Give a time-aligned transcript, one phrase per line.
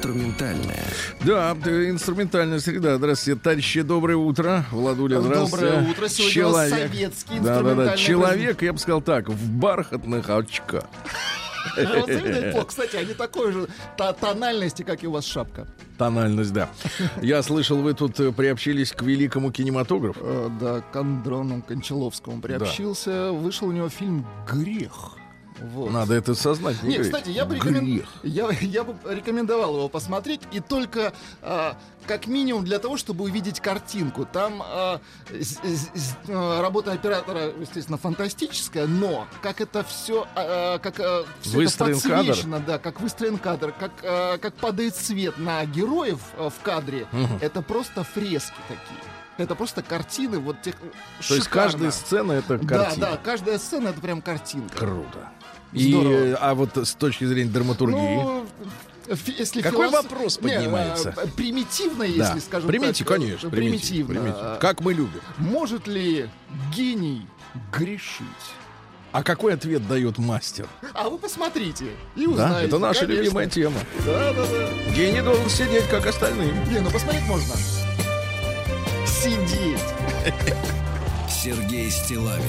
[0.00, 0.82] Инструментальная.
[1.26, 2.96] Да, инструментальная среда.
[2.96, 4.64] Здравствуйте, товарищи, доброе утро.
[4.70, 5.66] Владуля, здравствуйте.
[5.66, 6.08] Доброе утро.
[6.08, 7.60] Сегодня у вас советский да, да, да.
[7.60, 10.84] инструментальный Человек, я бы сказал так, в бархатных очках.
[12.54, 12.68] Вот.
[12.68, 13.68] Кстати, они такой же
[13.98, 15.66] то- тональности, как и у вас шапка.
[15.98, 16.70] Тональность, да.
[17.20, 20.18] Я слышал, вы тут э, приобщились к великому кинематографу.
[20.22, 23.30] Э, Да, к Андрону Кончаловскому приобщился.
[23.32, 25.19] Вышел у него фильм «Грех».
[25.60, 25.90] Вот.
[25.92, 26.82] Надо это сознать.
[26.82, 32.26] Не, кстати, я бы, рекомен- я, я бы рекомендовал его посмотреть, и только а, как
[32.26, 34.24] минимум для того, чтобы увидеть картинку.
[34.24, 35.00] Там а,
[35.30, 41.96] с- с- а, работа оператора, естественно, фантастическая, но как это все, как а, всё Выстроен
[41.98, 42.26] это кадр.
[42.26, 47.06] подсвечено, да, как выстроен кадр, как, а, как падает свет на героев а, в кадре,
[47.12, 47.38] Мгм.
[47.40, 49.00] это просто фрески такие.
[49.36, 50.74] Это просто картины вот тех.
[51.26, 53.06] То есть каждая сцена это Да, картина.
[53.12, 54.76] да, каждая сцена это прям картинка.
[54.76, 55.30] Круто.
[55.72, 56.12] И, Здорово.
[56.14, 57.96] э, а вот с точки зрения драматургии.
[58.22, 58.46] Ну,
[59.38, 61.14] если Какой философ- вопрос Не, поднимается?
[61.16, 62.40] а, примитивно, если да.
[62.40, 63.12] скажем примите, так.
[63.12, 64.14] э, конечно, примитивно.
[64.14, 64.54] примитивно.
[64.54, 65.20] А, Как мы любим.
[65.38, 66.28] Может ли
[66.74, 67.26] гений
[67.72, 68.24] грешить?
[69.12, 70.68] А какой ответ дает мастер?
[70.94, 72.66] А вы посмотрите и Да, узнаете.
[72.68, 73.22] это наша конечно.
[73.22, 73.76] любимая тема.
[74.06, 74.92] Да, да, да.
[74.94, 76.52] Гений должен сидеть, как остальные.
[76.70, 77.54] Не, ну посмотреть можно.
[79.06, 79.80] Сидеть.
[81.28, 82.44] Сергей Стилавин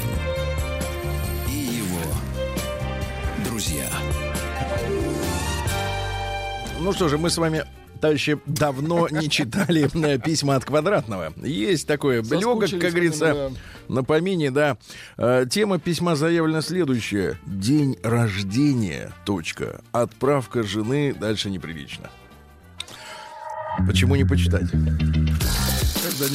[3.62, 3.90] друзья.
[6.80, 7.64] Ну что же, мы с вами
[8.00, 11.34] товарищи, давно не читали э, письма от Квадратного.
[11.44, 13.52] Есть такое легок, как говорится,
[13.88, 14.78] на помине, да.
[15.18, 17.38] Э, Тема письма заявлена следующая.
[17.46, 19.82] День рождения, точка.
[19.92, 22.10] Отправка жены, дальше неприлично.
[23.86, 24.72] Почему не почитать?
[24.72, 26.26] Когда.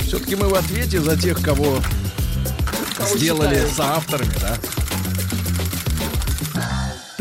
[0.00, 1.78] Все-таки мы в ответе за тех, кого,
[2.96, 3.70] Кого сделали читаем.
[3.70, 4.58] соавторами, да?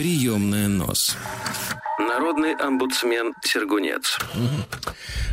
[0.01, 1.15] Приемная нос.
[1.99, 4.17] Народный омбудсмен Сергунец.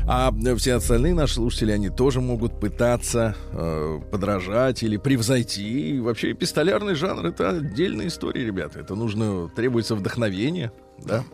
[0.07, 5.97] А все остальные наши слушатели, они тоже могут пытаться э, подражать или превзойти.
[5.97, 8.81] И вообще эпистолярный жанр— это отдельная история, ребята.
[8.81, 11.25] Это нужно, требуется вдохновение, да?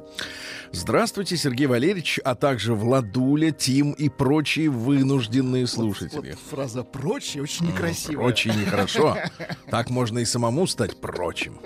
[0.71, 6.31] Здравствуйте, Сергей Валерьевич, а также Владуля, Тим и прочие вынужденные слушатели.
[6.31, 8.27] Вот фраза «прочие» очень некрасивая.
[8.27, 9.19] Очень нехорошо.
[9.73, 11.59] Так можно и самому стать прочим.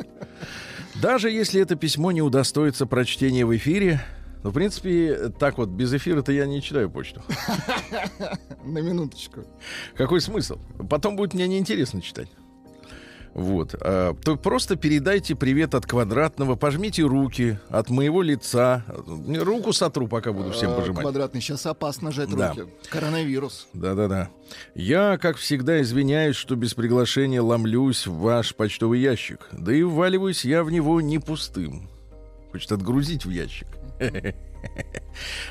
[1.01, 4.01] Даже если это письмо не удостоится прочтения в эфире,
[4.43, 7.23] ну, в принципе, так вот, без эфира-то я не читаю почту.
[8.65, 9.45] На минуточку.
[9.97, 10.59] Какой смысл?
[10.91, 12.29] Потом будет мне неинтересно читать.
[13.35, 13.75] Вот.
[13.81, 18.85] А, то просто передайте привет от квадратного, пожмите руки от моего лица.
[19.07, 21.03] Руку сотру, пока буду всем А, пожимать.
[21.03, 21.41] Квадратный.
[21.41, 22.51] Сейчас опасно жать Да.
[22.51, 22.65] руки.
[22.91, 23.69] Коронавирус.
[23.73, 24.29] Да-да-да.
[24.75, 29.49] Я, как всегда, извиняюсь, что без приглашения ломлюсь в ваш почтовый ящик.
[29.53, 31.89] Да и вваливаюсь я в него не пустым.
[32.53, 33.69] Хочет отгрузить в ящик.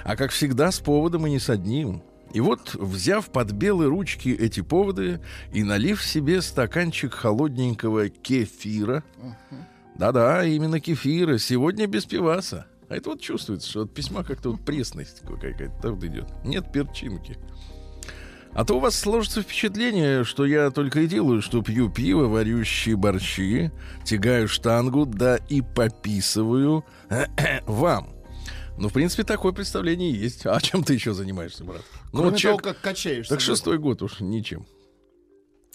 [0.03, 2.01] А как всегда, с поводом и не с одним.
[2.33, 5.21] И вот, взяв под белые ручки эти поводы
[5.53, 9.03] и налив себе стаканчик холодненького кефира,
[9.95, 12.67] да-да, именно кефира, сегодня без пиваса.
[12.89, 16.27] А это вот чувствуется, что от письма как-то вот пресность какая-то вот идет.
[16.43, 17.37] Нет перчинки.
[18.53, 22.63] А то у вас сложится впечатление, что я только и делаю, что пью пиво, варю
[22.63, 23.71] щи борщи,
[24.03, 26.83] тягаю штангу, да и пописываю
[27.67, 28.16] вам.
[28.77, 30.45] Ну, в принципе, такое представление есть.
[30.45, 31.81] А чем ты еще занимаешься, брат?
[32.13, 33.29] Ну, Кроме человек- того, как качаешься.
[33.33, 34.65] так шестой год уж ничем.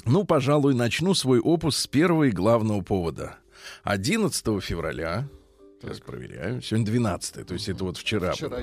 [0.05, 3.37] Ну, пожалуй, начну свой опус с первого и главного повода.
[3.85, 5.28] 11 февраля,
[5.81, 8.34] сейчас проверяю, сегодня 12, то есть это вот вчера.
[8.41, 8.63] было.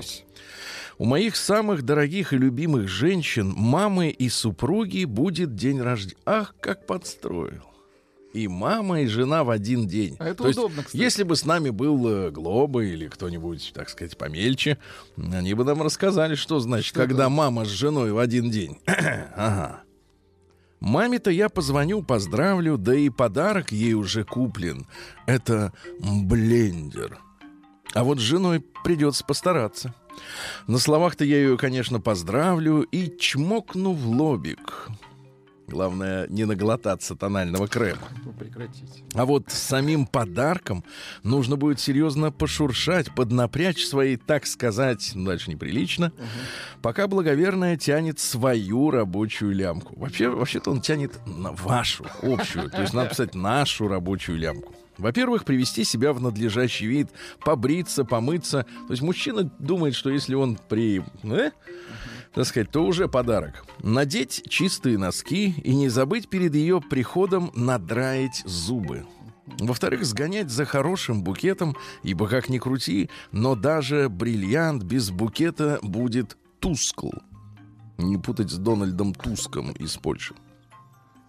[0.98, 6.20] У моих самых дорогих и любимых женщин, мамы и супруги, будет день рождения.
[6.26, 7.62] Ах, как подстроил.
[8.32, 10.16] И мама, и жена в один день.
[10.20, 11.00] А это То есть, удобно, кстати.
[11.02, 14.78] Если бы с нами был э, Глоба или кто-нибудь, так сказать, помельче,
[15.16, 17.30] они бы нам рассказали, что значит, Что когда это?
[17.30, 18.78] мама с женой в один день.
[18.86, 19.82] ага.
[20.78, 24.86] Маме-то я позвоню, поздравлю, да и подарок ей уже куплен.
[25.26, 27.18] Это блендер.
[27.92, 29.92] А вот с женой придется постараться.
[30.66, 34.88] На словах-то я ее, конечно, поздравлю и чмокну в лобик.
[35.70, 38.02] Главное, не наглотаться тонального крема.
[38.24, 39.04] Ну, Прекратите.
[39.14, 40.84] А вот с самим подарком
[41.22, 46.12] нужно будет серьезно пошуршать, поднапрячь свои, так сказать, ну, дальше неприлично,
[46.82, 49.98] пока благоверная тянет свою рабочую лямку.
[49.98, 54.74] Вообще, вообще-то он тянет на вашу общую, то есть надо писать нашу рабочую лямку.
[54.98, 57.08] Во-первых, привести себя в надлежащий вид,
[57.44, 58.66] побриться, помыться.
[58.86, 61.02] То есть мужчина думает, что если он при...
[61.22, 61.52] э,
[62.34, 63.64] так сказать, то уже подарок.
[63.82, 69.06] Надеть чистые носки и не забыть перед ее приходом надраить зубы.
[69.58, 76.36] Во-вторых, сгонять за хорошим букетом, ибо как ни крути, но даже бриллиант без букета будет
[76.60, 77.10] тускл.
[77.98, 80.34] Не путать с Дональдом Туском из Польши.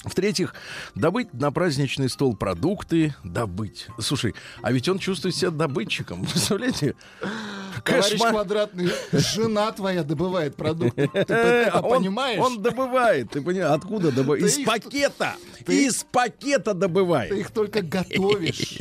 [0.03, 0.55] В-третьих,
[0.95, 3.85] добыть на праздничный стол продукты, добыть.
[3.99, 4.33] Слушай,
[4.63, 6.95] а ведь он чувствует себя добытчиком, представляете?
[7.85, 8.31] Товарищ Кошмар.
[8.31, 11.07] квадратный, жена твоя добывает продукты.
[11.07, 12.39] Ты это А он, понимаешь?
[12.39, 14.43] Он добывает, ты понимаешь, откуда добывает?
[14.43, 15.35] Из их- пакета!
[15.65, 17.29] ты- Из пакета добывает.
[17.29, 18.77] Ты их только готовишь.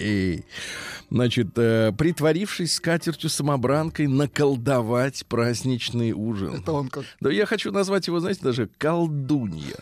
[1.10, 6.54] Значит, э, притворившись скатертью-самобранкой, наколдовать праздничный ужин.
[6.60, 7.04] Это он как...
[7.20, 9.74] Да я хочу назвать его, знаете, даже колдунья.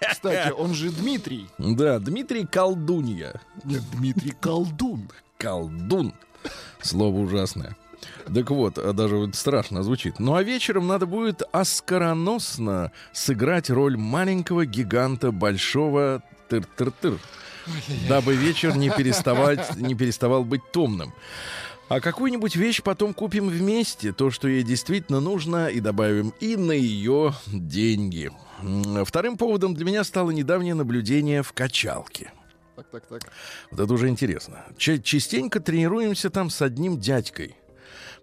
[0.00, 1.48] Кстати, он же Дмитрий.
[1.58, 3.40] Да, Дмитрий Колдунья.
[3.64, 5.10] Нет, Дмитрий Колдун.
[5.36, 6.14] Колдун.
[6.80, 7.76] Слово ужасное.
[8.32, 10.18] Так вот, а даже вот страшно звучит.
[10.18, 17.18] Ну а вечером надо будет оскароносно сыграть роль маленького гиганта большого тыр-тыр-тыр.
[18.08, 21.12] Дабы вечер не, переставать, не переставал быть томным.
[21.88, 26.72] А какую-нибудь вещь потом купим вместе, то, что ей действительно нужно, и добавим и на
[26.72, 28.30] ее деньги.
[29.04, 32.32] Вторым поводом для меня стало недавнее наблюдение в качалке.
[32.76, 33.22] Так, так, так.
[33.70, 34.64] Вот это уже интересно.
[34.76, 37.56] Ча- частенько тренируемся там с одним дядькой.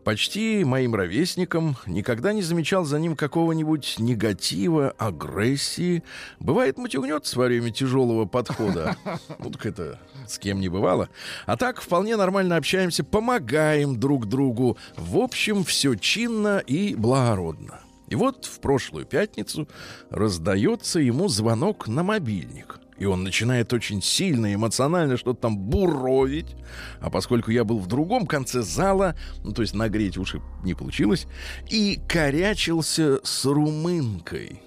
[0.06, 6.04] Почти моим ровесником, никогда не замечал за ним какого-нибудь негатива, агрессии.
[6.40, 8.96] Бывает, матюгнется во время тяжелого подхода.
[9.40, 11.10] Ну, так это с кем не бывало.
[11.48, 14.78] А так вполне нормально общаемся, помогаем друг другу.
[14.96, 17.80] В общем, все чинно и благородно.
[18.10, 19.68] И вот в прошлую пятницу
[20.10, 22.80] раздается ему звонок на мобильник.
[22.98, 26.56] И он начинает очень сильно, эмоционально что-то там буровить.
[27.02, 31.28] А поскольку я был в другом конце зала, ну, то есть нагреть уши не получилось,
[31.70, 34.62] и корячился с румынкой.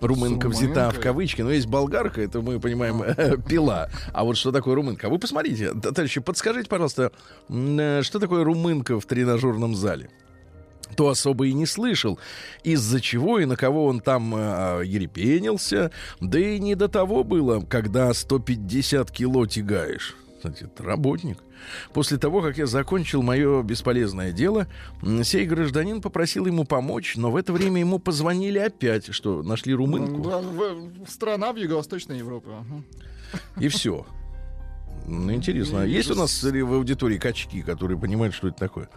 [0.00, 3.02] Румынка С взята в кавычки, но есть болгарка, это мы понимаем,
[3.44, 3.90] пила.
[4.12, 5.06] А вот что такое румынка?
[5.06, 7.12] А Вы посмотрите, товарищи, подскажите, пожалуйста,
[7.50, 10.10] э, что такое румынка в тренажерном зале?
[10.96, 12.18] То особо и не слышал,
[12.64, 15.90] из-за чего и на кого он там э, ерепенился.
[16.20, 20.16] Да и не до того было, когда 150 кило тягаешь.
[20.36, 21.38] Кстати, это работник.
[21.92, 24.66] После того, как я закончил мое бесполезное дело,
[25.22, 30.32] сей гражданин попросил ему помочь, но в это время ему позвонили опять, что нашли румынку,
[31.06, 32.48] Страна в Юго-Восточной Европе.
[33.60, 34.06] и все.
[35.06, 38.88] Ну, интересно, а есть у нас в аудитории качки, которые понимают, что это такое?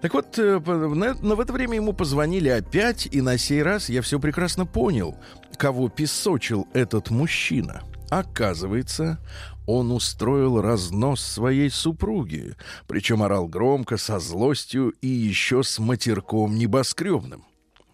[0.00, 3.88] Так вот, э, на- но в это время ему позвонили опять, и на сей раз
[3.88, 5.16] я все прекрасно понял,
[5.56, 7.82] кого песочил этот мужчина.
[8.08, 9.18] Оказывается,
[9.66, 12.54] он устроил разнос своей супруги,
[12.86, 17.44] причем орал громко, со злостью и еще с матерком небоскребным,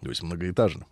[0.01, 0.85] то есть многоэтажным.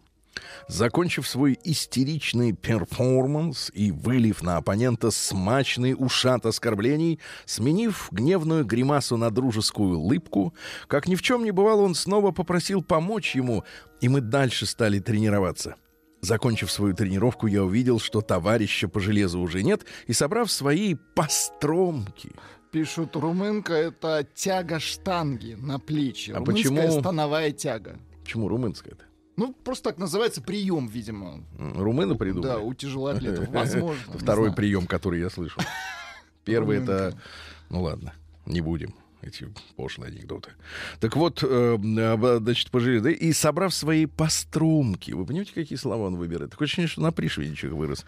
[0.68, 9.30] Закончив свой истеричный перформанс и вылив на оппонента смачный ушат оскорблений, сменив гневную гримасу на
[9.30, 10.54] дружескую улыбку,
[10.88, 13.64] как ни в чем не бывало, он снова попросил помочь ему,
[14.02, 15.76] и мы дальше стали тренироваться.
[16.22, 22.32] Закончив свою тренировку, я увидел, что товарища по железу уже нет, и, собрав свои постромки,
[22.72, 26.32] Пишут, румынка— это тяга штанги на плечи.
[26.32, 28.00] А Румынская почему- становая тяга.
[28.24, 29.06] почему румынская-то?
[29.36, 31.44] Ну, просто так называется прием, видимо.
[31.58, 32.48] Румыны придумали?
[32.48, 33.48] Да, у тяжелоатлетов.
[33.50, 34.18] Возможно.
[34.18, 35.62] Второй прием, который я слышал.
[36.46, 37.18] Первый это...
[37.70, 38.14] Ну ладно,
[38.46, 40.52] не будем эти пошлые анекдоты.
[41.00, 41.78] Так вот, э,
[42.40, 46.52] значит, пожили, да, и собрав свои пострумки, вы понимаете, какие слова он выбирает?
[46.52, 48.06] Такое ощущение, что на пришведичах вырос.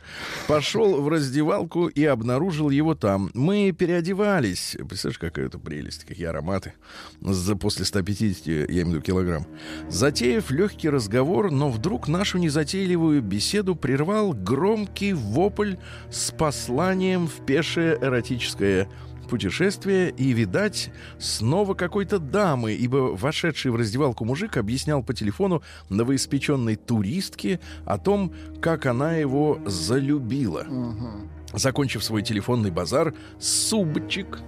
[0.47, 3.31] Пошел в раздевалку и обнаружил его там.
[3.33, 4.75] Мы переодевались.
[4.87, 6.73] Представляешь, какая это прелесть, какие ароматы.
[7.21, 9.47] За, после 150, я имею в виду, килограмм.
[9.89, 15.75] Затеяв легкий разговор, но вдруг нашу незатейливую беседу прервал громкий вопль
[16.11, 18.89] с посланием в пешее эротическое
[19.27, 26.75] путешествие и, видать, снова какой-то дамы, ибо вошедший в раздевалку мужик объяснял по телефону новоиспеченной
[26.75, 30.63] туристке о том, как она его залюбила.
[30.63, 31.29] Мгм.
[31.53, 34.39] Закончив свой телефонный базар, Субчик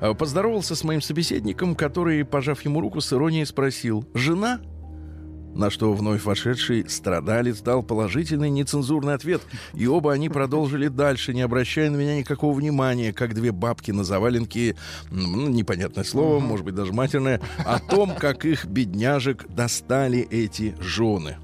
[0.00, 4.60] э, поздоровался с моим собеседником, который, пожав ему руку, с иронией спросил «Жена?»
[5.58, 9.42] На что вновь вошедший страдалец дал положительный нецензурный ответ,
[9.74, 14.04] и оба они продолжили дальше, не обращая на меня никакого внимания, как две бабки на
[14.04, 14.76] заваленке,
[15.10, 21.38] ну, непонятное слово, может быть, даже матерное, о том, как их бедняжек достали эти жены.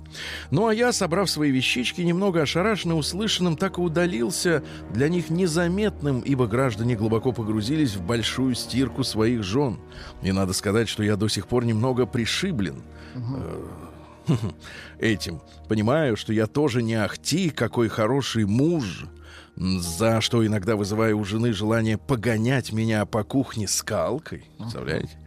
[0.53, 6.21] Ну а я, собрав свои вещички, немного ошарашенно услышанным, так и удалился, для них незаметным,
[6.21, 9.81] ибо граждане глубоко погрузились в большую стирку своих жен.
[10.23, 12.85] И надо сказать, что я до сих пор немного пришиблен.
[13.17, 13.84] э,
[14.99, 15.41] Этим.
[15.69, 19.07] Понимаю, что я тоже не ахти, какой хороший муж,
[19.57, 24.45] за что иногда вызываю у жены желание погонять меня по кухне скалкой.
[24.59, 25.19] Представляете?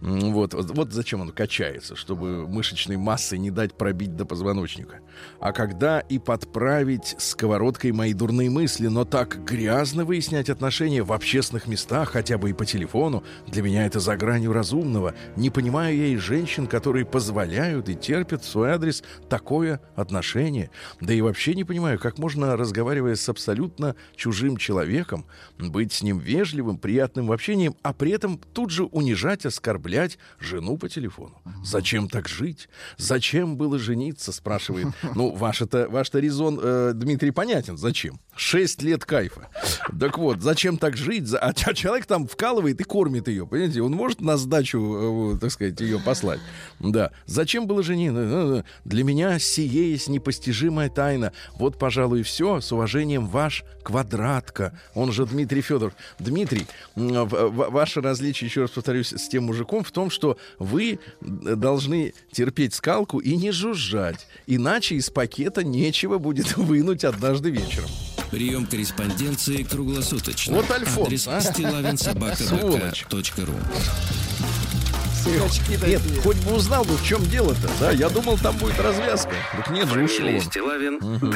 [0.00, 5.00] Вот, вот, зачем он качается, чтобы мышечной массой не дать пробить до позвоночника.
[5.40, 11.66] А когда и подправить сковородкой мои дурные мысли, но так грязно выяснять отношения в общественных
[11.66, 15.14] местах, хотя бы и по телефону, для меня это за гранью разумного.
[15.36, 20.70] Не понимаю я и женщин, которые позволяют и терпят в свой адрес такое отношение.
[21.00, 25.26] Да и вообще не понимаю, как можно, разговаривая с абсолютно чужим человеком,
[25.58, 30.76] быть с ним вежливым, приятным в общении, а при этом тут же унижать, оскорблять жену
[30.76, 31.40] по телефону.
[31.64, 32.68] Зачем так жить?
[32.96, 34.88] Зачем было жениться, спрашивает.
[35.14, 37.76] Ну, ваш-то ваш резон, э, Дмитрий, понятен.
[37.76, 38.20] Зачем?
[38.34, 39.48] Шесть лет кайфа.
[39.98, 41.28] Так вот, зачем так жить?
[41.40, 43.82] А человек там вкалывает и кормит ее, понимаете?
[43.82, 46.40] Он может на сдачу, э, так сказать, ее послать.
[46.80, 47.12] Да.
[47.26, 48.64] Зачем было жениться?
[48.84, 51.32] Для меня сие есть непостижимая тайна.
[51.58, 52.60] Вот, пожалуй, все.
[52.60, 54.76] С уважением, ваш квадратка.
[54.94, 55.94] Он же Дмитрий Федоров.
[56.18, 56.66] Дмитрий,
[56.96, 63.18] ваше различие, еще раз повторюсь, с тем мужиком в том, что вы должны терпеть скалку
[63.18, 64.26] и не жужжать.
[64.48, 67.88] Иначе из пакета нечего будет вынуть однажды вечером.
[68.32, 70.56] Прием корреспонденции круглосуточно.
[70.56, 71.40] Вот Альфонс, Адрес а?
[75.26, 75.52] Сволочь.
[75.52, 77.68] стилавинсобакабк.ру Нет, хоть бы узнал бы, в чем дело-то.
[77.80, 79.32] Да, я думал, там будет развязка.
[79.56, 80.44] Так нет же, ушел Фамилия он.
[80.44, 81.30] Стилавин 2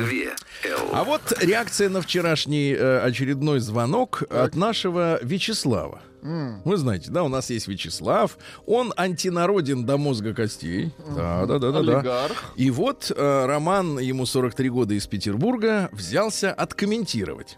[0.73, 0.91] Л.
[0.93, 6.01] А вот реакция на вчерашний э, очередной звонок от нашего Вячеслава.
[6.23, 8.37] Вы знаете, да, у нас есть Вячеслав.
[8.67, 10.93] Он антинароден до мозга костей.
[11.17, 11.97] Да, да, да, да, да.
[11.99, 12.45] Олигарх.
[12.57, 17.57] И вот э, Роман, ему 43 года из Петербурга, взялся откомментировать.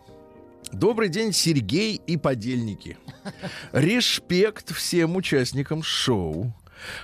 [0.73, 2.97] Добрый день, Сергей и подельники.
[3.73, 6.55] Респект всем участникам шоу.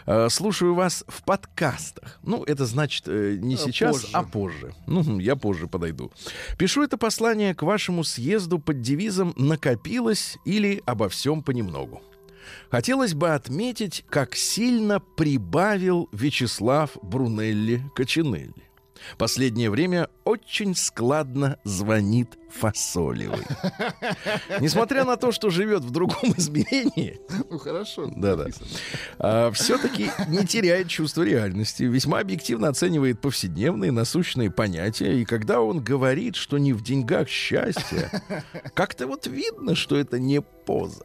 [0.07, 2.19] Э, Слушаю вас в подкастах.
[2.23, 4.09] Ну, это значит э, не А, сейчас, позже.
[4.13, 4.75] а позже.
[4.87, 6.11] Ну, я позже подойду.
[6.59, 12.03] Пишу это послание к вашему съезду под девизом «Накопилось» или «Обо всем понемногу».
[12.71, 18.68] Хотелось бы отметить, как сильно прибавил Вячеслав Брунелли Кочинелли.
[19.17, 23.45] Последнее время очень складно звонит Фасолевый.
[24.61, 28.07] Несмотря на то, что живет в другом измерении, Ну, хорошо.
[28.15, 28.45] да-да.
[28.45, 29.53] написано.
[29.53, 36.37] все-таки не теряет чувство реальности, весьма объективно оценивает повседневные насущные понятия, и когда он говорит,
[36.37, 38.11] что не в деньгах счастье,
[38.75, 41.05] как-то вот видно, что это не поза.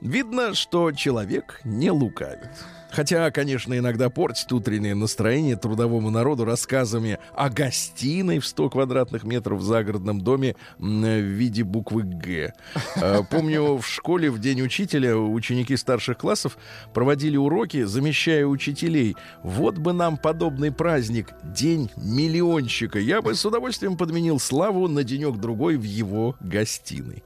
[0.00, 2.50] Видно, что человек не лукавит.
[2.90, 9.60] Хотя, конечно, иногда портит утреннее настроение трудовому народу рассказами о гостиной в 100 квадратных метров
[9.60, 12.52] в загородном доме в виде буквы «Г».
[12.96, 16.56] Э, Помню, в школе в День учителя ученики старших классов
[16.94, 19.16] проводили уроки, замещая учителей.
[19.42, 22.98] Вот бы нам подобный праздник, День миллионщика.
[22.98, 27.22] Я бы с удовольствием подменил Славу на денек-другой в его гостиной.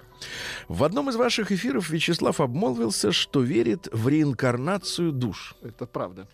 [0.68, 5.54] В одном из ваших эфиров Вячеслав обмолвился, что верит в реинкарнацию душ.
[5.62, 6.26] Это правда.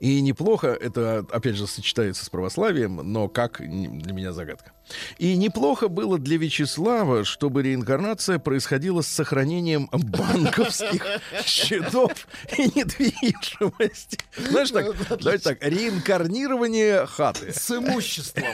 [0.00, 4.72] И неплохо, это опять же сочетается с православием, но как для меня загадка.
[5.18, 11.04] И неплохо было для Вячеслава, чтобы реинкарнация происходила с сохранением банковских
[11.44, 12.26] счетов
[12.58, 14.18] и недвижимости.
[14.36, 17.52] Знаешь так, давайте так, реинкарнирование хаты.
[17.52, 18.44] С имуществом.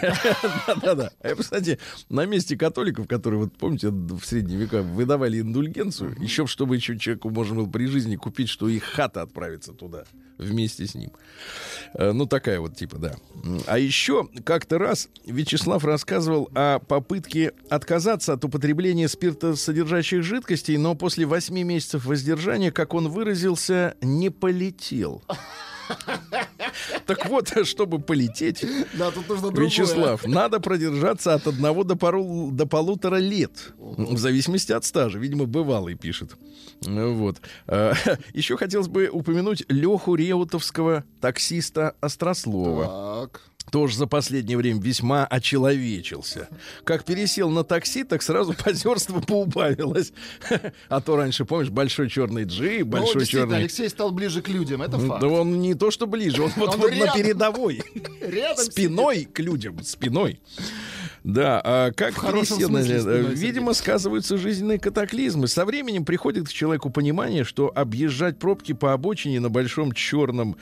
[0.66, 1.10] Да-да-да.
[1.22, 1.78] А, кстати,
[2.08, 7.30] на месте католиков, которые, вот помните, в средние века выдавали индульгенцию, еще чтобы еще человеку
[7.30, 10.04] можно было при жизни купить, что их хата отправится туда
[10.38, 11.10] вместе с ним.
[11.94, 13.16] Э, Ну, такая вот типа, да.
[13.66, 21.26] А еще как-то раз Вячеслав рассказывал о попытке отказаться от употребления спиртосодержащих жидкостей, но после
[21.26, 25.22] восьми месяцев воздержания, как он выразился, не полетел.
[27.06, 29.66] Так вот, чтобы полететь, Да, тут нужно другое.
[29.66, 33.72] Вячеслав, надо продержаться от одного до, пару, до полутора лет.
[33.78, 35.18] В зависимости от стажа.
[35.18, 36.36] Видимо, бывалый пишет.
[36.82, 37.40] Вот.
[37.66, 37.94] А,
[38.34, 43.28] Еще хотелось бы упомянуть Леху Реутовского, таксиста Острослова.
[43.30, 43.42] Так.
[43.70, 46.48] Тоже за последнее время весьма очеловечился.
[46.84, 50.12] Как пересел на такси, так сразу позерство поубавилось.
[50.88, 53.58] А то раньше, помнишь, большой черный джип, Ну, большой действительно, черный...
[53.58, 55.20] Алексей стал ближе к людям, это факт.
[55.20, 57.82] Да он не то что ближе, он вот, вот на передовой.
[58.20, 60.40] Рядом Спиной к людям, спиной.
[61.24, 65.48] Да, а как В пересел спиной, Видимо, сказываются жизненные катаклизмы.
[65.48, 70.56] Со временем приходит к человеку понимание, что объезжать пробки по обочине на большом черном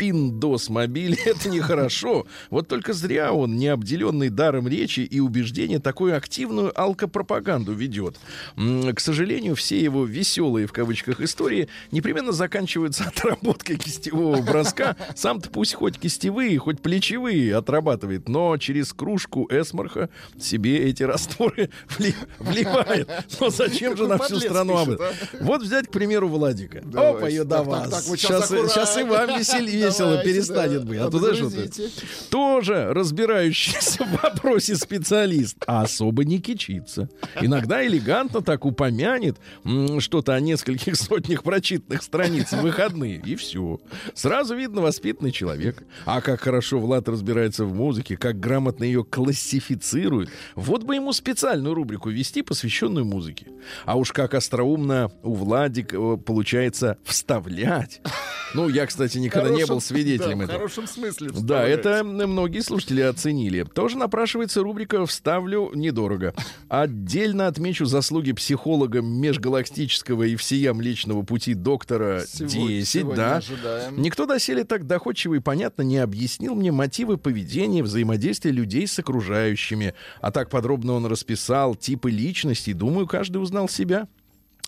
[0.00, 2.26] пиндос мобиле это нехорошо.
[2.48, 8.16] Вот только зря он, не обделенный даром речи и убеждения, такую активную алкопропаганду ведет.
[8.56, 14.96] К сожалению, все его веселые в кавычках истории непременно заканчиваются отработкой кистевого броска.
[15.14, 20.08] Сам-то пусть хоть кистевые, хоть плечевые отрабатывает, но через кружку эсмарха
[20.40, 23.10] себе эти растворы вли- вливает.
[23.38, 25.06] Но зачем же на всю страну об этом?
[25.42, 26.78] Вот взять, к примеру, Владика.
[26.94, 28.06] Опа, ее до вас.
[28.06, 30.98] Сейчас, и вам веселье, весело перестанет быть.
[30.98, 31.62] А туда что-то.
[31.62, 31.90] отгрузите.
[32.30, 37.08] Тоже разбирающийся в вопросе специалист, а особо не кичится.
[37.40, 39.36] Иногда элегантно так упомянет
[39.98, 43.80] что-то о нескольких сотнях прочитанных страниц в выходные, и все.
[44.14, 45.82] Сразу видно воспитанный человек.
[46.04, 50.30] А как хорошо Влад разбирается в музыке, как грамотно ее классифицирует.
[50.54, 53.46] Вот бы ему специальную рубрику вести, посвященную музыке.
[53.84, 58.00] А уж как остроумно у Владика э, получается вставлять.
[58.54, 60.56] Ну, я, кстати, никогда не был Хорошем- свидетелем да, этого.
[60.56, 61.30] В хорошем смысле.
[61.42, 63.64] Да, это многие слушатели оценили.
[63.64, 66.34] Тоже напрашивается рубрика «Вставлю недорого».
[66.68, 73.36] Отдельно отмечу заслуги психолога межгалактического и всея Млечного пути доктора Сегодня- 10, сегодня да.
[73.38, 74.00] ожидаем.
[74.00, 79.94] Никто доселе так доходчиво и понятно не объяснил мне мотивы поведения, взаимодействия людей с окружающими.
[80.20, 82.72] А так подробно он расписал типы личностей.
[82.72, 84.08] Думаю, каждый узнал себя.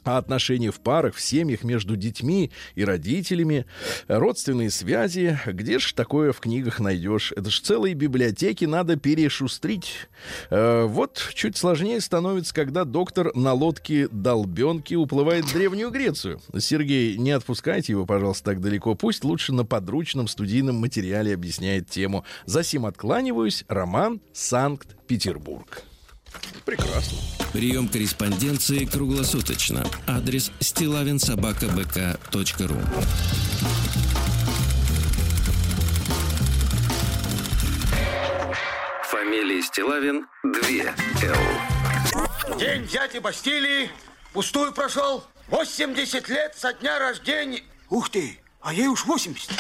[0.04, 3.66] А отношения в парах, в семьях между детьми и родителями,
[4.08, 7.32] родственные связи, где ж такое в книгах найдешь?
[7.36, 10.08] Это ж целые библиотеки надо перешустрить.
[10.50, 16.40] Э, вот чуть сложнее становится, когда доктор на лодке долбенки уплывает в Древнюю Грецию.
[16.58, 18.94] Сергей, не отпускайте его, пожалуйста, так далеко.
[18.94, 22.24] Пусть лучше на подручном студийном материале объясняет тему.
[22.46, 23.64] Засим откланиваюсь.
[23.68, 25.84] Роман Санкт-Петербург.
[26.64, 27.18] Прекрасно.
[27.52, 29.84] Прием корреспонденции круглосуточно.
[30.06, 32.76] Адрес стилавинсобакабк.ру
[39.10, 40.52] Фамилия Стилавин 2
[41.22, 41.36] Л.
[42.58, 43.90] День дяди Бастилии
[44.32, 45.24] пустую прошел.
[45.48, 47.62] 80 лет со дня рождения.
[47.90, 49.50] Ух ты, а ей уж 80.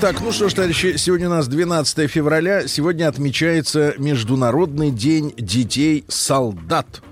[0.00, 2.66] Так, ну что ж, товарищи, сегодня у нас 12 февраля.
[2.66, 7.02] Сегодня отмечается Международный день детей-солдат.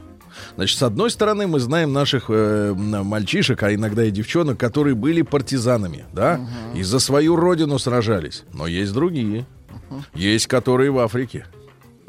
[0.56, 5.20] Значит, с одной стороны, мы знаем наших э, мальчишек, а иногда и девчонок, которые были
[5.20, 6.40] партизанами, да,
[6.74, 8.44] и за свою родину сражались.
[8.54, 9.46] Но есть другие.
[10.14, 11.44] Есть, которые в Африке.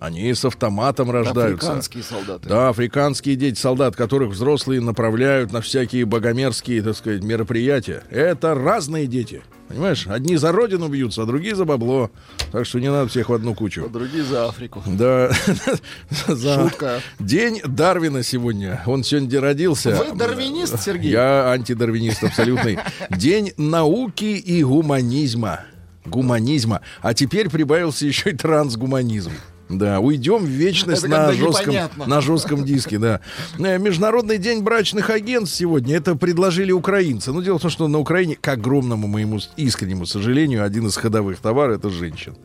[0.04, 1.68] Они с автоматом рождаются.
[1.68, 2.50] Африканские солдаты.
[2.50, 8.04] Да, африканские дети солдат, которых взрослые направляют на всякие богомерзкие, так сказать, мероприятия.
[8.10, 9.44] Это разные дети.
[9.70, 10.06] Понимаешь?
[10.08, 12.12] Одни за родину бьются, а другие за бабло.
[12.52, 13.86] Так что не надо всех в одну кучу.
[13.86, 14.84] А Другие за Африку.
[14.86, 15.32] Да.
[16.28, 17.00] За Шутка.
[17.20, 18.84] День Дарвина сегодня.
[18.86, 19.96] Он сегодня родился.
[19.96, 21.12] Вы дарвинист, Сергей?
[21.12, 22.78] Я антидарвинист абсолютный.
[23.10, 25.62] День науки и гуманизма.
[26.04, 26.82] Гуманизма.
[27.02, 29.32] А теперь прибавился еще и трансгуманизм.
[29.70, 32.06] Да, уйдем в вечность на жестком, непонятно.
[32.06, 33.22] на жестком диске, да.
[33.58, 35.96] Э, Международный день брачных агентств сегодня.
[35.98, 37.32] Это предложили украинцы.
[37.32, 41.40] Но дело в том, что на Украине, к огромному моему искреннему сожалению, один из ходовых
[41.40, 42.36] товаров это женщин.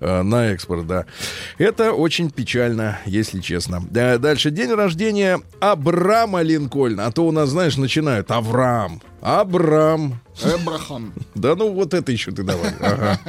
[0.00, 1.04] Э, На экспорт, да.
[1.58, 3.82] Это очень печально, если честно.
[3.90, 4.50] Да, Дальше.
[4.50, 7.06] День рождения Абрама Линкольна.
[7.06, 9.02] А то у нас, знаешь, начинают Авраам.
[9.20, 10.20] Абрам.
[10.44, 11.12] Эбрахам.
[11.34, 12.70] Да ну вот это еще ты давай.
[12.80, 13.20] Ага.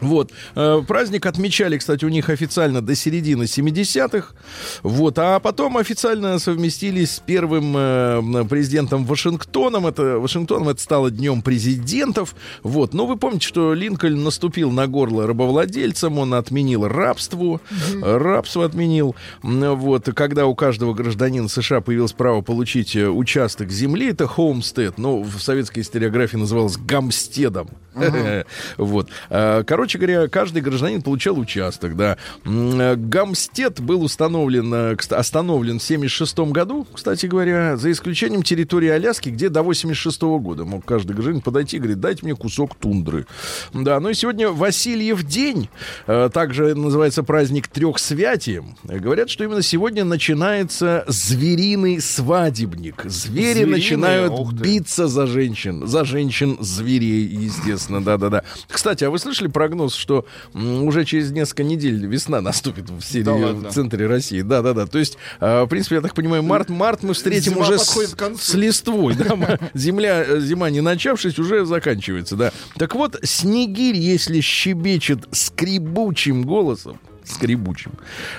[0.00, 0.32] Вот.
[0.54, 4.34] Э, Праздник отмечали, кстати, у них официально до середины 70-х.
[4.82, 5.18] Вот.
[5.18, 9.86] А потом официально совместились с первым э, президентом Вашингтоном.
[9.86, 12.34] Это, Вашингтоном это стало днем президентов.
[12.62, 12.92] Вот.
[12.92, 17.60] Но вы помните, что Линкольн наступил на горло рабовладельцам, он отменил рабство.
[17.92, 19.14] э, Рабство отменил.
[19.42, 20.04] Вот.
[20.14, 25.80] Когда у каждого гражданина США появилось право получить участок земли, это homestead, ну, в советской
[25.80, 27.68] историографии называлось гамстедом.
[28.76, 29.08] Вот.
[29.30, 32.16] А, Короче говоря, каждый гражданин получал участок, да.
[32.44, 39.28] Э, Гамстед был установлен, э, остановлен в 76 году, кстати говоря, за исключением территории Аляски,
[39.28, 43.26] где до 86 года мог каждый гражданин подойти и говорить, дайте мне кусок тундры.
[43.72, 45.68] Да, ну и сегодня Васильев день,
[46.06, 48.76] э, также называется праздник трехсвятием.
[48.88, 53.02] Э, Говорят, что именно сегодня начинается звериный свадебник.
[53.04, 58.42] Звери Звериный, начинают биться за женщин, за женщин женщин-зверей, естественно, да-да-да.
[58.68, 63.34] Кстати, а вы слышали прогноз, что уже через несколько недель весна наступит в, Сирии, Да
[63.34, 63.70] ладно.
[63.70, 64.40] в центре России?
[64.42, 64.86] Да-да-да.
[64.86, 68.14] То есть, э, в принципе, я так понимаю, март, март мы встретим Зима уже с,
[68.38, 69.14] с листвой.
[69.14, 69.58] Да?
[69.74, 72.52] Земля, э, зима не начавшись, уже заканчивается, да.
[72.76, 77.92] Так вот, снегирь, если щебечет скребучим голосом, скребучим.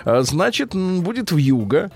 [0.04, 1.91] А, Значит, будет в юго.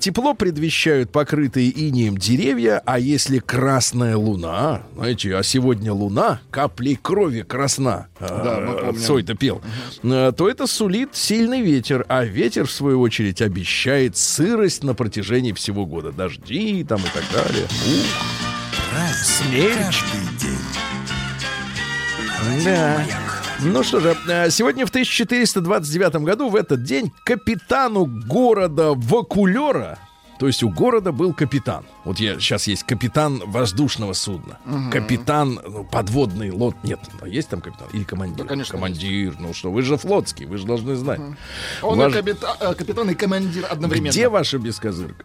[0.00, 7.42] Тепло предвещают покрытые инеем деревья, а если красная луна, знаете, а сегодня луна, каплей крови
[7.42, 9.00] красна, Да, а, помним.
[9.02, 9.62] Цой-то пел,
[10.02, 15.52] а, то это сулит сильный ветер, а ветер, в свою очередь, обещает сырость на протяжении
[15.52, 16.12] всего года.
[16.12, 17.64] Дожди там и так далее.
[17.64, 20.02] Ух, смерч.
[22.64, 23.04] Да.
[23.64, 29.98] Ну что же, э, сегодня в 1429 году, в этот день, капитану города Вакулера,
[30.38, 31.84] то есть у города был капитан.
[32.04, 34.58] Вот я сейчас есть капитан воздушного судна,
[34.92, 36.76] капитан ну, подводный лод.
[36.82, 38.44] Нет, а есть там капитан или командир?
[38.44, 39.34] Да, конечно, командир.
[39.38, 41.20] Ну что, вы же флотский, вы же должны знать.
[41.82, 44.10] Он Ваш- и капита- э, капитан и командир одновременно.
[44.10, 45.24] Где ваша бескозырка?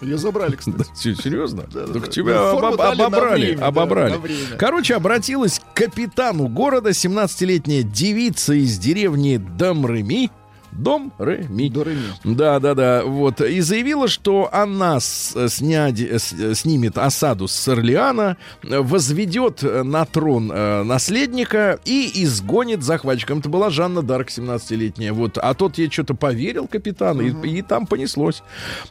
[0.00, 0.84] Ее забрали, кстати.
[0.94, 1.62] Се- Серьезно?
[1.62, 3.54] так тебя Ну, обобрали.
[3.60, 4.14] обобрали.
[4.58, 10.30] Короче, обратилась к капитану города 17-летняя девица из деревни Домреми.
[10.72, 11.12] Дом.
[11.18, 12.12] До Реми.
[12.24, 13.02] Да, да, да.
[13.04, 13.40] Вот.
[13.40, 20.82] И заявила, что она снять, э, э, снимет осаду с Орлеана, возведет на трон э,
[20.82, 23.38] наследника и изгонит захватчиком.
[23.38, 25.12] Это была Жанна Дарк, 17-летняя.
[25.12, 25.38] Вот.
[25.38, 28.42] А тот ей что-то поверил, капитан, и, и там понеслось.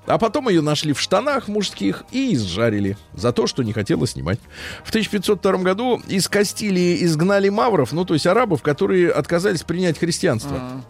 [0.05, 4.39] А потом ее нашли в штанах мужских и изжарили за то, что не хотела снимать.
[4.83, 10.83] В 1502 году из Кастилии изгнали мавров, ну, то есть арабов, которые отказались принять христианство.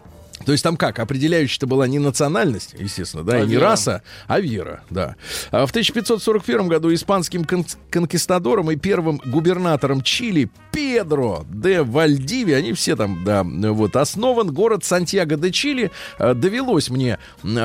[0.48, 0.98] То есть там как?
[0.98, 3.64] Определяющей-то была не национальность, естественно, да, А и не вера.
[3.66, 5.14] раса, а вера, да.
[5.50, 12.72] А в 1541 году испанским кон- конкистадором и первым губернатором Чили Педро де Вальдиви, они
[12.72, 15.90] все там, да, вот, основан город Сантьяго де Чили.
[16.18, 17.18] А, Довелось мне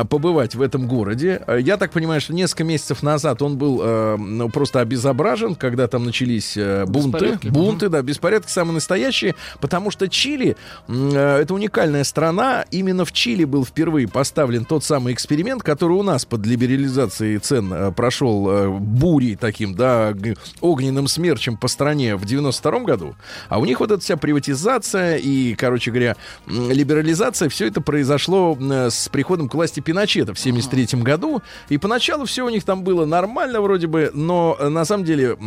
[0.10, 1.41] побывать в этом городе.
[1.48, 5.88] А, Я так понимаю, что несколько месяцев назад он был э, ну, просто обезображен, когда
[5.88, 7.12] там начались э, бунты.
[7.19, 7.48] Беспорядки.
[7.48, 10.58] Бунты, да, беспорядки самые настоящие, потому что Чили
[10.89, 12.65] э, это уникальная страна.
[12.74, 17.72] Именно в Чили был впервые поставлен тот самый эксперимент, который у нас под либерализацией цен
[17.72, 20.12] э, прошел э, бурей таким, да,
[20.60, 23.16] огненным смерчем по стране в 92 году.
[23.48, 26.16] А у них вот эта вся приватизация и, короче говоря,
[26.48, 31.44] либерализация, все это произошло э, с приходом к власти Пиночета в 73 году.
[31.70, 35.38] И поначалу все у них там было нормально вроде бы, но на самом деле...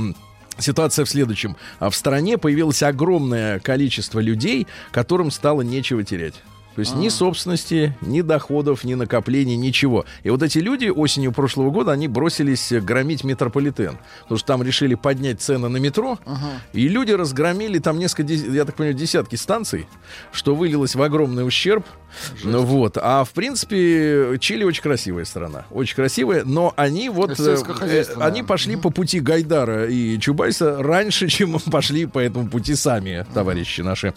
[0.58, 1.54] Ситуация в следующем.
[1.80, 6.32] А В стране появилось огромное количество людей, которым стало нечего терять.
[6.76, 10.04] То есть ни собственности, ни доходов, ни накоплений, ничего.
[10.24, 13.96] И вот эти люди осенью прошлого года, они бросились громить метрополитен.
[14.24, 16.18] Потому что там решили поднять цены на метро.
[16.74, 19.86] И люди разгромили там несколько, я так понимаю, десятки станций,
[20.32, 21.86] что вылилось в огромный ущерб.
[22.44, 22.98] Ну вот.
[23.00, 25.64] А в принципе, Чили очень красивая страна.
[25.70, 27.38] Очень красивая, но они вот...
[27.40, 33.24] э, они пошли по пути Гайдара и Чубайса раньше, чем пошли по этому пути сами,
[33.32, 34.12] товарищи наши.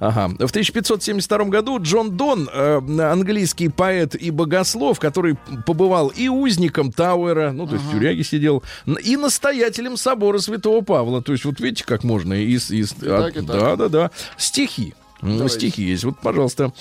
[0.00, 0.28] Ага.
[0.28, 5.36] В 1572 году Джон Дон, э, английский поэт и богослов, который
[5.66, 8.62] побывал и узником Тауэра, ну, то есть в тюряге сидел,
[9.04, 11.22] и настоятелем собора Святого Павла.
[11.22, 12.70] То есть вот видите, как можно из...
[12.70, 13.46] из так, и так.
[13.46, 14.10] Да, да, да.
[14.38, 14.94] Стихи.
[15.20, 15.48] Давайте.
[15.56, 16.04] Стихи есть.
[16.04, 16.72] Вот, пожалуйста.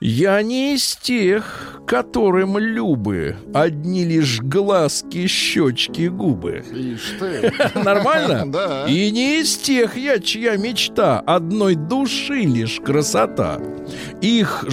[0.00, 6.62] Я не из тех, которым любы одни лишь глазки, щечки, губы.
[6.72, 7.52] Ишь ты.
[7.74, 8.46] Нормально?
[8.48, 8.86] Да.
[8.86, 13.60] И не из тех я, чья мечта одной души лишь красота.
[14.22, 14.64] Их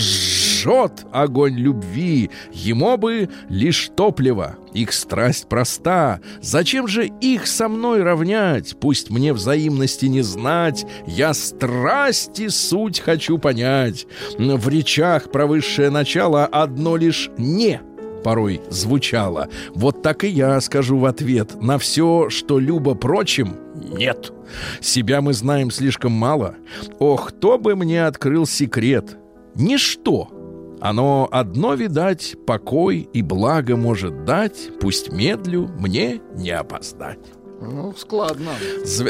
[0.65, 4.57] жжет огонь любви, ему бы лишь топливо.
[4.73, 6.19] Их страсть проста.
[6.41, 8.75] Зачем же их со мной равнять?
[8.79, 10.85] Пусть мне взаимности не знать.
[11.07, 14.07] Я страсти суть хочу понять.
[14.37, 17.81] В речах про высшее начало одно лишь «не»
[18.23, 19.49] порой звучало.
[19.75, 24.33] Вот так и я скажу в ответ на все, что любо прочим, нет.
[24.81, 26.55] Себя мы знаем слишком мало.
[26.97, 29.15] Ох, кто бы мне открыл секрет?
[29.53, 30.34] Ничто.
[30.85, 37.17] Оно одно, видать, покой и благо может дать, пусть медлю мне не опоздать.
[37.71, 38.51] Ну, складно.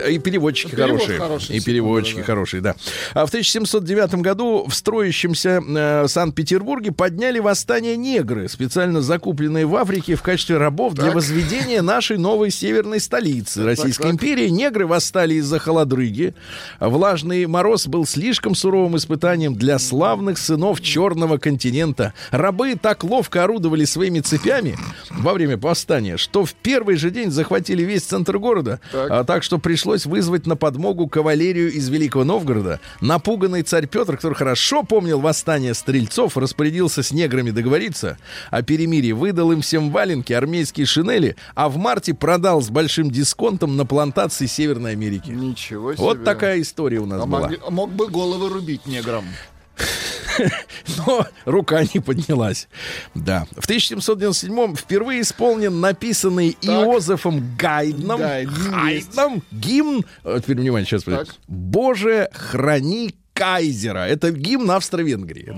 [0.10, 1.20] И переводчики Перевод хорошие.
[1.20, 2.26] хороший, и переводчики да, да.
[2.26, 2.76] хорошие, да.
[3.14, 10.16] А в 1709 году в строящемся э, Санкт-Петербурге подняли восстание негры, специально закупленные в Африке
[10.16, 11.16] в качестве рабов для Так.
[11.16, 14.12] возведения нашей новой северной столицы Российской так.
[14.14, 14.50] империи.
[14.50, 16.34] Негры восстали из-за холодрыги.
[16.80, 22.14] Влажный мороз был слишком суровым испытанием для славных сынов Черного континента.
[22.32, 24.78] Рабы так ловко орудовали своими цепями
[25.10, 28.80] во время восстания, что в первый же день захватили весь центр центр города.
[28.92, 29.10] Так.
[29.10, 32.80] А, так что пришлось вызвать на подмогу кавалерию из Великого Новгорода.
[33.02, 38.20] Напуганный царь Петр, который хорошо помнил восстание стрельцов, распорядился с неграми договориться
[38.52, 43.78] о перемирии, выдал им всем валенки, армейские шинели, а в марте продал с большим дисконтом
[43.78, 45.32] на плантации Северной Америки.
[45.32, 46.04] Ничего себе.
[46.04, 47.50] Вот такая история у нас А была.
[47.50, 49.26] мог, мог бы головы рубить неграм.
[51.06, 52.68] Но рука не поднялась.
[53.14, 53.46] Да.
[53.58, 58.20] В 1797 впервые исполнен написанный Иозефом Гайдном.
[58.20, 60.06] Гайдном гимн.
[60.24, 61.04] э, Теперь внимание, сейчас.
[61.04, 61.28] Так.
[61.48, 64.00] Боже, храни Кайзера.
[64.08, 65.52] Это гимн Австро-Венгрии.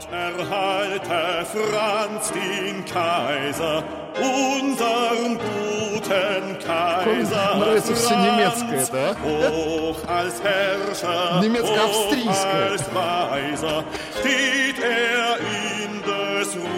[0.00, 3.82] Gott erhalte Franz den Kaiser,
[4.18, 7.56] unseren guten Kaiser.
[7.58, 9.16] нравится всё Franz, немецкое, да?
[9.22, 12.70] Hoch als Herrscher, Немецко-австрийское.
[12.70, 13.84] hoch als Weiser,
[14.18, 15.69] steht er in des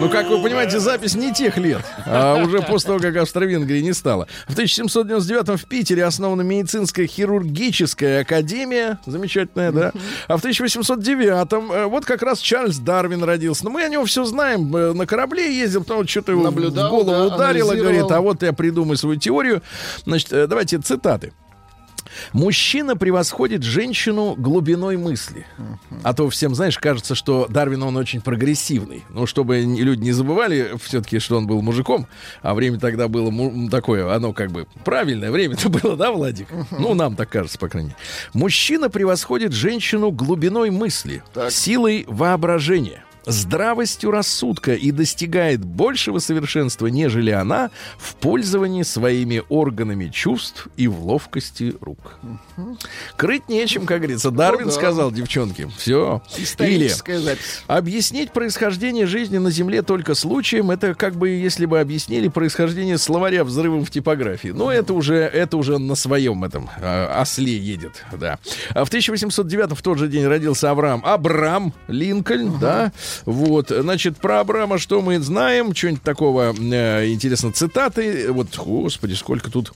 [0.00, 3.92] Ну, как вы понимаете, запись не тех лет, а уже после того, как Австро-Венгрии не
[3.92, 4.26] стало.
[4.48, 9.92] В 1799 в Питере основана медицинская хирургическая академия, замечательная, да.
[10.26, 13.64] А в 1809 э, вот как раз Чарльз Дарвин родился.
[13.64, 14.74] Но мы о нем все знаем.
[14.76, 18.20] Э, На корабле ездил, потому что что-то его Наблюдал, в голову да, ударило, говорит, а
[18.20, 19.62] вот я придумаю свою теорию.
[20.04, 21.32] Значит, э, давайте цитаты.
[22.32, 25.46] Мужчина превосходит женщину глубиной мысли.
[26.02, 29.04] А то всем, знаешь, кажется, что Дарвин, он очень прогрессивный.
[29.10, 32.06] Ну, чтобы люди не забывали все-таки, что он был мужиком,
[32.42, 33.32] а время тогда было
[33.70, 36.48] такое, оно как бы правильное время-то было, да, Владик?
[36.70, 37.98] Ну, нам так кажется, по крайней мере.
[38.32, 41.50] Мужчина превосходит женщину глубиной мысли, Так.
[41.50, 50.68] силой воображения здравостью рассудка и достигает большего совершенства, нежели она в пользовании своими органами чувств
[50.76, 52.18] и в ловкости рук.
[53.16, 54.30] Крыть нечем, как говорится.
[54.30, 54.72] Дарвин Ну да.
[54.72, 55.68] сказал, девчонки.
[55.76, 56.22] Все.
[56.58, 57.62] Или запись.
[57.66, 63.44] объяснить происхождение жизни на Земле только случаем, это как бы если бы объяснили происхождение словаря
[63.44, 64.48] взрывом в типографии.
[64.48, 68.38] Но это уже, это уже на своем этом э, осле едет, да.
[68.70, 71.02] А в 1809 в тот же день родился Авраам.
[71.04, 72.92] Абрам Линкольн, да.
[73.24, 75.74] Вот, значит, про Абрама что мы знаем?
[75.74, 78.32] Что-нибудь такого, э, интересно, цитаты.
[78.32, 79.72] Вот, господи, сколько тут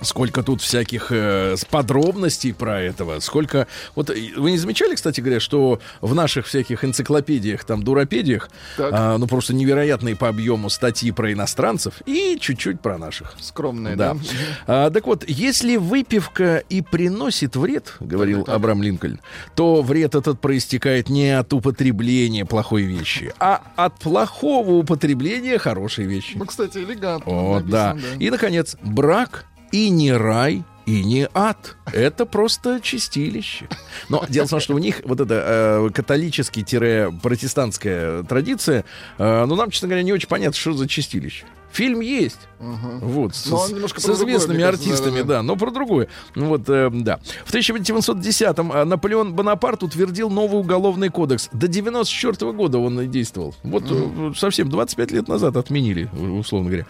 [0.00, 3.66] Сколько тут всяких э, подробностей про этого, сколько...
[3.94, 8.90] Вот э, вы не замечали, кстати говоря, что в наших всяких энциклопедиях, там, дуропедиях, Так.
[8.92, 13.34] а, ну, просто невероятные по объему статьи про иностранцев и чуть-чуть про наших.
[13.40, 14.14] Скромные, Да.
[14.14, 14.20] да?
[14.66, 18.54] А, так вот, если выпивка и приносит вред, говорил Так, так.
[18.56, 19.20] Абрам Линкольн,
[19.54, 26.32] то вред этот проистекает не от употребления плохой вещи, а от плохого употребления хорошей вещи.
[26.36, 27.94] Ну, кстати, элегантно О, да.
[27.94, 31.76] написано, И, наконец, брак и не рай, и не ад.
[31.92, 33.68] Это просто чистилище.
[34.08, 38.84] Но дело в том, что у них вот эта э, католический-протестантская традиция,
[39.18, 41.44] э, ну, нам, честно говоря, не очень понятно, что за чистилище.
[41.74, 42.38] Фильм есть.
[42.60, 43.74] Вот, с, с другое,
[44.16, 45.34] известными кажется, артистами, да-да-да.
[45.34, 46.06] да, но про другое.
[46.36, 47.18] Ну Вот, э, да.
[47.44, 51.50] В 1810-м э, Наполеон Бонапарт утвердил новый уголовный кодекс.
[51.52, 53.56] До 94 года он и действовал.
[53.64, 56.86] Вот э, совсем 25 лет назад отменили, у- условно говоря.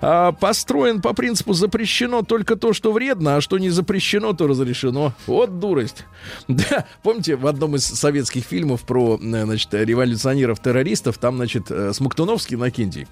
[0.00, 5.12] А, построен по принципу запрещено только то, что вредно, а что не запрещено, то разрешено.
[5.26, 6.04] Вот дурость.
[6.46, 12.56] Да, помните, в одном из советских фильмов про, э, значит, революционеров-террористов, там, значит, э, Смоктуновский
[12.56, 13.08] Накинтий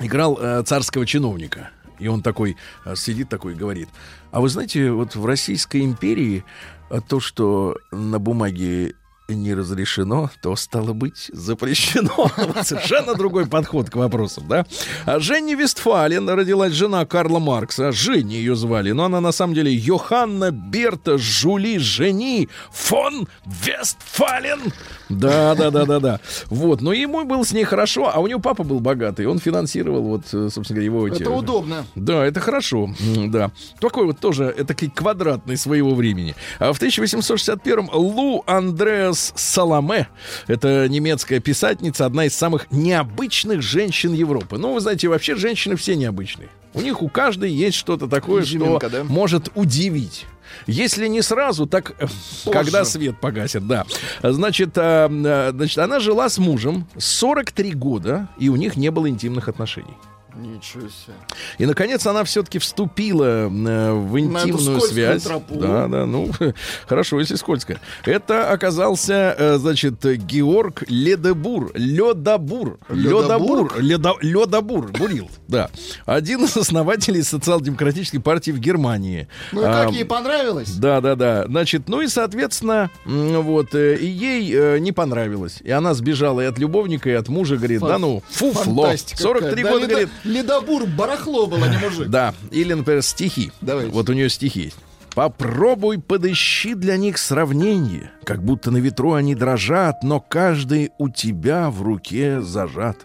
[0.00, 1.70] играл э, царского чиновника.
[1.98, 3.88] И он такой э, сидит такой и говорит,
[4.30, 6.44] а вы знаете, вот в Российской империи
[6.90, 8.94] э, то, что на бумаге
[9.28, 12.30] не разрешено, то стало быть запрещено.
[12.62, 14.66] Совершенно другой подход к вопросам, да?
[15.06, 17.90] А Женни Вестфален родилась жена Карла Маркса.
[17.90, 24.60] Женни ее звали, но она на самом деле Йоханна Берта Жули Жени фон Вестфален.
[25.08, 26.20] Да, да, да, да, да.
[26.50, 30.02] Вот, но ему было с ней хорошо, а у него папа был богатый, он финансировал
[30.02, 31.86] вот, э, собственно говоря, его эти- Это удобно.
[31.94, 32.90] да, это хорошо.
[33.26, 33.52] Да.
[33.80, 36.34] Такой вот тоже этакий квадратный своего времени.
[36.58, 40.08] А в 1861-м Лу Андреас Саламе,
[40.46, 44.58] это немецкая писательница, одна из самых необычных женщин Европы.
[44.58, 46.48] Ну, вы знаете, вообще женщины все необычные.
[46.74, 49.04] У них у каждой есть что-то такое, Изюминка, что да?
[49.04, 50.26] может удивить.
[50.66, 52.06] Если не сразу, так э,
[52.50, 53.84] когда свет погасит, да.
[54.22, 55.08] Значит, а,
[55.54, 59.94] значит, она жила с мужем 43 года, и у них не было интимных отношений.
[60.36, 61.14] Ничего себе.
[61.58, 65.22] И, наконец, она все-таки вступила э, в интимную связь.
[65.22, 65.54] тропу.
[65.56, 66.30] Да, да, ну,
[66.86, 67.78] хорошо, если скользко.
[68.04, 71.70] Это оказался, э, значит, Георг Ледебур.
[71.74, 72.78] Ледобур.
[72.88, 73.74] Ледобур.
[73.78, 74.90] Ледо- Ледобур.
[74.92, 75.70] Бурил, да.
[76.04, 79.28] Один из основателей социал-демократической партии в Германии.
[79.52, 80.72] Ну и А, как ей понравилось?
[80.74, 81.44] да, да, да.
[81.46, 85.58] Значит, ну и, соответственно, вот, э, и ей э, не понравилось.
[85.62, 88.84] И она сбежала и от любовника, и от мужа, говорит, Фа- да ну, фуфло.
[88.84, 89.72] фантастика 43 какая.
[89.72, 92.08] года, Да, говорит, Ледобур, барахло было, не мужик.
[92.08, 93.52] Да, или, например, стихи.
[93.60, 93.92] Давайте.
[93.92, 94.76] Вот у нее стихи есть.
[95.14, 101.70] Попробуй подыщи для них сравнение, как будто на ветру они дрожат, но каждый у тебя
[101.70, 102.98] в руке зажат.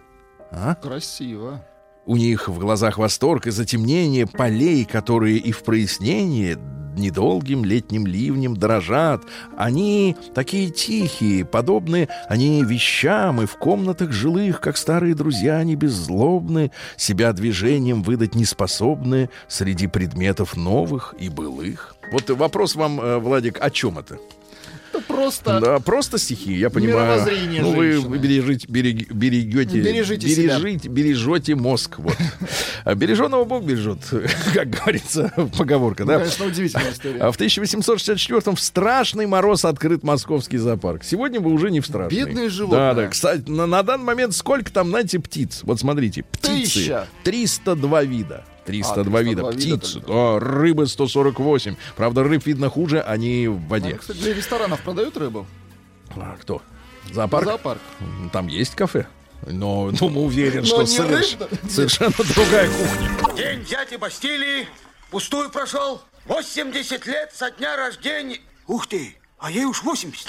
[0.51, 0.73] А?
[0.73, 1.63] Красиво.
[2.09, 6.57] У них в глазах восторг и затемнение полей, которые и в прояснение
[6.95, 9.21] недолгим летним ливнем дрожат.
[9.55, 16.71] Они такие тихие, подобны они вещам, и в комнатах жилых, как старые друзья, они беззлобны,
[16.97, 21.95] себя движением выдать не способны среди предметов новых и былых.
[22.11, 24.17] Вот вопрос вам, э, Владик, о чем это?
[24.99, 25.59] Это просто...
[25.59, 27.05] Да, просто стихи, я понимаю.
[27.05, 30.59] Мировоззрение ну, вы бережите, берег- берегете, Бережите себя.
[30.59, 31.95] бережите, бережете мозг.
[31.97, 32.15] Вот.
[32.83, 33.99] А береженого Бог бережет,
[34.53, 36.19] как говорится поговорка, Ну, да?
[36.19, 37.19] Конечно, удивительная история.
[37.19, 41.03] А в 1864-м в страшный мороз открыт московский зоопарк.
[41.03, 42.17] Сегодня вы уже не в страшный.
[42.25, 42.79] Бедные животные.
[42.79, 43.07] Да, да.
[43.07, 45.61] Кстати, на, на данный момент сколько там, знаете, птиц?
[45.63, 46.63] Вот смотрите, птицы.
[46.63, 47.07] Тысяча.
[47.23, 48.43] 302 вида.
[48.69, 49.91] 302 302 вида вида птиц.
[49.93, 50.07] только.
[50.07, 51.75] Да, рыбы 148.
[51.95, 53.95] Правда, рыб видно хуже, они в воде.
[53.95, 55.45] кстати, для ресторанов продают рыбу?
[56.15, 56.61] А, кто?
[57.11, 57.45] Зоопарк?
[57.45, 57.81] Зоопарк.
[58.31, 59.07] Там есть кафе.
[59.47, 61.37] Но, думаю, уверен, Но что соверш-
[61.69, 63.35] совершенно другая кухня.
[63.37, 64.67] День дяди Бастилии
[65.11, 66.01] пустую прошел.
[66.25, 68.39] 80 лет со дня рождения.
[68.67, 70.27] Ух ты, а ей уж 80.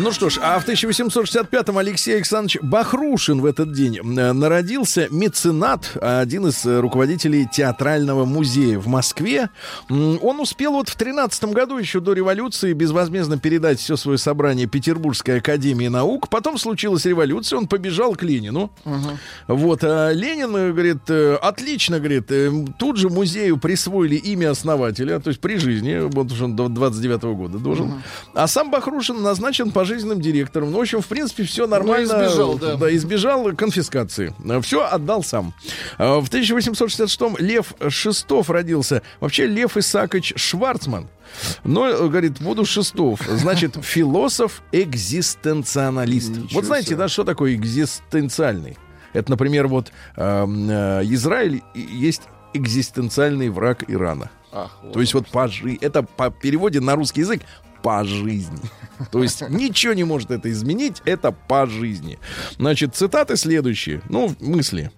[0.00, 5.90] Ну что ж, а в 1865-м Алексей Александрович Бахрушин в этот день э, народился меценат,
[6.00, 9.50] один из э, руководителей театрального музея в Москве.
[9.88, 15.38] Он успел вот в 13 году, еще до революции, безвозмездно передать все свое собрание Петербургской
[15.38, 16.28] академии наук.
[16.28, 18.70] Потом случилась революция, он побежал к Ленину.
[19.48, 22.30] Вот, а Ленин э, говорит, отлично, говорит,
[22.78, 27.22] тут же музею присвоили имя основателя, то есть при жизни, вот уж он до 29
[27.36, 28.00] года должен.
[28.34, 30.70] А сам Бахрушин назначен пожизненным директором.
[30.70, 32.18] Ну, в общем, в принципе, все нормально.
[32.18, 32.94] Ну, избежал, да.
[32.94, 34.34] избежал конфискации.
[34.62, 35.54] Все отдал сам.
[35.96, 39.02] А, В 1866-м Лев Шестов родился.
[39.20, 41.08] Вообще Лев Исаакович Шварцман.
[41.64, 43.20] Но, э, говорит, буду Шестов.
[43.28, 46.30] Значит, философ-экзистенционалист.
[46.30, 46.96] Ничего Вот знаете, себе.
[46.96, 48.76] да, что такое экзистенциальный?
[49.14, 52.22] Это, например, вот эм, э, Израиль есть
[52.52, 54.30] экзистенциальный враг Ирана.
[54.52, 54.92] Ах, вот.
[54.94, 57.40] То есть вот по жи- это по переводе на русский язык
[57.82, 58.58] по жизни.
[59.10, 62.18] То есть ничего не может это изменить, это по жизни.
[62.58, 64.90] Значит, цитаты следующие, ну, мысли.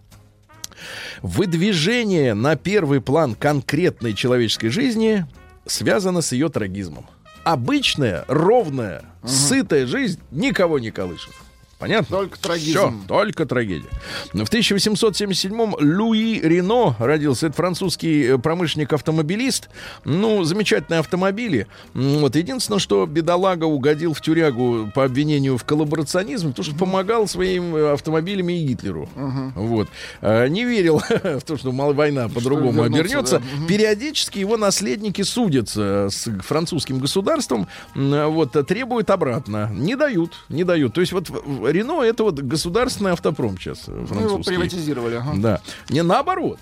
[1.23, 5.27] Выдвижение на первый план конкретной человеческой жизни
[5.67, 7.07] связано с ее трагизмом.
[7.45, 11.35] Обычная, ровная, сытая жизнь никого не колышет.
[11.81, 12.15] Понятно?
[12.19, 12.71] Только трагизм.
[12.79, 13.89] Всё, только трагедия.
[14.35, 17.47] В 1877-м Луи Рено родился.
[17.47, 19.71] Это французский э, промышленник-автомобилист.
[20.05, 21.67] Ну, замечательные автомобили.
[21.95, 27.75] Вот единственное, что бедолага угодил в тюрягу по обвинению в коллаборационизме, потому что помогал своим
[27.75, 29.09] э, автомобилями и Гитлеру.
[29.55, 29.89] Вот.
[30.21, 33.39] А, Не верил в то, что мало война по-другому обернется.
[33.41, 33.67] да.
[33.67, 39.71] Периодически его наследники судятся с французским государством, вот, требуют обратно.
[39.73, 40.93] Не дают, не дают.
[40.95, 41.31] То есть вот
[41.73, 44.51] Рено это вот государственный автопром сейчас э, Ну, его французский.
[44.55, 45.15] приватизировали.
[45.17, 45.33] ага.
[45.37, 45.61] Да.
[45.89, 46.59] Не наоборот.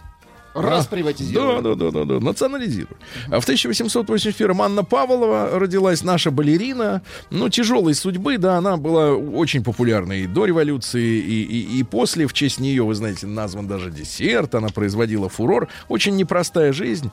[0.55, 1.63] Раз Да, приватизировали.
[1.63, 2.99] да, да, да, да, национализируют.
[3.29, 7.03] А в 1881 Анна Павлова родилась, наша балерина.
[7.31, 12.27] Ну, тяжелой судьбы, да, она была очень популярной и до революции, и, и, и после.
[12.27, 15.69] В честь нее, вы знаете, назван даже десерт, она производила фурор.
[15.89, 17.11] Очень непростая жизнь.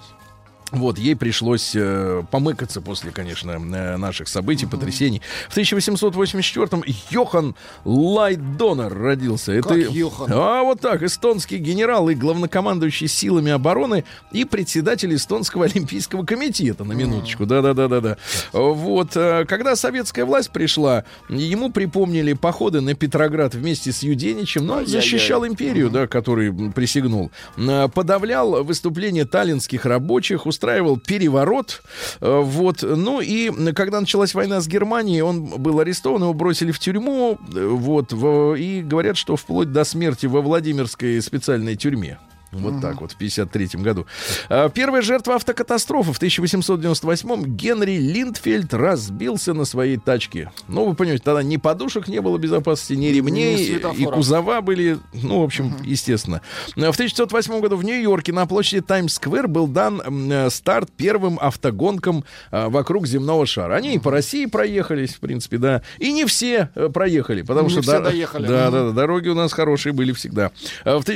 [0.72, 5.22] Вот, ей пришлось э, помыкаться после, конечно, э, наших событий, потрясений.
[5.48, 9.62] В 1884-м Йохан Лайдонер родился.
[9.62, 10.32] Как Йохан?
[10.34, 16.94] А вот так, эстонский генерал и главнокомандующий силами обороны и председатель эстонского олимпийского комитета, на
[16.94, 17.46] минуточку.
[17.46, 18.18] Да-да-да-да-да.
[18.52, 24.74] Вот, э, когда советская власть пришла, ему припомнили походы на Петроград вместе с Юденичем, но
[24.74, 25.02] он Ай-яй-яй.
[25.02, 27.32] защищал империю, да, который присягнул.
[27.58, 31.84] Э, Подавлял выступления таллинских рабочих, устраивал переворот.
[32.22, 32.82] Э, Вот.
[32.82, 37.38] Ну и когда началась война с Германией, он был арестован, его бросили в тюрьму.
[37.54, 38.14] э, Вот.
[38.14, 42.18] И говорят, что вплоть до смерти во Владимирской специальной тюрьме.
[42.60, 44.06] Вот так вот, в 53 году.
[44.50, 50.52] А, Первая жертва автокатастрофы в 1898-м Генри Линдфельд разбился на своей тачке.
[50.68, 54.98] Ну, вы понимаете, тогда ни подушек не было безопасности, ни ремней, Ни и кузова были,
[55.14, 56.42] ну, в общем, естественно.
[56.76, 60.02] А В 1908 году в Нью-Йорке на площади Таймс-сквер был дан
[60.32, 63.76] э, старт первым автогонкам а, вокруг земного шара.
[63.76, 65.82] Они и по России проехались, в принципе, да.
[66.00, 67.82] И не все э, проехали, потому Не что...
[67.82, 68.48] все да, доехали.
[68.48, 70.52] Да, да, да, дороги у нас хорошие были всегда.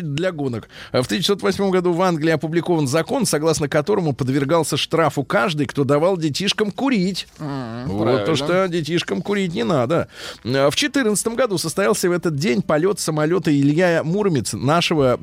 [0.02, 0.70] Для гонок.
[0.92, 6.72] В 1908 году в Англии опубликован закон, согласно которому подвергался штрафу каждый, кто давал детишкам
[6.72, 7.28] курить.
[7.38, 8.26] вот правильно.
[8.26, 10.08] то, что детишкам курить не надо.
[10.44, 15.18] Э, В 2014 году состоялся в этот день полет самолета Илья Муромец, нашего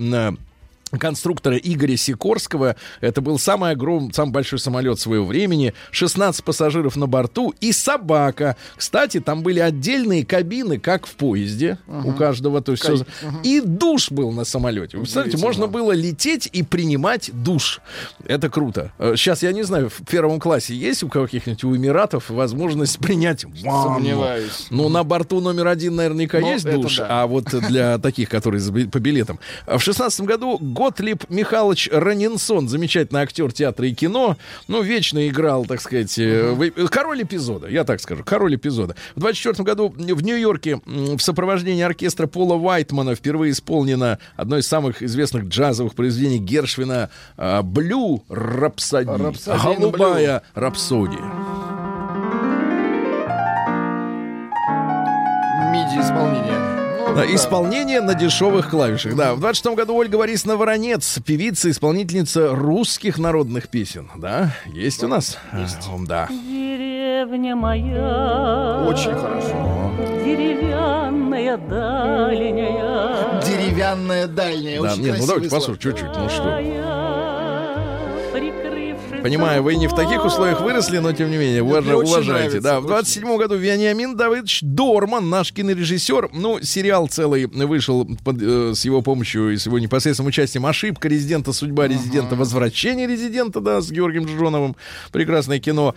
[0.99, 2.77] конструктора Игоря Сикорского.
[3.01, 5.75] Это был самый огромный, самый большой самолет своего времени.
[5.91, 8.57] 16 пассажиров на борту и собака.
[8.77, 12.61] Кстати, там были отдельные кабины, как в поезде у каждого.
[12.63, 13.05] То есть всё-
[13.43, 14.97] И душ был на самолете.
[14.97, 17.81] Вы представляете, можно было лететь и принимать душ.
[18.27, 18.93] Это круто.
[18.99, 23.95] Сейчас, я не знаю, в первом классе есть у каких-нибудь у Эмиратов возможность принять ванну?
[23.97, 24.67] Сомневаюсь.
[24.71, 27.23] Ну, на борту номер один наверняка Ну, есть душ, да.
[27.23, 29.39] а вот для таких, которые по билетам.
[29.67, 34.37] В шестнадцатом году Готлиб Михайлович Ранинсон, замечательный актер театра и кино,
[34.69, 38.95] ну, вечно играл, так сказать, в- король эпизода, я так скажу, король эпизода.
[39.15, 45.03] В 24 году в Нью-Йорке в сопровождении оркестра Пола Уайтмана впервые исполнено одно из самых
[45.03, 47.09] известных джазовых произведений Гершвина
[47.39, 49.17] а, «Блю Рапсодия».
[49.17, 51.21] Рапсодия на Голубая рапсодия.
[55.73, 56.53] Миди исполнение.
[56.53, 56.56] Ну,
[57.17, 57.35] Да, да.
[57.35, 59.17] Исполнение на дешевых клавишах.
[59.17, 64.11] Да, в 26 году Ольга Борисовна Воронец, певица, исполнительница русских народных песен.
[64.17, 65.39] Да, есть у нас?
[65.53, 65.89] Есть.
[66.07, 66.29] да.
[66.29, 69.93] Деревня моя, Очень хорошо.
[70.25, 74.83] деревянная дальняя, Деревянная дальняя.
[74.83, 76.17] Да, Очень нет, ну давайте послушаем чуть-чуть.
[76.17, 76.96] Ну что?
[79.27, 82.31] Понимаю, вы не в таких условиях выросли, но тем не менее, очень уважайте.
[82.31, 82.89] нравится, Да, в очень.
[82.89, 89.03] 27 году Вениамин Давыдович Дорман, наш кинорежиссер, ну, сериал целый вышел под, э, с его
[89.03, 91.53] помощью и с его непосредственным участием «Ошибка резидента.
[91.53, 92.37] Судьба резидента.
[92.37, 94.77] Возвращение резидента», да, с Георгием Джоновым.
[95.11, 95.97] Прекрасное кино.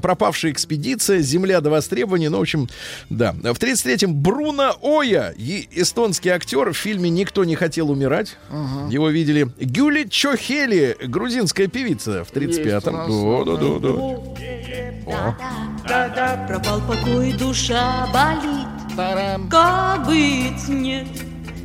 [0.00, 2.30] «Пропавшая экспедиция», «Земля до востребования».
[2.30, 2.68] Ну, в общем,
[3.10, 3.32] да.
[3.32, 8.38] В 33-м Бруно Оя, эстонский актер в фильме «Никто не хотел умирать».
[8.88, 9.48] Его видели.
[9.60, 12.69] Гюли Чохели, грузинская певица в 35-м.
[12.74, 12.84] Нас.
[12.84, 13.78] Да, да, да,
[15.06, 15.36] да.
[15.88, 18.66] Да-да, пропал покой, душа болит.
[18.96, 19.48] Тарам.
[19.48, 21.06] Как быть нет,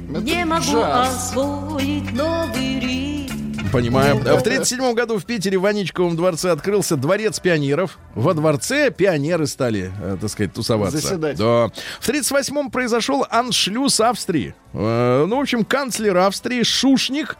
[0.10, 1.10] Это не могу джаз.
[1.34, 3.70] освоить новый ритм.
[3.72, 4.18] Понимаю.
[4.18, 7.98] В 37 году в Питере в Ваничковом дворце открылся дворец пионеров.
[8.14, 10.98] Во дворце пионеры стали, э, так сказать, тусоваться.
[10.98, 11.38] Заседать.
[11.38, 11.70] Да.
[12.00, 14.56] В 38-м произошел аншлюз Австрии.
[14.74, 17.36] Э, ну, в общем, канцлер Австрии Шушник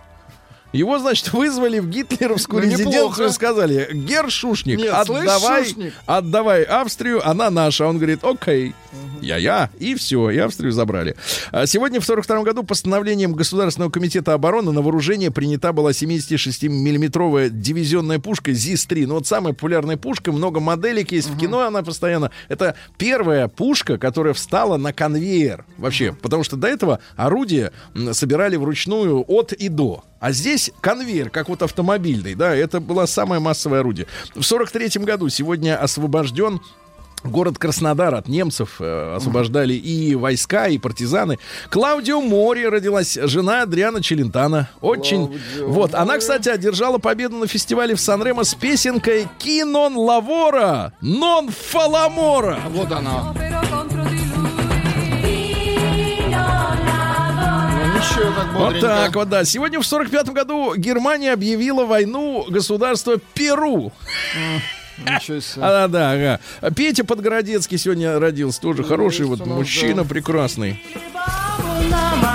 [0.76, 5.94] его, значит, вызвали в гитлеровскую Ну, резиденцию и сказали, Гер Шушник, Нет, слышь, отдавай, Шушник».
[6.06, 7.86] отдавай Австрию, она наша.
[7.88, 8.74] Он говорит, окей,
[9.22, 11.16] я-я, и все, и Австрию забрали.
[11.52, 18.20] А Сегодня, в 42 году, постановлением Государственного комитета обороны на вооружение принята была 76-миллиметровая дивизионная
[18.20, 19.08] пушка ЗИС-3.
[19.08, 22.32] Ну, вот самая популярная пушка, много моделек есть в кино, она постоянно...
[22.50, 27.72] Это первая пушка, которая встала на конвейер вообще, потому что до этого орудия
[28.12, 30.04] собирали вручную от и до.
[30.26, 34.08] А здесь конвейер, как вот автомобильный, да, это было самое массовое орудие.
[34.34, 36.62] В 43 году сегодня освобожден
[37.24, 41.38] Город Краснодар от немцев э, освобождали и войска, и партизаны.
[41.70, 44.70] Клаудио Мори родилась жена Адриана Челентана.
[44.82, 45.28] Очень.
[45.28, 45.94] Клаудио вот.
[45.94, 46.20] Она, Мори.
[46.20, 52.62] кстати, одержала победу на фестивале в Сан-Ремо с песенкой «Кинон лавора, нон фаламора».
[52.70, 53.32] Вот она.
[58.18, 59.44] Ну, так Вот так вот, да.
[59.44, 63.92] Сегодня в 45 году Германия объявила войну государству Перу.
[64.98, 65.62] Ничего себе.
[65.66, 66.40] А, да, ага.
[66.74, 68.62] Петя Подгородецкий сегодня родился.
[68.62, 70.10] Тоже хороший вот мужчина, да.
[70.10, 70.82] прекрасный.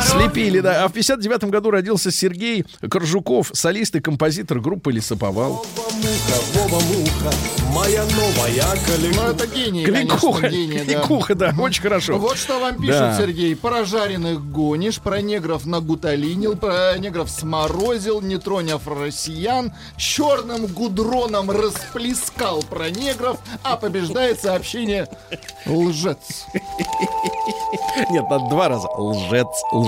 [0.02, 0.84] Слепили, да.
[0.84, 5.64] А в 59 году родился Сергей Коржуков, солист и композитор группы Лесоповал.
[7.74, 8.64] Моя новая
[9.14, 11.00] Ну, это гений, Кликуха, конечно, гений, да.
[11.00, 12.18] кликуха, да, очень хорошо.
[12.18, 13.16] Вот что вам пишут, Да.
[13.18, 13.54] Сергей.
[13.54, 22.62] Про жареных гонишь, про негров нагуталинил, про негров сморозил, не троняв россиян, черным гудроном расплескал
[22.62, 25.06] про негров, а побеждает сообщение
[25.66, 26.46] лжец.
[28.10, 28.88] Нет, надо два раза.
[28.88, 29.79] Лжец, лжец.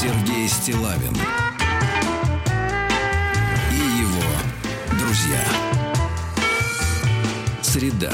[0.00, 1.16] Сергей Стилавин
[3.72, 4.22] и его
[5.00, 5.44] друзья.
[7.60, 8.12] Среда.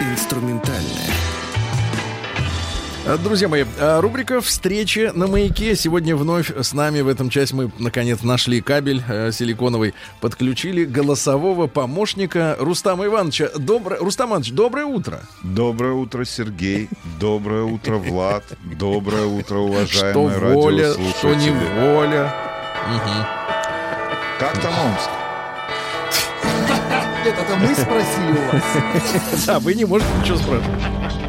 [0.00, 0.77] Инструментальная.
[3.08, 5.74] А, Друзья мои, а, рубрика «Встречи на маяке».
[5.76, 11.68] Сегодня вновь с нами в этом часть мы, наконец, нашли кабель э, силиконовый, подключили голосового
[11.68, 13.48] помощника Рустама Ивановича.
[13.56, 15.22] Доброе, Рустам Иванович, доброе утро.
[15.42, 16.90] Доброе утро, Сергей.
[17.18, 18.44] Доброе утро, Влад.
[18.78, 22.34] Доброе утро, Что уважаемые воля, что не воля.
[24.38, 25.10] Как там Омск?
[27.24, 29.46] Нет, это мы спросили у вас.
[29.46, 31.27] Да, вы не можете ничего спрашивать.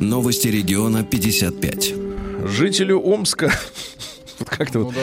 [0.00, 1.94] Новости региона 55.
[2.44, 3.50] Жителю Омска
[4.38, 4.94] вот как-то вот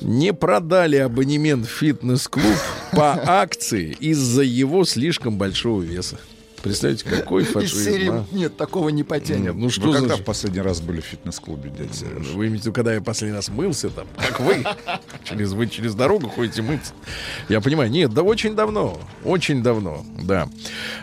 [0.00, 2.56] не продали абонемент в фитнес-клуб
[2.92, 6.18] по акции из-за его слишком большого веса.
[6.66, 8.24] Представляете, какой Из фашизм, серии а?
[8.32, 9.42] нет, такого не потянет.
[9.42, 9.98] Нет, ну что Вы за...
[10.00, 12.26] когда в последний раз были в фитнес-клубе, дядя Сереж?
[12.34, 14.64] Вы имеете в виду, когда я последний раз мылся там, как вы?
[15.24, 16.92] Через, вы через дорогу ходите мыться.
[17.48, 18.98] Я понимаю, нет, да очень давно.
[19.24, 20.48] Очень давно, да.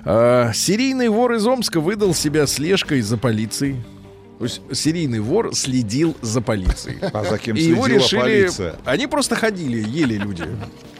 [0.03, 3.83] А, серийный вор из Омска выдал себя слежкой за полицией.
[4.43, 6.97] То есть серийный вор следил за полицией.
[7.13, 8.19] А за кем И его решили...
[8.19, 8.75] полиция?
[8.83, 10.43] Они просто ходили, ели люди.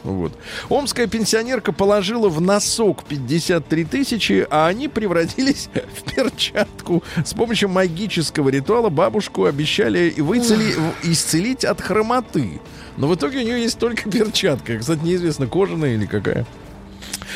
[0.02, 0.32] Вот.
[0.70, 7.02] Омская пенсионерка положила в носок 53 тысячи, а они превратились в перчатку.
[7.22, 10.74] С помощью магического ритуала бабушку обещали выцели...
[11.02, 12.62] исцелить от хромоты.
[12.96, 14.78] Но в итоге у нее есть только перчатка.
[14.78, 16.46] Кстати, неизвестно, кожаная или какая.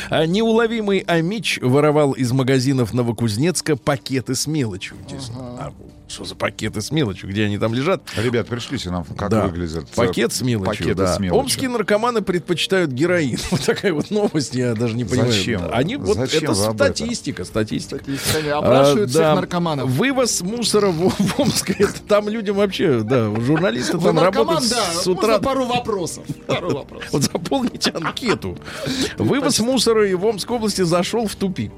[0.09, 4.97] А неуловимый Амич воровал из магазинов Новокузнецка пакеты с мелочью.
[5.01, 5.35] Интересно.
[5.59, 5.73] А
[6.09, 7.29] что за пакеты с мелочью?
[7.29, 8.01] Где они там лежат?
[8.17, 9.45] Ребят, пришлите нам, как Да.
[9.45, 11.15] выглядит э, Пакет с мелочью, пакеты да.
[11.15, 11.39] с мелочью.
[11.39, 13.37] Омские наркоманы предпочитают героин.
[13.51, 15.31] Вот такая вот новость, я даже не понимаю.
[15.31, 15.61] Зачем?
[15.71, 18.03] Они вот Зачем это статистика, статистика.
[18.03, 19.35] Статистиками Опрашивают А, всех да.
[19.35, 19.89] наркоманов.
[19.89, 24.83] Вывоз мусора в, в Омске, это там людям вообще, да, журналисты Вы там работают да.
[24.93, 25.27] с утра.
[25.27, 26.23] Можно пару вопросов.
[26.47, 27.09] Пару вопросов.
[27.11, 28.57] Вот заполните анкету.
[29.17, 31.71] Вывоз мусора и в Омской области зашел в тупик.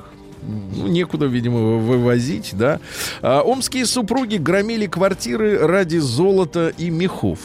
[0.44, 2.80] Ну, некуда, видимо, вывозить, да.
[3.22, 7.40] А, омские супруги громили квартиры ради золота и мехов.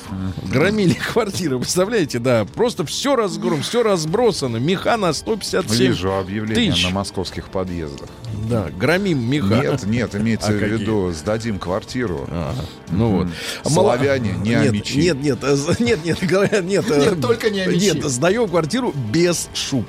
[0.50, 2.44] Громили квартиры, представляете, да.
[2.44, 4.56] Просто все разгром, все разбросано.
[4.56, 6.84] Меха на 157 Вижу объявление тысяч.
[6.84, 8.08] на московских подъездах.
[8.48, 9.46] Да, громим меха.
[9.56, 10.76] Нет, нет, имеется А в какие?
[10.78, 12.28] виду, сдадим квартиру.
[12.30, 12.54] Ага,
[12.90, 13.26] ну вот.
[13.64, 14.98] Славяне, не нет, амичи.
[14.98, 16.84] Нет, нет, э, нет, нет, говорят, нет.
[16.90, 17.84] э, Нет, только не амичи.
[17.94, 19.86] Нет, сдаем квартиру без шуб.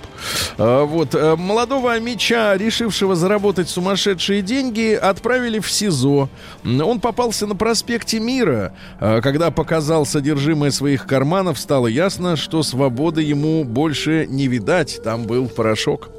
[0.58, 1.14] А, Вот.
[1.14, 6.30] э, Молодого амича, решившего заработать сумасшедшие деньги, отправили в СИЗО.
[6.64, 8.74] Он попался на проспекте Мира.
[9.00, 15.02] А, Когда показал содержимое своих карманов, стало ясно, что свободы ему больше не видать.
[15.04, 16.10] Там был порошок.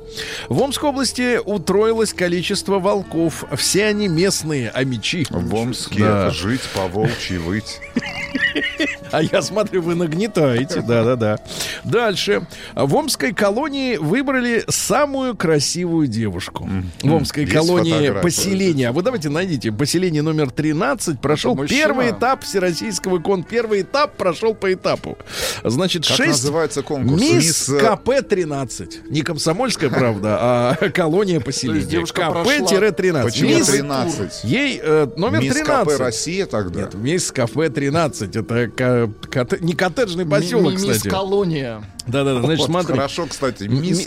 [0.48, 3.44] В Омской области утроилось количество волков.
[3.56, 5.26] Все они местные, амичи.
[5.28, 6.30] В Омске Да.
[6.30, 7.80] жить по волчьи выть.
[9.12, 10.80] А я смотрю, вы нагнетаете.
[10.82, 11.38] Да-да-да.
[11.84, 12.46] Дальше.
[12.74, 16.68] В Омской колонии выбрали самую красивую девушку.
[17.02, 18.88] В Омской Есть колонии поселения.
[18.88, 19.72] А вы давайте найдите.
[19.72, 21.80] Поселение номер 13 прошел Это мужчина.
[21.80, 23.44] первый этап всероссийского кон.
[23.44, 25.16] Первый этап прошел по этапу.
[25.64, 26.28] Значит, Как 6...
[26.30, 27.20] называется конкурс?
[27.20, 29.10] Мисс Мисс, э, КП-13.
[29.10, 31.86] Не комсомольская правда, а колония поселения.
[31.86, 33.22] девушка прошла- КП-13.
[33.24, 34.44] Почему Мисс- 13?
[34.44, 35.84] Ей э, номер Мисс 13.
[35.94, 36.80] КП Россия тогда?
[36.82, 38.36] Нет, мисс кафе 13.
[38.36, 38.68] Это
[39.06, 41.08] коте- не коттеджный поселок, Ми- ми- Мисс кстати.
[41.14, 41.82] колония.
[42.06, 42.94] Да-да-да, значит, Вот, смотри.
[42.96, 44.04] Хорошо, кстати, мисс Ми-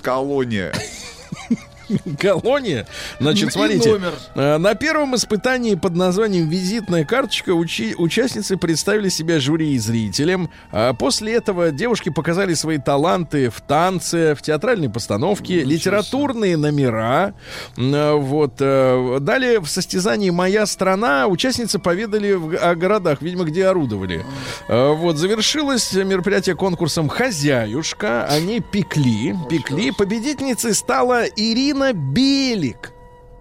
[2.20, 2.88] колония.
[3.20, 4.00] Значит, смотрите.
[4.36, 10.50] э, На первом испытании под названием «Визитная карточка» учи- участницы представили себя жюри и зрителям.
[10.72, 17.34] А После этого девушки показали свои таланты в танце, в театральной постановке, литературные номера.
[17.78, 18.56] Э, Вот.
[18.60, 24.26] э, Далее в состязании «Моя страна» участницы поведали о городах, видимо, где орудовали.
[24.68, 25.18] Вот.
[25.18, 28.26] Завершилось мероприятие конкурсом «Хозяюшка».
[28.26, 29.36] Они пекли.
[29.50, 29.92] Пекли.
[29.92, 32.91] Победительницей стала Ирина Белик.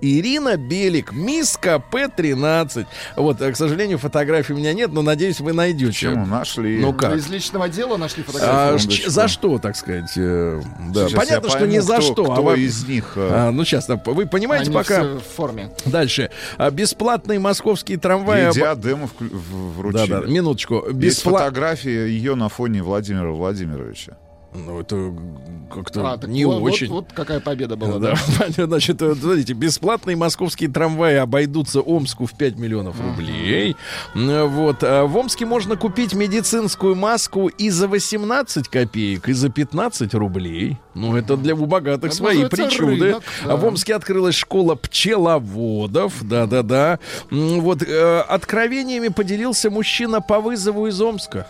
[0.02, 2.86] Ирина Белик, мисс КП-13.
[3.16, 5.88] Вот, э, к сожалению, фотографий у меня нет, но надеюсь, вы найдете.
[6.08, 6.24] Почему?
[6.24, 6.78] Нашли.
[6.80, 7.14] Ну как?
[7.16, 8.78] Из личного дела нашли А, фотографию.
[8.78, 9.10] секундочку.
[9.10, 10.10] за что, так сказать?
[10.16, 10.62] э,
[10.94, 11.06] Да.
[11.06, 12.24] Сейчас Понятно, я что пойму, не за кто- что.
[12.24, 13.12] Кто а во- из них...
[13.16, 15.00] э, А, ну, сейчас, вы понимаете, Они пока...
[15.00, 15.70] все в форме.
[15.84, 16.30] Дальше.
[16.56, 18.50] А, Бесплатные московские трамваи...
[18.54, 19.36] Диадему вклю-
[19.76, 20.30] вручили.
[20.32, 20.82] минуточку.
[20.92, 24.16] Есть Беспла- фотография ее на фоне Владимира Владимировича.
[24.52, 25.14] Ну, это
[25.72, 26.88] как-то А, не вот, вот- очень.
[26.88, 27.98] Вот, какая победа была.
[28.00, 28.14] Да,
[28.56, 28.66] да.
[28.66, 33.76] значит, смотрите, бесплатные московские трамваи обойдутся Омску в 5 миллионов рублей.
[34.16, 34.82] М, Вот.
[34.82, 40.78] а В Омске можно купить медицинскую маску и за 18 копеек, и за 15 рублей.
[40.94, 43.04] Ну, это для у богатых Это свои причуды.
[43.04, 43.52] рынок, да.
[43.52, 46.14] А В Омске открылась школа пчеловодов.
[46.22, 46.98] Да-да-да.
[47.30, 47.82] Вот.
[47.82, 51.46] э, Откровениями поделился мужчина по вызову из Омска.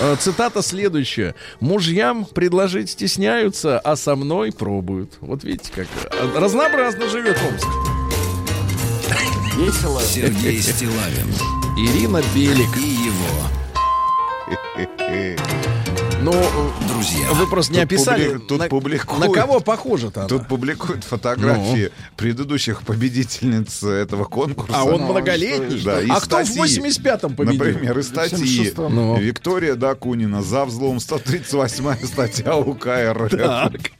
[0.00, 1.34] Э, Цитата следующая.
[1.60, 5.18] Мужьям предложить стесняются, а со мной пробуют.
[5.20, 7.66] Вот видите, как э, разнообразно живет Омск.
[9.56, 10.00] Весело.
[10.00, 11.32] Сергей Стилавин
[11.76, 12.76] Ирина Белик.
[12.76, 13.44] и его
[16.22, 16.32] Ну,
[17.04, 19.20] Друзья, вы просто не Тут описали, публи- тут на, публикуют.
[19.26, 20.28] на кого похожа-то она?
[20.28, 24.74] Тут публикуют фотографии предыдущих победительниц этого конкурса.
[24.78, 25.82] А он Ну, многолетний?
[25.84, 26.80] Да, и а кто в статьи.
[26.80, 27.62] 85-м победил?
[27.64, 28.94] Например, из статьи 76-м.
[28.94, 29.16] Ну.
[29.18, 33.30] Виктория Дакунина за взлом 138 статья УК РФ.
[33.32, 33.90] Так,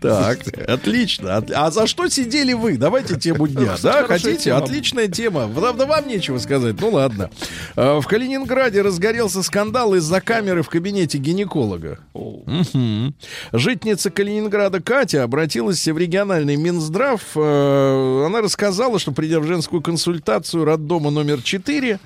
[0.00, 0.38] так,
[0.68, 1.36] отлично.
[1.38, 2.76] От- А за что сидели вы?
[2.76, 3.74] Давайте тему дня.
[3.82, 4.52] Да, хотите?
[4.52, 5.48] Отличная тема.
[5.48, 6.76] Да, да вам нечего сказать.
[6.80, 7.30] Ну ладно.
[7.74, 11.98] А, В Калининграде разгорелся скандал из-за камеры в кабинете гинеколога.
[12.46, 13.14] Мгм.
[13.52, 17.20] Житница Калининграда Катя обратилась в региональный Минздрав.
[17.34, 21.98] Э, Она рассказала, что придя в женскую консультацию роддома номер 4,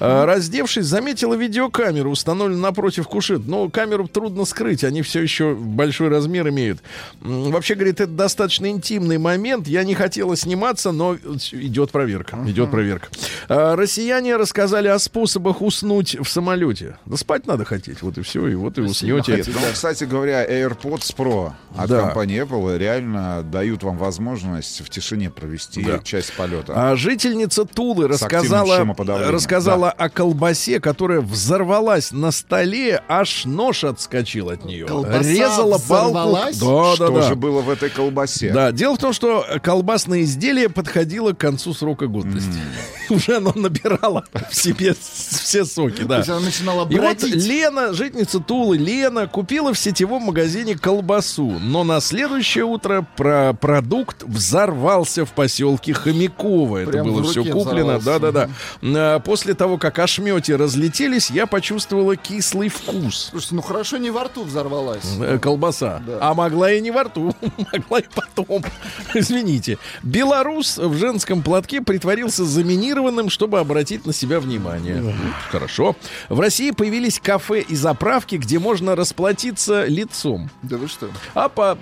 [0.00, 3.46] э, раздевшись, заметила видеокамеру, установленную напротив кушет.
[3.46, 6.82] Но камеру трудно скрыть, они все еще большой размер имеют.
[7.20, 9.66] Вообще, говорит, это достаточно интимный момент.
[9.68, 11.16] Я не хотела сниматься, но
[11.52, 12.38] идет проверка.
[12.46, 13.08] Идет проверка.
[13.48, 16.96] А, Россияне рассказали о способах уснуть в самолете.
[17.06, 19.42] Да спать надо хотеть, вот и все, и вот и уснете.
[19.72, 22.02] Кстати говоря, AirPods Pro от Да.
[22.02, 25.98] компании Apple реально дают вам возможность в тишине провести Да.
[25.98, 26.72] часть полета.
[26.76, 28.84] А жительница Тулы рассказала,
[29.30, 34.86] рассказала о колбасе, которая взорвалась на столе, аж нож отскочил от нее.
[34.86, 36.58] Колбаса Резала взорвалась?
[36.58, 37.22] Да, Что да, да.
[37.28, 38.52] же было в этой колбасе?
[38.52, 42.58] Да, дело в том, что колбасное изделие подходило к концу срока годности.
[43.10, 46.16] Уже оно набирало в себе все соки, То да.
[46.18, 47.22] есть она начинала И вот.
[47.22, 54.24] Лена, жительница Тулы, Лена, купила в сетевом магазине колбасу, но на следующее утро про продукт
[54.24, 56.78] взорвался в поселке Хомяково.
[56.78, 58.50] Это Прям было все куплено, да-да-да.
[58.82, 63.28] А, После того, как ошмети разлетелись, я почувствовала кислый вкус.
[63.30, 65.04] Слушайте, ну хорошо не во рту взорвалась.
[65.20, 66.02] Э, Колбаса.
[66.06, 66.18] Да.
[66.20, 67.34] А могла и не во рту,
[67.72, 68.64] могла и потом.
[69.14, 69.78] Извините.
[70.02, 75.14] Белорус в женском платке притворился заминированным, чтобы обратить на себя внимание.
[75.50, 75.96] Хорошо.
[76.28, 79.51] В России появились кафе и заправки, где можно расплатиться
[79.86, 80.50] лицом.
[80.62, 81.10] Да вы что?
[81.34, 81.78] А по...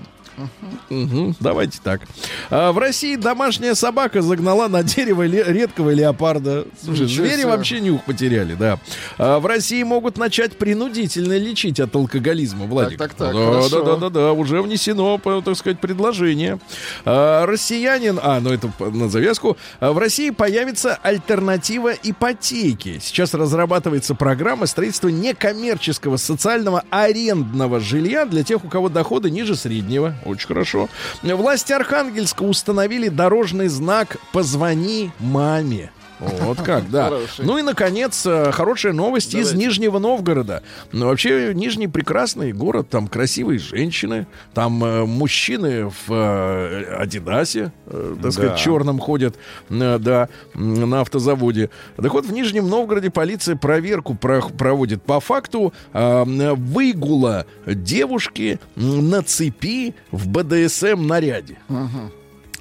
[0.91, 2.03] Мгм, давайте так.
[2.51, 6.67] А, в России домашняя собака загнала на дерево ле- редкого леопарда.
[6.83, 7.47] Слушай, Ничего звери себе.
[7.51, 8.79] вообще нюх потеряли, да.
[9.19, 12.99] А, в России могут начать принудительно лечить от алкоголизма, Владик.
[12.99, 13.83] так, так, да, хорошо.
[13.83, 16.59] да, да, да, да, уже внесено, так сказать, предложение.
[17.05, 19.57] А, россиянин, а, ну это на завязку.
[19.81, 22.99] А, в России появится альтернатива ипотеке.
[23.01, 30.15] Сейчас разрабатывается программа строительства некоммерческого социального арендного жилья для тех, у кого доходы ниже среднего.
[30.31, 30.89] Очень хорошо.
[31.23, 35.91] Власти Архангельска установили дорожный знак «Позвони маме».
[36.21, 37.05] Вот как, да.
[37.07, 37.45] Хороший.
[37.45, 39.67] Ну и, наконец, э, хорошая новость из Давайте.
[39.69, 40.63] Нижнего Новгорода.
[40.93, 48.17] Ну, вообще, Нижний прекрасный город, там красивые женщины, там э, мужчины в э, Адидасе, э,
[48.23, 48.57] так сказать, Да.
[48.59, 49.37] черном ходят,
[49.71, 51.71] э, да, на автозаводе.
[51.97, 59.23] Так вот, в Нижнем Новгороде полиция проверку про- проводит по факту э, выгула девушки на
[59.23, 61.57] цепи в БДСМ наряде.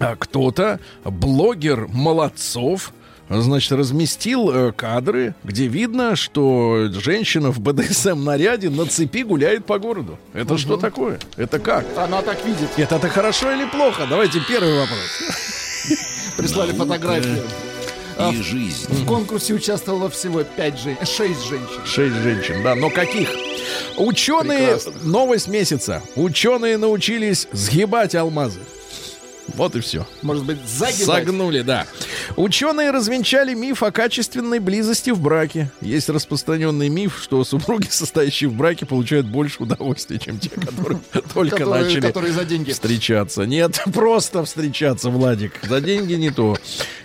[0.02, 2.94] А кто-то, блогер Молодцов,
[3.30, 9.78] значит, разместил э, кадры, где видно, что женщина в БДСМ наряде на цепи гуляет по
[9.80, 10.18] городу.
[10.34, 11.20] Это что такое?
[11.38, 11.86] Это как?
[11.98, 12.70] Она так видит.
[12.78, 14.08] Это, это хорошо или плохо?
[14.10, 15.00] Давайте первый вопрос.
[16.38, 17.44] Прислали фотографию.
[18.18, 18.86] А, И жизнь.
[18.90, 21.86] В конкурсе участвовало всего 5 женщин, 6 женщин.
[21.86, 23.30] Шесть женщин, да, но каких?
[23.98, 24.94] Ученые, Прекрасно.
[25.04, 26.02] новость месяца.
[26.18, 28.60] Ученые научились сгибать алмазы.
[29.56, 30.06] Вот и все.
[30.22, 31.26] Может быть, загибать.
[31.26, 31.86] Согнули, да.
[32.36, 35.72] Ученые развенчали миф о качественной близости в браке.
[35.82, 41.00] Есть распространенный миф, что супруги, состоящие в браке, получают больше удовольствия, чем те, которые
[41.34, 42.72] только начали которые за деньги.
[42.72, 43.44] встречаться.
[43.44, 45.54] Нет, просто встречаться, Владик.
[45.68, 46.56] За деньги не то.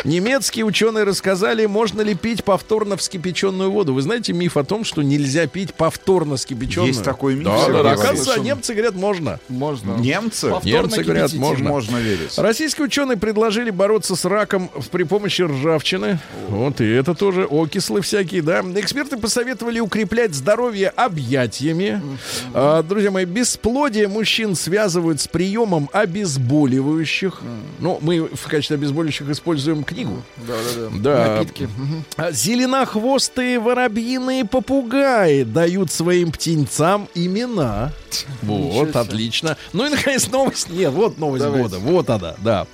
[0.04, 3.94] Немецкие ученые рассказали, можно ли пить повторно вскипяченную воду.
[3.94, 6.88] Вы знаете миф о том, что нельзя пить повторно вскипяченную?
[6.88, 7.92] Есть такой миф, Да, да.
[7.92, 9.40] Оказывается, немцы говорят, можно.
[9.48, 9.92] Можно.
[9.96, 10.50] Немцы?
[10.50, 11.68] Повторно Немцы говорят, можно.
[11.68, 12.36] Можно верить.
[12.38, 16.18] Российские ученые предложили бороться с раком в- при помощи ржавчины.
[16.48, 18.62] Вот и это тоже окислы всякие, да.
[18.74, 22.00] Эксперты посоветовали укреплять здоровье объятиями.
[22.52, 27.42] А, друзья мои, бесплодие мужчин связывают с приемом обезболивающих.
[27.78, 30.22] Ну, мы в качестве обезболивающих используем книгу.
[30.46, 30.98] Да, да, да.
[31.14, 31.36] Да.
[31.36, 31.68] Напитки.
[32.16, 37.92] А Зеленохвостые воробьиные попугаи дают своим птенцам имена.
[38.42, 39.56] Вот, отлично.
[39.72, 40.70] Ну и, наконец, новость.
[40.70, 41.68] Нет, вот новость Давайте.
[41.68, 41.78] года.
[41.78, 42.66] Вот она, да.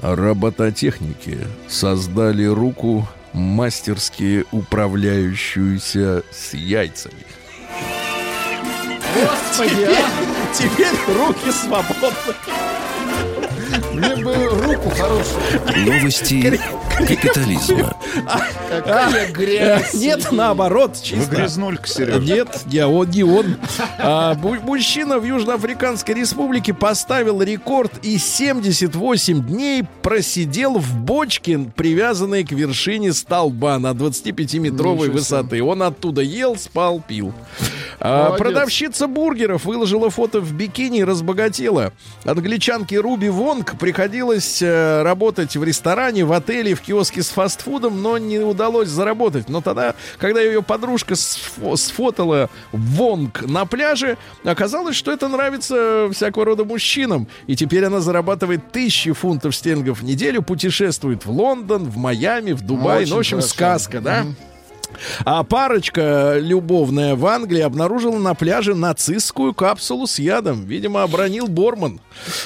[0.00, 1.38] Робототехники
[1.68, 7.14] создали руку, мастерски управляющуюся с яйцами.
[9.14, 10.36] Господи, а!
[10.52, 12.34] Теперь руки свободны.
[13.92, 15.86] Мне бы руку хорошую.
[15.86, 16.60] Новости
[16.98, 17.96] капитализма.
[18.70, 19.94] Какая грязь.
[19.94, 21.34] Нет, наоборот, Вы чисто.
[21.36, 22.20] грязнулька, Сережа.
[22.20, 23.56] Нет, я он не он.
[23.98, 32.52] А, мужчина в Южноафриканской республике поставил рекорд и 78 дней просидел в бочке, привязанной к
[32.52, 35.12] вершине столба на 25-метровой Ничего себе.
[35.12, 35.62] высоты.
[35.62, 37.32] Он оттуда ел, спал, пил.
[37.98, 38.38] А, Молодец.
[38.38, 41.92] продавщица бургеров выложила фото в бикини и разбогатела.
[42.24, 48.18] Англичанке Руби Вонг приходилось э, работать в ресторане, в отеле, в киоске с фастфудом, но
[48.18, 49.48] не удалось заработать.
[49.48, 56.44] Но тогда, когда ее подружка сфо- сфотала Вонг на пляже, оказалось, что это нравится всякого
[56.44, 57.28] рода мужчинам.
[57.46, 62.60] И теперь она зарабатывает тысячи фунтов стерлингов в неделю, путешествует в Лондон, в Майами, в
[62.60, 63.04] Дубай.
[63.04, 63.54] Очень ну, в общем, хорошо.
[63.54, 64.26] сказка, да?
[65.24, 70.64] А парочка любовная в Англии обнаружила на пляже нацистскую капсулу с ядом.
[70.64, 72.00] Видимо, обронил Борман.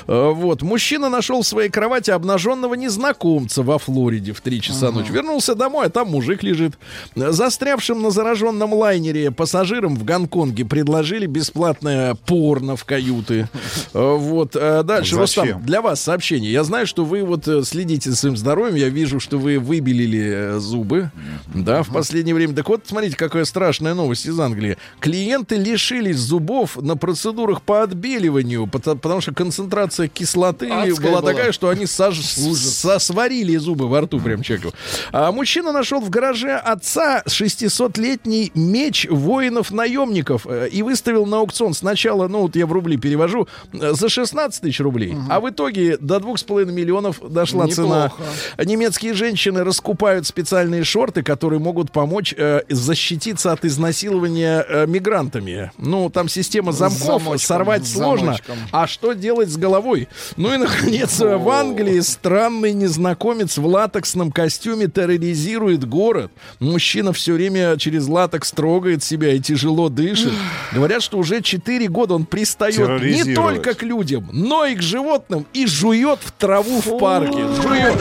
[0.06, 0.62] Э, Вот.
[0.62, 5.10] Мужчина нашел в своей кровати обнаженного незнакомца во Флориде в 3 часа ночи.
[5.12, 6.74] Вернулся домой, а там мужик лежит.
[7.14, 13.48] Застрявшим на зараженном лайнере пассажирам в Гонконге предложили бесплатное порно в каюты.
[13.94, 14.56] Э, Вот.
[14.56, 15.44] Э, Дальше, Зачем?
[15.44, 16.50] Рустам, для вас сообщение.
[16.52, 18.74] Я знаю, что вы вот э, следите за своим здоровьем.
[18.76, 21.10] Я вижу, что вы выбелили э, зубы.
[21.54, 22.39] Да, в последнее время.
[22.48, 24.76] Так вот, смотрите, какая страшная новость из Англии.
[25.00, 31.32] Клиенты лишились зубов на процедурах по отбеливанию, пото- потому что концентрация кислоты Адская была была.
[31.32, 32.20] такая, что они сож-
[32.54, 34.72] со- сварили зубы во рту прям человеку.
[35.12, 42.28] А мужчина нашел в гараже отца 600-летний меч воинов-наемников э, и выставил на аукцион сначала,
[42.28, 46.16] ну вот я в рубли перевожу, э, за 16 тысяч рублей, а в итоге до
[46.18, 48.04] 2,5 миллионов дошла цена.
[48.06, 48.22] Неплохо.
[48.64, 55.72] Немецкие женщины раскупают специальные шорты, которые могут помочь э, защититься от изнасилования э, мигрантами.
[55.78, 58.26] Ну, там система замков, замочком, сорвать сложно.
[58.26, 58.58] замочком.
[58.72, 60.08] А что делать с головой?
[60.36, 66.32] Ну и, наконец, э, в Англии странный незнакомец в латексном костюме терроризирует город.
[66.58, 70.32] Мужчина все время через латекс трогает себя и тяжело дышит.
[70.72, 75.46] Говорят, что уже 4 года он пристает не только к людям, но и к животным
[75.52, 77.46] и жует в траву в парке.
[77.62, 77.94] Жует.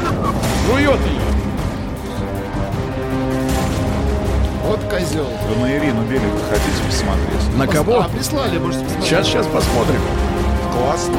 [0.67, 1.38] Жует ее.
[4.79, 5.27] Вот козел.
[5.47, 7.57] Вы на Ирину Белику хотите посмотреть?
[7.57, 8.01] На кого?
[8.01, 9.09] А, прислали, можете посмотреть.
[9.09, 10.01] Сейчас, сейчас посмотрим.
[10.73, 11.15] Классно.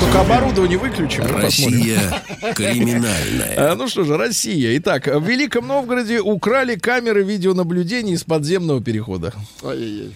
[0.00, 1.22] Только оборудование выключим.
[1.22, 1.42] посмотрим.
[1.42, 2.22] Россия
[2.54, 3.72] криминальная.
[3.72, 4.76] А, ну что же, Россия.
[4.78, 9.32] Итак, в Великом Новгороде украли камеры видеонаблюдения из подземного перехода.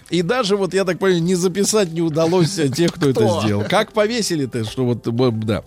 [0.08, 3.64] И даже, вот я так понимаю, не записать не удалось тех, кто это сделал.
[3.68, 5.62] Как повесили-то, что вот, да.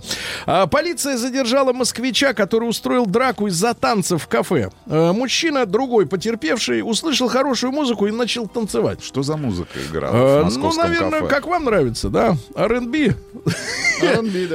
[0.45, 4.69] А, полиция задержала москвича, который устроил драку из-за танцев в кафе.
[4.87, 9.03] А, мужчина, другой потерпевший, услышал хорошую музыку и начал танцевать.
[9.03, 11.33] Что за музыка играла в ну, московском наверное, кафе?
[11.35, 12.37] как вам нравится, да?
[12.55, 13.15] R&B.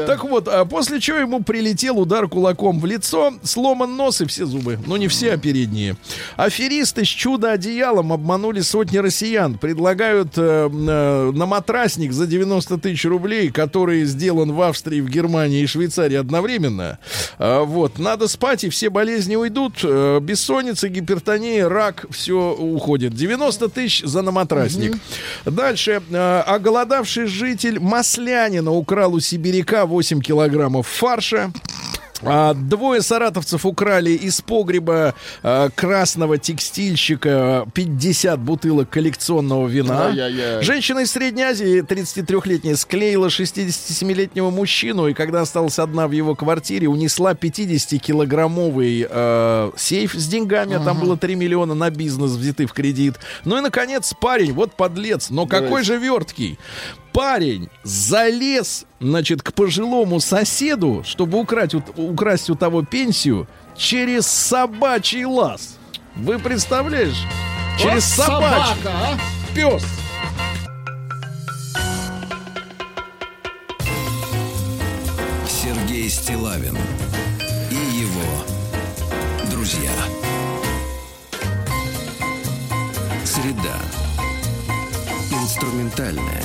[0.07, 4.47] Так вот, а после чего ему прилетел удар кулаком в лицо, сломан нос и все
[4.47, 4.79] зубы.
[4.87, 5.97] Ну, не все, а передние.
[6.37, 9.59] Аферисты с чудо-одеялом обманули сотни россиян.
[9.59, 15.63] Предлагают э, э, на матрасник за 90 тысяч рублей, который сделан в Австрии, в Германии
[15.63, 16.99] и Швейцарии одновременно.
[17.39, 19.81] А, вот, надо спать, и все болезни уйдут.
[19.83, 23.15] Э, бессонница, гипертония, рак, все уходит.
[23.15, 24.97] 90 тысяч за на матрасник.
[25.45, 26.03] Дальше.
[26.11, 31.53] Э, оголодавший житель Маслянина украл у сибиряка 8 килограммов фарша.
[32.23, 40.07] А, двое саратовцев украли из погреба а, красного текстильщика 50 бутылок коллекционного вина.
[40.07, 40.63] Ай-яй-яй.
[40.63, 46.89] Женщина из Средней Азии, 33-летняя, склеила 67-летнего мужчину, и когда осталась одна в его квартире,
[46.89, 52.73] унесла 50-килограммовый э, сейф с деньгами, а там было 3 миллиона на бизнес взяты в
[52.73, 53.15] кредит.
[53.45, 56.59] Ну и, наконец, парень, вот подлец, но какой же верткий.
[57.19, 65.25] Парень залез, значит, к пожилому соседу, чтобы украть, у- украсть у того пенсию через собачий
[65.25, 65.79] лаз.
[66.15, 67.19] Вы представляешь?
[67.77, 69.19] Через Вот собачий собака, а?
[69.53, 69.83] пес.
[75.47, 76.77] Сергей Стилавин
[77.71, 78.45] и его
[79.51, 79.91] друзья.
[83.25, 83.77] Среда.
[85.33, 86.43] Инструментальная.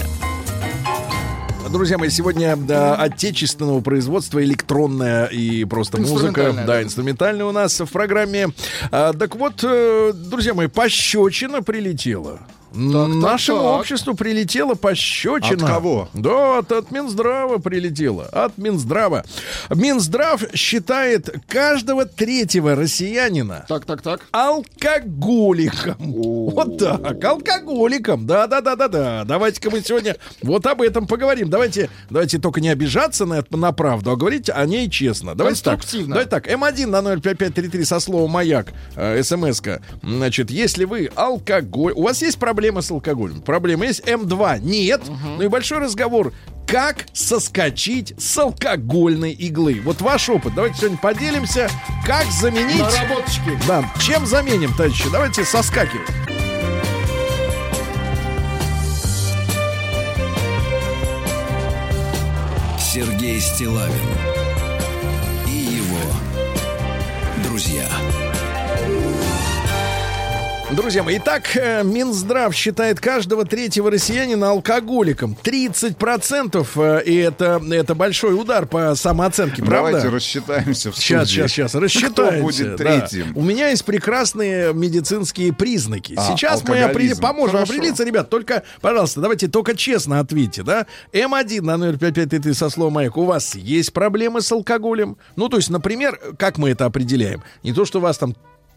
[1.72, 6.84] Друзья мои, сегодня да, отечественного производства электронная и просто музыка, да.
[6.84, 8.50] инструментальная у нас в программе.
[8.92, 12.40] А, так вот, э, друзья мои, пощечина прилетела.
[12.74, 13.80] Нашему так.
[13.80, 15.66] обществу прилетела пощечина.
[15.66, 16.10] От кого?
[16.14, 18.26] Да, от, от Минздрава прилетела.
[18.32, 19.24] От Минздрава.
[19.70, 24.22] Минздрав считает каждого третьего россиянина Так, так, так.
[24.32, 25.96] алкоголиком.
[26.00, 28.26] Вот так, алкоголиком.
[28.26, 29.24] Да, да, да, да, да.
[29.24, 31.50] Давайте-ка мы сегодня вот об этом поговорим.
[31.50, 35.36] Давайте, давайте только не обижаться на, на правду, а говорить о ней честно.
[35.36, 35.82] Давайте так.
[36.08, 36.48] Давайте так.
[36.48, 38.74] М1 на 05533 со словом маяк.
[38.96, 39.82] Э, СМС-ка.
[40.02, 41.94] Значит, если вы алкоголь.
[41.94, 43.42] У вас есть проблемы с алкоголем?
[43.42, 44.02] Проблема есть.
[44.02, 45.02] М2 нет.
[45.38, 46.34] Ну и большой разговор.
[46.66, 49.82] Как соскочить с алкогольной иглы?
[49.84, 50.54] Вот ваш опыт.
[50.56, 51.70] Давайте сегодня поделимся.
[52.06, 52.80] Как заменить...
[52.80, 53.60] Наработочки.
[53.68, 55.06] Да, чем заменим, товарищи?
[55.12, 56.08] Давайте соскакивать.
[62.80, 63.94] Сергей Стилавин
[65.48, 65.98] и его
[67.44, 67.88] друзья.
[70.76, 75.38] Друзья мои, итак, э, Минздрав считает каждого третьего россиянина алкоголиком.
[75.44, 79.92] 30% э, и это, это большой удар по самооценке, правда?
[79.92, 81.42] Давайте рассчитаемся в Сейчас, студии.
[81.42, 82.32] сейчас, сейчас, рассчитаемся.
[82.34, 82.78] Кто будет да.
[82.78, 83.38] третьим?
[83.38, 86.16] У меня есть прекрасные медицинские признаки.
[86.18, 87.74] А, Сейчас мы опри- поможем Хорошо.
[87.74, 88.32] определиться, ребят.
[88.32, 90.88] Только, пожалуйста, давайте только честно ответьте, да?
[91.12, 93.16] М1 на 05533 со словом маяк.
[93.16, 95.18] У вас есть проблемы с алкоголем?
[95.36, 97.44] Ну, то есть, например, как мы это определяем?
[97.62, 98.36] Не то, что вас там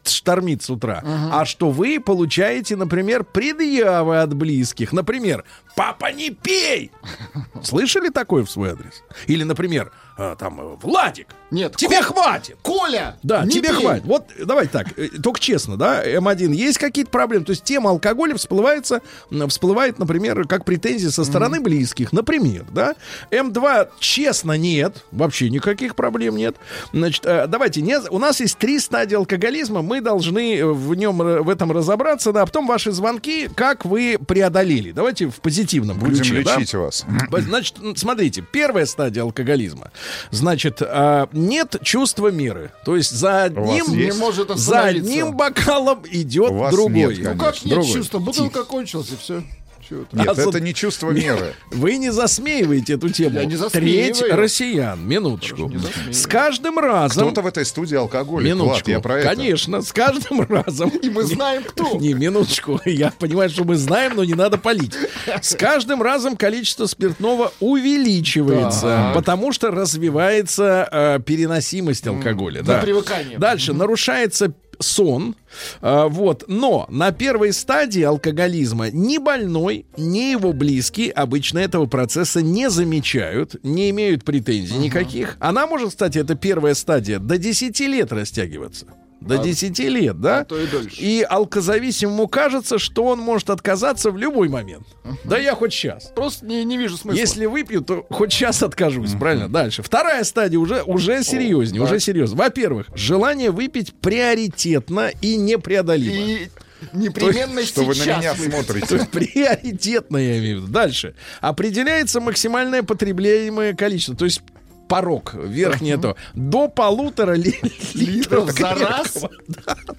[0.09, 1.03] штормит с утра,
[1.33, 4.93] а что вы получаете, например, предъявы от близких.
[4.93, 5.45] Например,
[5.77, 6.91] «Папа, не пей!»
[7.63, 9.03] Слышали такое в свой адрес?
[9.27, 13.19] Или, например, э, там, э, «Владик, Нет, тебе Ко- хватит!» Коля!
[13.23, 13.81] Да, не тебе пей.
[13.83, 14.05] хватит.
[14.07, 17.45] Вот давай так, э, только честно, да, М1, есть какие-то проблемы?
[17.45, 19.03] То есть тема алкоголя всплывается,
[19.49, 22.95] всплывает, например, как претензии со стороны близких, например, да.
[23.31, 26.57] М2, честно, нет, вообще никаких проблем нет.
[26.95, 31.71] Значит, давайте, не, у нас есть три стадии алкоголизма, мы должны в нем, в этом
[31.71, 34.93] разобраться, да, а потом ваши звонки, как вы преодолели.
[34.93, 36.57] Давайте в позитивном Будем ключе, да.
[36.57, 37.05] лечить вас.
[37.31, 39.91] Значит, смотрите, первая стадия алкоголизма.
[40.31, 42.73] Значит, а, нет чувства меры.
[42.85, 47.17] То есть за одним, Не может за одним бокалом идет другой.
[47.17, 47.93] нет, Ну как нет Другой.
[47.93, 48.19] чувства?
[48.19, 49.43] Бутылка кончилась, и все.
[49.91, 51.55] Нет, А это за- не чувство меры.
[51.71, 53.37] Вы не засмеиваете эту тему.
[53.39, 54.15] Я не засмеиваю.
[54.15, 55.07] Треть россиян.
[55.07, 55.71] Минуточку.
[56.11, 57.27] С каждым разом...
[57.27, 58.47] Кто-то в этой студии алкоголик.
[58.55, 58.91] Влад, Минуточку.
[58.91, 59.29] я про это.
[59.35, 60.91] Конечно, с каждым разом.
[60.91, 61.97] И мы знаем, кто.
[62.01, 62.81] Не, минуточку.
[62.85, 64.95] Я понимаю, что мы знаем, но не надо палить.
[65.43, 72.63] С каждым разом количество спиртного увеличивается, потому что развивается э, переносимость алкоголя.
[72.63, 72.79] да.
[72.81, 73.39] привыкание.
[73.39, 75.35] Дальше нарушается сон,
[75.81, 82.43] А, вот, но на первой стадии алкоголизма ни больной, ни его близкие обычно этого процесса
[82.43, 85.37] не замечают, не имеют претензий никаких.
[85.41, 88.87] Она может, кстати, это первая стадия, до 10 лет растягиваться.
[89.21, 90.41] До 10 лет, да?
[90.41, 90.97] а то и дольше.
[91.01, 94.87] И алкозависимому кажется, что он может отказаться в любой момент.
[95.25, 96.13] Да я хоть сейчас.
[96.15, 97.19] Просто не, не вижу смысла.
[97.19, 99.49] Если выпью, то хоть сейчас откажусь, правильно?
[99.49, 99.83] Дальше.
[99.83, 102.37] Вторая стадия уже, уже серьезнее, уже серьезно.
[102.37, 106.15] Во-первых, желание выпить приоритетно и непреодолимо.
[106.15, 106.49] И
[106.93, 108.53] непременно Что вы на сейчас меня выпить.
[108.53, 108.97] То смотрите.
[108.97, 110.73] есть приоритетно, я имею в виду.
[110.73, 111.15] Дальше.
[111.41, 114.15] Определяется максимальное потребляемое количество.
[114.17, 114.43] То есть
[114.89, 117.59] порог верхний это до полутора ли-
[117.95, 119.25] литров за раз?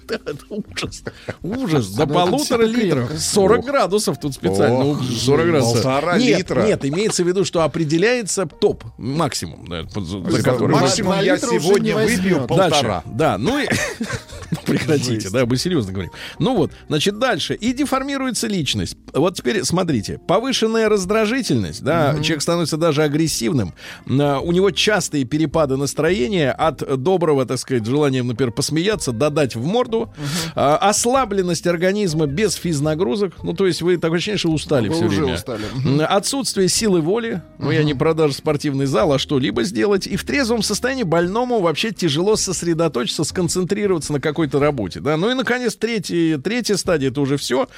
[0.48, 1.02] ужас.
[1.42, 1.88] Ужас.
[1.90, 3.08] До Ну, полутора литров.
[3.08, 3.18] крепко.
[3.22, 4.84] 40 градусов тут специально.
[4.90, 5.74] Ох, 40 градусов.
[5.82, 6.62] полтора нет, литра.
[6.62, 13.02] Нет, имеется в виду, что определяется топ, максимум, Максимум я сегодня выпью полтора.
[13.06, 13.66] Да, ну и...
[14.66, 16.10] Прекратите, да, мы серьезно говорим.
[16.38, 17.54] Ну вот, значит, дальше.
[17.54, 18.96] И деформируется личность.
[19.12, 20.18] Вот теперь смотрите.
[20.26, 23.74] Повышенная раздражительность, да, человек становится даже агрессивным.
[24.08, 29.64] А, У него частые перепады настроения от доброго, так сказать, желания, например, посмеяться, додать в
[29.66, 30.10] морду.
[30.54, 33.42] А, Ослабленность организма без физнагрузок.
[33.42, 35.34] Ну, то есть вы такое ощущение, что устали Вы все уже время.
[35.34, 35.64] устали.
[36.08, 40.06] Отсутствие силы воли, ну я не про даже спортивный зал, а что-либо сделать.
[40.06, 45.00] И в трезвом состоянии больному вообще тяжело сосредоточиться, сконцентрироваться на какой-то работе.
[45.00, 45.16] Да?
[45.16, 47.68] Ну и, наконец, третья, третья стадия, это уже все.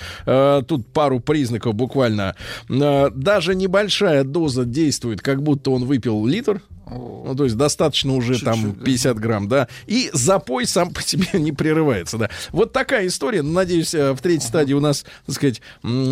[0.69, 2.37] тут пару признаков буквально.
[2.69, 6.63] Э, даже небольшая доза действует, как будто он выпил литр.
[6.91, 8.85] Ну, то есть достаточно уже там Чуть-чуть, да.
[8.85, 9.69] 50 грамм, да.
[9.87, 12.31] И запой сам по себе не прерывается, да.
[12.51, 13.43] Вот такая история.
[13.43, 15.63] Надеюсь, э, в третьей стадии у нас, так сказать,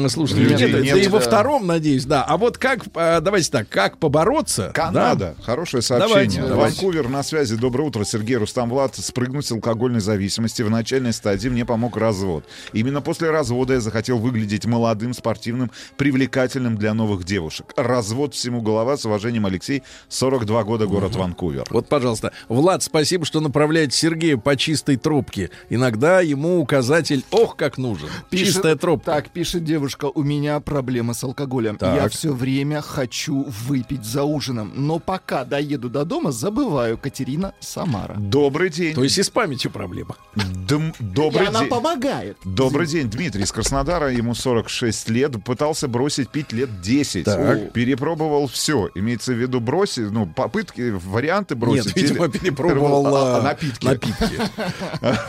[0.08, 2.22] слушатели нет, нет, да и во втором, надеюсь, да.
[2.22, 4.70] А вот как, э, давайте так, как побороться?
[4.74, 5.34] Канада.
[5.36, 5.42] да?
[5.42, 6.48] Хорошее Давайте, сообщение.
[6.48, 6.76] давайте.
[6.76, 7.56] Ванкувер на связи.
[7.56, 8.04] Доброе утро.
[8.04, 8.94] Сергей Рустам Влад.
[8.96, 12.44] Спрыгнуть с алкогольной зависимости в начальной стадии мне помог развод.
[12.72, 17.72] Именно после развода я захотел выглядеть молодым, спортивным, привлекательным для новых девушек.
[17.76, 18.96] Развод всему голова.
[18.96, 19.82] С уважением, Алексей.
[20.08, 20.67] 42 года.
[20.68, 21.64] Погода, город Ванкувер.
[21.70, 22.32] Вот, пожалуйста.
[22.48, 25.48] Влад, спасибо, что направляете Сергея по чистой трубке.
[25.70, 28.08] Иногда ему указатель «Ох, как нужен».
[28.28, 29.12] Пишет- Чистая трубка.
[29.12, 31.78] Так, пишет девушка, у меня проблема с алкоголем.
[31.78, 31.94] Так.
[31.96, 36.98] Я все время хочу выпить за ужином, но пока доеду до дома, забываю.
[36.98, 38.16] Катерина Самара.
[38.18, 38.94] Добрый день.
[38.94, 40.16] То есть и с памятью проблема.
[40.34, 41.68] Дм- добрый И она день.
[41.70, 42.36] помогает.
[42.44, 47.24] Добрый день, Дмитрий из Краснодара, ему 46 лет, пытался бросить пить лет 10.
[47.24, 47.72] Так.
[47.72, 51.96] Перепробовал все, имеется в виду бросить, ну, попытки, варианты бросить.
[51.96, 53.86] Нет, видимо, перепробовал А, а, напитки.
[53.86, 54.40] напитки.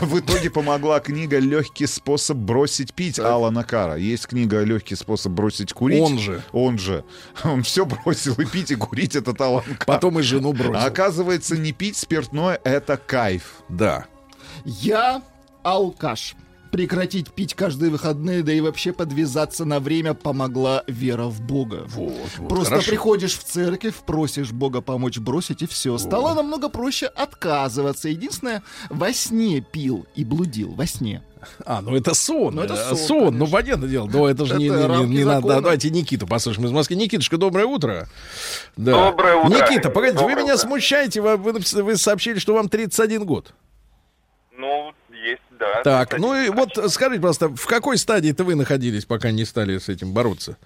[0.04, 3.96] В итоге помогла книга «Легкий способ бросить пить» Алана Кара.
[3.96, 6.00] Есть книга «Легкий способ бросить курить».
[6.02, 6.42] Он же.
[6.52, 7.04] Он же.
[7.44, 9.86] Он все бросил и пить, и курить, этот Алан Кар.
[9.86, 10.86] Потом и жену А бросил.
[10.86, 13.62] оказывается, не пить спиртное— это кайф.
[13.68, 14.06] Да.
[14.64, 15.22] Я
[15.62, 16.34] алкаш.
[16.70, 21.84] Прекратить пить каждые выходные, да и вообще подвязаться на время помогла вера в Бога.
[21.88, 22.90] Вот, вот, Просто хорошо.
[22.90, 25.98] приходишь в церковь, просишь Бога помочь бросить, и все.
[25.98, 28.08] Стало намного проще отказываться.
[28.08, 30.72] Единственное, во сне пил и блудил.
[30.74, 31.22] Во сне.
[31.64, 32.54] А, ну это сон.
[32.54, 34.06] Ну, это Э, сон, ну понятно дело.
[34.06, 35.48] Но это же не, Это не- не- не надо.
[35.48, 36.96] Давайте Никиту послушаем из Москвы.
[36.96, 38.08] Никитушка, доброе утро.
[38.76, 39.10] Да.
[39.10, 39.48] Доброе утро.
[39.56, 40.66] Никита, погодите, вы Доброе меня утро.
[40.66, 41.20] смущаете.
[41.20, 41.52] Вы, вы
[41.82, 43.54] вы сообщили, что вам 31 год.
[44.56, 44.92] Ну,
[45.60, 45.82] да.
[45.82, 49.78] Так, Кстати, ну и вот скажите, пожалуйста, в какой стадии-то вы находились, пока не стали
[49.78, 50.56] с этим бороться?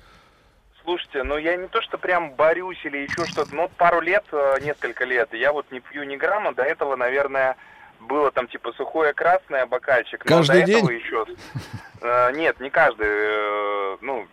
[0.82, 4.58] Слушайте, ну я не то, что прям борюсь или еще что-то, но пару лет, э,
[4.62, 7.56] несколько лет, я вот не пью ни грамма, до этого, наверное,
[8.00, 10.24] было там типа сухое красное, бокальчик.
[10.24, 10.76] но Каждый до день?
[10.78, 11.24] этого еще...
[12.02, 14.26] э, Нет, не каждый, э, ну,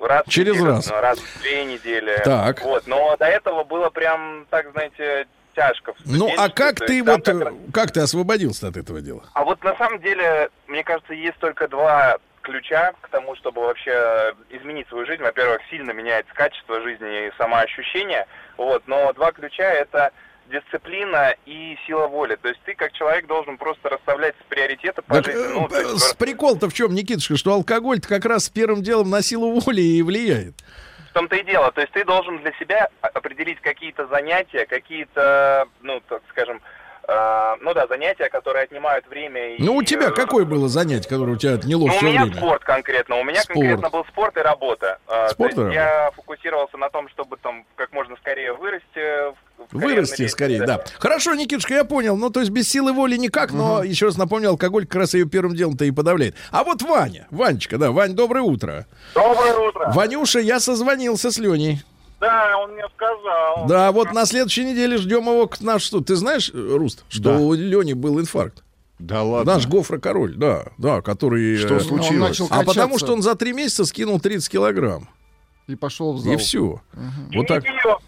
[0.00, 0.90] раз Через неделю, раз.
[0.90, 2.20] раз в две недели.
[2.24, 2.62] Так.
[2.62, 5.94] Вот, но до этого было прям, так, знаете, тяжко.
[6.04, 9.24] Ну, а как то ты вот, как э, как ты освободился от этого дела?
[9.34, 14.34] А вот на самом деле, мне кажется, есть только два ключа к тому, чтобы вообще
[14.50, 15.22] изменить свою жизнь.
[15.22, 18.26] Во-первых, сильно меняется качество жизни и самоощущение.
[18.56, 20.12] Вот, но два ключа это
[20.50, 22.36] дисциплина и сила воли.
[22.36, 25.40] То есть ты как человек должен просто расставлять приоритеты по Так, жизни.
[25.40, 29.22] э, Ну, есть с прикол-то в чем, Никитушка, что алкоголь-то как раз первым делом на
[29.22, 30.54] силу воли и влияет.
[31.12, 31.70] В том-то и дело.
[31.72, 36.62] То есть ты должен для себя определить какие-то занятия, какие-то, ну, так скажем,
[37.12, 39.54] э, ну да, занятия, которые отнимают время.
[39.56, 42.06] и, Ну, у тебя э, какое было занятие, которое у тебя отняло Ну, у все
[42.06, 42.36] меня время?
[42.36, 43.16] спорт конкретно.
[43.16, 43.58] У меня Спорт.
[43.58, 44.98] конкретно был спорт и работа.
[45.06, 49.30] А, Спорт и я фокусировался на том, чтобы там как можно скорее вырасти.
[49.30, 49.36] в-
[49.70, 50.28] в Вырасти лестнице.
[50.32, 50.82] скорее, да.
[50.98, 52.16] Хорошо, Никитушка, я понял.
[52.16, 55.24] Ну, то есть без силы воли никак, но еще раз напомню, алкоголь как раз ее
[55.26, 56.34] первым делом-то и подавляет.
[56.50, 58.86] А вот Ваня, Ванечка, да, Вань, доброе утро.
[59.14, 59.92] Доброе утро.
[59.94, 61.80] Ванюша, я созвонился с Леней.
[62.22, 63.66] Да, он мне сказал.
[63.66, 66.00] Да, вот на следующей неделе ждем его к наш что.
[66.00, 67.38] Ты знаешь, Руст, что Да.
[67.38, 68.62] у Лени был инфаркт?
[69.00, 69.54] Да ладно.
[69.54, 71.56] Наш Гофра король, да, да, который.
[71.56, 72.10] Что э, случилось?
[72.12, 75.08] Он начал А потому что он за три месяца скинул 30 килограмм.
[75.66, 76.32] И пошел в зал.
[76.32, 76.80] И все.
[77.32, 77.64] И Вот так.
[77.64, 77.98] не пьет.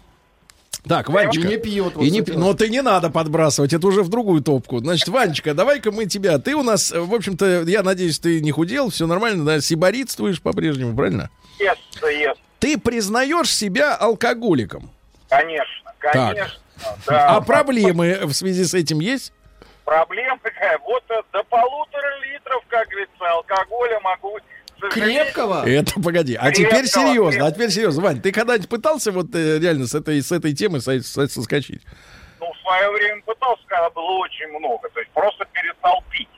[0.87, 1.41] Так, Ванечка.
[1.41, 1.95] И не пьет.
[1.95, 4.79] вот И не, пи- но ты не надо подбрасывать, это уже в другую топку.
[4.79, 6.37] Значит, Ванечка, давай-ка мы тебя.
[6.37, 10.95] Ты у нас, в общем-то, я надеюсь, ты не худел, все нормально, да, сиборитствуешь по-прежнему,
[10.95, 11.29] правильно?
[11.59, 12.39] Ест, ест.
[12.65, 14.89] Ты признаешь себя алкоголиком.
[15.29, 16.49] Конечно, конечно.
[17.05, 17.41] А Да.
[17.41, 19.31] проблемы в связи с этим есть?
[19.83, 20.79] Проблема какая?
[20.79, 24.39] Вот э, до полутора литров, как говорится, алкоголя могу...
[24.89, 25.63] Крепкого?
[25.69, 26.33] Это погоди.
[26.33, 27.47] А Крепкого, теперь серьезно, крепкого.
[27.47, 28.01] а теперь серьезно.
[28.01, 31.83] Вань, ты когда-нибудь пытался вот э, реально с этой, с этой темы со- со- соскочить?
[32.39, 34.89] Ну, в свое время пытался, когда было очень много.
[34.89, 36.29] То есть просто перестал пить.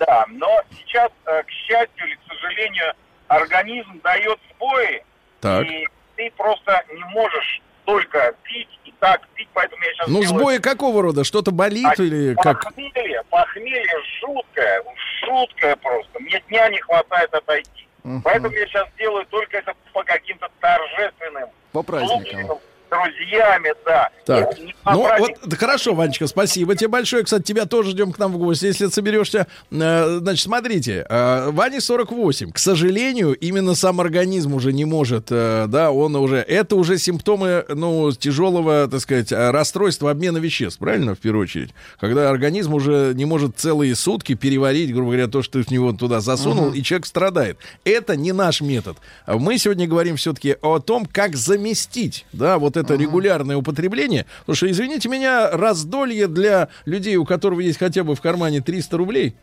[0.00, 2.94] Да, но сейчас, э, к счастью или к сожалению,
[3.28, 5.04] организм дает сбои,
[5.42, 5.66] Так.
[5.66, 10.58] и ты просто не можешь только пить и так пить, поэтому я сейчас Ну, сбои
[10.58, 11.24] какого рода?
[11.24, 12.64] Что-то болит А или как?
[12.64, 14.84] Похмелье, похмелье жуткое,
[15.24, 16.20] жуткое просто.
[16.20, 17.88] Мне дня не хватает отойти.
[18.04, 18.22] Мгм.
[18.22, 22.22] Поэтому я сейчас делаю только это по каким-то торжественным По праздникам.
[22.22, 22.58] случаям,
[22.92, 24.08] друзьями, да.
[24.24, 27.24] Так, не ну вот, да хорошо, Ванечка, спасибо тебе большое.
[27.24, 29.46] Кстати, тебя тоже ждем к нам в гости, если соберешься.
[29.70, 32.52] Э, Значит, смотрите, э, Ване 48.
[32.52, 37.64] К сожалению, именно сам организм уже не может, э, да, он уже, это уже симптомы,
[37.68, 41.70] ну, тяжелого, так сказать, расстройства обмена веществ, правильно, в первую очередь?
[42.00, 45.92] Когда организм уже не может целые сутки переварить, грубо говоря, то, что ты в него
[45.92, 47.58] туда засунул, и человек страдает.
[47.84, 48.98] Это не наш метод.
[49.26, 54.26] Мы сегодня говорим все-таки о том, как заместить, да, вот это регулярное употребление.
[54.40, 58.96] Потому что, извините меня, раздолье для людей, у которого есть хотя бы в кармане 300
[58.96, 59.34] рублей,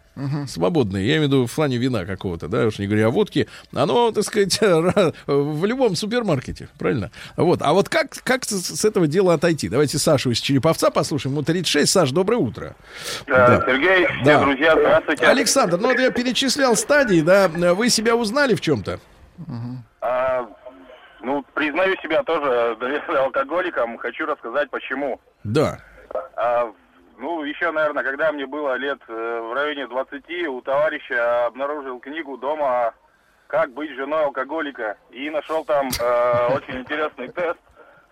[0.48, 3.48] свободные, я имею в виду в плане вина какого-то, да, уж не говоря о водке,
[3.74, 4.60] оно, так сказать,
[5.28, 7.10] в любом супермаркете, правильно?
[7.38, 9.70] Вот, а вот как, как с, с этого дела отойти?
[9.70, 11.90] Давайте Сашу из Череповца послушаем, ему 36.
[11.90, 12.76] Саш, доброе утро.
[13.28, 13.66] Да, Да.
[13.66, 14.42] Сергей, все Да.
[14.44, 15.26] друзья, здравствуйте.
[15.26, 19.00] Александр, ну вот я перечислял стадии, да, вы себя узнали в чем-то?
[20.02, 20.48] А,
[21.22, 22.78] ну, признаю себя тоже
[23.18, 23.98] алкоголиком.
[23.98, 25.20] Хочу рассказать, почему.
[25.44, 25.80] Да.
[26.36, 26.72] А,
[27.18, 32.38] ну, еще, наверное, когда мне было лет э, в районе 20, у товарища обнаружил книгу
[32.38, 32.94] дома
[33.48, 34.98] «Как быть женой алкоголика».
[35.12, 37.60] И нашел там э, очень интересный тест,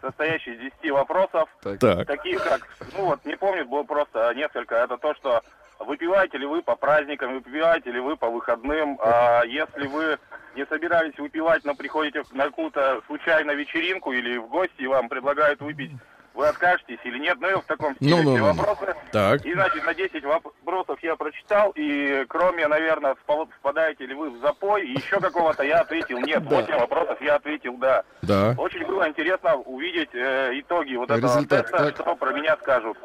[0.02, 1.50] состоящий из 10 вопросов.
[1.62, 2.06] Так.
[2.06, 4.76] Таких как, ну вот, не помню, было просто несколько.
[4.76, 5.42] Это то, что
[5.80, 8.98] выпиваете ли вы по праздникам, выпиваете ли вы по выходным.
[9.02, 10.18] А если вы
[10.56, 15.62] не собирались выпивать, но приходите на какую-то случайно вечеринку или в гости, и вам предлагают
[15.62, 15.92] выпить,
[16.34, 17.38] вы откажетесь или нет?
[17.40, 18.54] Ну, и в таком стиле Ну, ну, все ну.
[18.54, 18.96] вопросы.
[19.12, 19.44] Так.
[19.46, 23.16] И, значит, на 10 вопросов я прочитал, и кроме, наверное,
[23.60, 26.44] впадаете ли вы в запой, и еще какого-то я ответил нет.
[26.44, 28.04] 8 вопросов я ответил да.
[28.22, 28.54] Да.
[28.58, 31.96] Очень было интересно увидеть э, итоги вот этого Результат, теста, так.
[31.96, 32.98] что про меня скажут.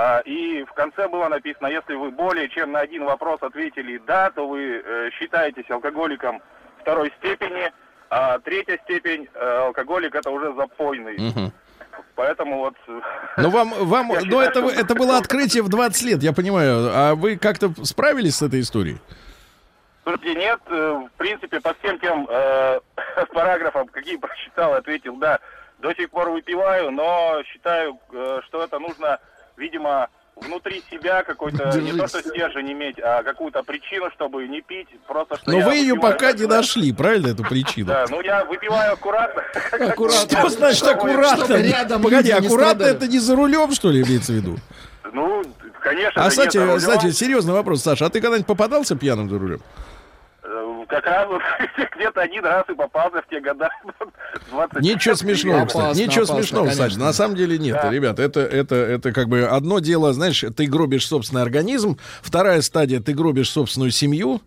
[0.00, 4.30] А, и в конце было написано, если вы более чем на один вопрос ответили «да»,
[4.30, 6.40] то вы э, считаетесь алкоголиком
[6.80, 7.72] второй степени,
[8.08, 11.18] а третья степень э, алкоголик это уже запойный.
[11.18, 11.52] Мгм.
[12.14, 12.74] Поэтому вот...
[12.86, 13.00] э,
[13.38, 16.32] Ну, вам, вам, Я ну, считаю, это, что- это было открытие в 20 лет, я
[16.32, 16.90] понимаю.
[16.94, 18.98] А вы как-то справились с этой историей?
[20.04, 22.78] Слушайте, нет, в принципе, по всем тем э,
[23.34, 25.40] параграфам, какие прочитал, ответил, да,
[25.80, 27.98] до сих пор выпиваю, но считаю,
[28.46, 29.18] что это нужно,
[29.58, 34.88] видимо, внутри себя какой-то, не то что стержень иметь, а какую-то причину, чтобы не пить,
[35.06, 36.12] просто что Но вы ее выпиваю.
[36.12, 37.88] пока не нашли, правильно, эту причину?
[37.88, 39.42] Да, ну я выпиваю аккуратно.
[40.10, 41.54] Что значит аккуратно?
[41.54, 44.56] рядом Погоди, аккуратно это не за рулем, что ли, имеется в виду?
[45.12, 45.42] Ну,
[45.80, 46.24] конечно.
[46.24, 49.60] А, кстати, кстати, серьезный вопрос, Саша, а ты когда-нибудь попадался пьяным за рулем?
[50.50, 51.42] Э, Как раз вот
[51.96, 53.68] где-то один раз и попался в те года.
[54.50, 55.84] 20 Ничего смешного, кстати.
[55.84, 56.84] Опасно, Ничего опасно, смешного, конечно.
[56.84, 56.98] Саша.
[56.98, 57.90] На самом деле нет, Да.
[57.90, 58.18] ребят.
[58.18, 61.98] Это, это, это как бы одно дело, знаешь, ты гробишь собственный организм.
[62.22, 64.40] Вторая стадия, ты гробишь собственную семью.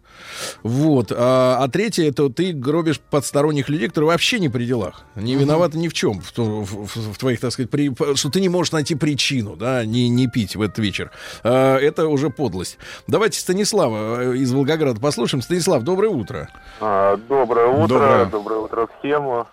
[0.64, 1.12] Вот.
[1.16, 5.04] А, а третья, это ты гробишь подсторонних людей, которые вообще не при делах.
[5.16, 6.22] Не виноваты ни в чем.
[6.22, 10.10] В- в- в твоих, так сказать, при- что ты не можешь найти причину, да, не,
[10.10, 11.12] не пить в этот вечер.
[11.44, 12.78] А, это уже подлость.
[13.08, 15.42] Давайте Станислава э, из Волгограда послушаем.
[15.42, 16.48] Станислав, доброе утро.
[16.80, 18.26] А, Доброе утро, Доброе.
[18.26, 19.46] доброе, утро всем.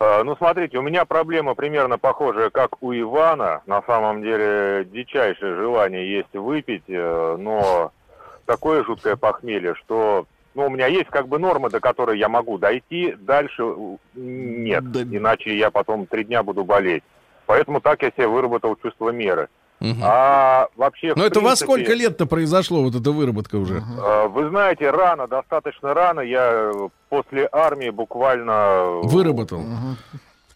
[0.00, 3.62] А, Ну, смотрите, у меня проблема примерно похожая, как у Ивана.
[3.66, 7.92] На самом деле, дичайшее желание есть выпить, э, но
[8.44, 10.26] такое жуткое похмелье, что
[10.56, 13.62] ну, у меня есть как бы норма, до которой я могу дойти, дальше
[14.14, 15.02] нет, Да.
[15.02, 17.04] иначе я потом три дня буду болеть.
[17.46, 19.48] Поэтому так я себе выработал чувство меры.
[19.80, 20.00] Мгм.
[20.02, 23.82] А вообще, в Ну, это принципе, сколько лет-то произошло, вот эта выработка уже?
[24.02, 28.50] Э, Вы знаете, рано, достаточно рано, я э, после армии буквально...
[28.50, 29.58] э, Выработал.
[29.58, 29.96] Мгм.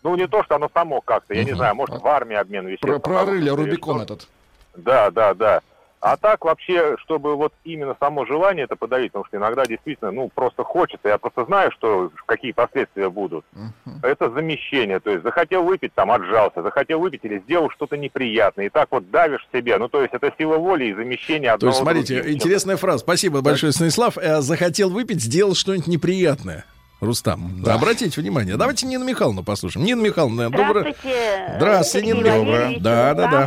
[0.05, 3.03] Ну, не то, что оно само как-то, я не знаю, может, в армии обмен веществ.
[3.03, 4.29] Прорыли Рубикон этот.
[4.77, 5.61] Да, да, да.
[6.01, 10.31] А так вообще, чтобы вот именно само желание это подавить, потому что иногда действительно, ну,
[10.33, 13.45] просто хочется, я просто знаю, что какие последствия будут.
[13.53, 14.01] Мгм.
[14.03, 18.69] Это замещение, то есть захотел выпить, там, отжался, захотел выпить или сделал что-то неприятное, и
[18.69, 21.83] так вот давишь себе, ну, то есть это сила воли и замещение То одного есть,
[21.83, 22.35] смотрите, другим.
[22.35, 22.99] интересная фраза.
[22.99, 24.19] Спасибо большое, Станислав.
[24.19, 26.65] Э, Захотел выпить, сделал что-нибудь неприятное.
[27.01, 27.75] Рустам, да.
[27.75, 28.57] обратите внимание.
[28.57, 29.87] Давайте Нину Михайловну послушаем.
[29.87, 30.95] Нина Михайловна, доброе...
[31.57, 32.07] Здравствуйте.
[32.09, 33.47] Нина Валерьевич, Да, да, да.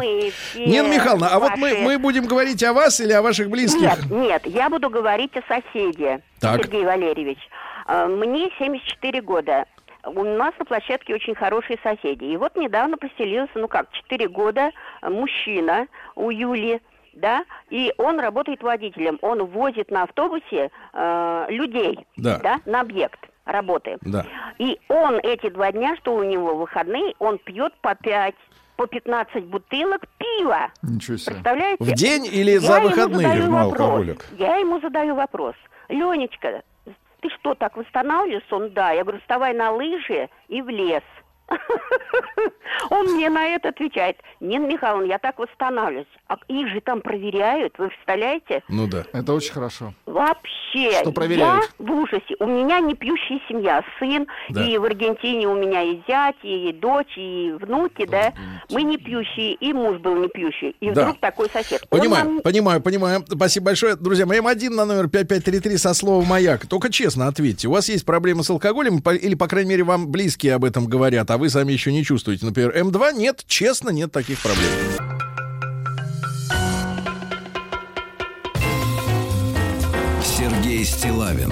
[0.55, 3.81] Нина Михайловна, а вот мы, мы будем говорить о вас или о ваших близких?
[3.81, 6.61] Нет, нет, я буду говорить о соседе, Так.
[6.63, 7.39] Сергей Валерьевич.
[7.87, 9.65] А, Мне 74 года.
[10.05, 12.23] У нас на площадке очень хорошие соседи.
[12.23, 14.71] И вот недавно поселился, ну как, 4 года,
[15.01, 16.79] а, мужчина у Юли,
[17.13, 19.19] да, и он работает водителем.
[19.21, 22.61] Он возит на автобусе э, людей, Да.
[22.65, 23.97] на объект работы.
[24.01, 24.25] Да.
[24.57, 28.35] И он эти два дня, что у него выходные, он пьет по 5,
[28.75, 30.69] по 15 бутылок пива.
[30.81, 31.33] Ничего себе.
[31.33, 31.83] Представляете?
[31.83, 33.41] В день или Я за выходные?
[33.49, 33.79] вопрос.
[33.79, 34.25] алкоголик.
[34.37, 35.55] Я ему задаю вопрос.
[35.89, 36.63] Ленечка,
[37.21, 38.55] ты что, так восстанавливаешься?
[38.55, 38.91] Он, да.
[38.91, 41.03] Я говорю, вставай на лыжи и в лес.
[42.89, 44.17] Он мне на это отвечает.
[44.39, 46.07] Нина Михайловна, я так восстанавливаюсь.
[46.27, 48.63] А их же там проверяют, вы представляете?
[48.69, 49.05] Ну да.
[49.13, 49.93] Это очень хорошо.
[50.05, 51.69] Вообще, Что проверяют?
[51.79, 52.35] я в ужасе.
[52.39, 54.65] У меня не пьющая семья, сын, Да.
[54.65, 58.33] и в Аргентине у меня и зять, и дочь, и внуки, да.
[58.71, 60.75] Мы не пьющие, и муж был не пьющий.
[60.79, 61.03] И Да.
[61.03, 61.83] вдруг такой сосед.
[61.89, 63.23] Он Понимаю, нам- понимаю, понимаю.
[63.27, 63.95] Спасибо большое.
[63.95, 66.65] Друзья, моим один на номер 5533 со словом «Маяк».
[66.65, 67.67] Только честно ответьте.
[67.67, 71.29] У вас есть проблемы с алкоголем, или, по крайней мере, вам близкие об этом говорят,
[71.31, 72.45] а вы сами еще не чувствуете?
[72.45, 74.69] Например, М2 нет, честно, нет таких проблем.
[80.23, 81.51] Сергей Стилавин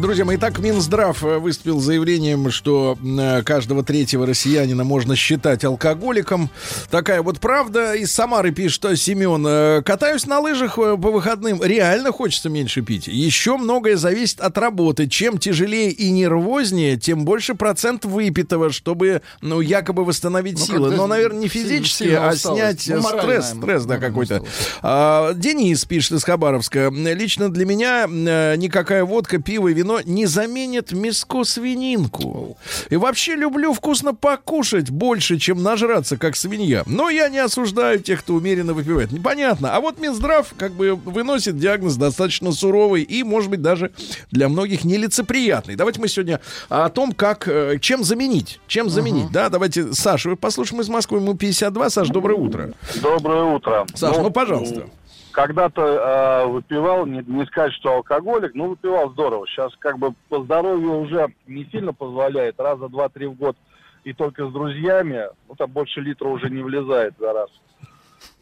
[0.00, 0.24] друзья.
[0.24, 6.50] Мои, так Минздрав э, выступил заявлением, что э, каждого третьего россиянина можно считать алкоголиком.
[6.90, 7.94] Такая вот правда.
[7.94, 9.46] Из Самары пишет Семен.
[9.46, 11.62] э, Катаюсь на лыжах по выходным.
[11.62, 13.06] Реально хочется меньше пить.
[13.06, 15.06] Еще многое зависит от работы.
[15.06, 20.96] Чем тяжелее и нервознее, тем больше процент выпитого, чтобы, ну, якобы восстановить Ну, силы.
[20.96, 22.82] Но, наверное, не физически, а усталость.
[22.82, 24.42] снять Ну, стресс, стресс, да, какой-то.
[24.82, 26.90] А, Денис пишет из Хабаровска.
[26.90, 32.56] Лично для меня никакая водка, пиво и вино не заменит мяско свининку.
[32.90, 36.82] И вообще люблю вкусно покушать больше, чем нажраться, как свинья.
[36.86, 39.12] Но я не осуждаю тех, кто умеренно выпивает.
[39.12, 39.74] Непонятно.
[39.74, 43.92] А вот Минздрав как бы выносит диагноз достаточно суровый и, может быть, даже
[44.30, 45.76] для многих нелицеприятный.
[45.76, 48.60] Давайте мы сегодня о том, как, э, чем заменить.
[48.66, 49.48] Чем заменить, да?
[49.48, 51.18] Давайте Сашу послушаем из Москвы.
[51.18, 51.90] Ему 52.
[51.90, 52.72] Саш, доброе утро.
[53.02, 53.86] Доброе утро.
[53.94, 54.86] Саш, ну, пожалуйста.
[55.34, 59.48] Когда-то э, выпивал, не, не сказать, что алкоголик, но выпивал здорово.
[59.48, 62.60] Сейчас как бы по здоровью уже не сильно позволяет.
[62.60, 63.56] Раза два-три в год
[64.04, 65.24] и только с друзьями.
[65.48, 67.50] Ну, там больше литра уже не влезает за раз.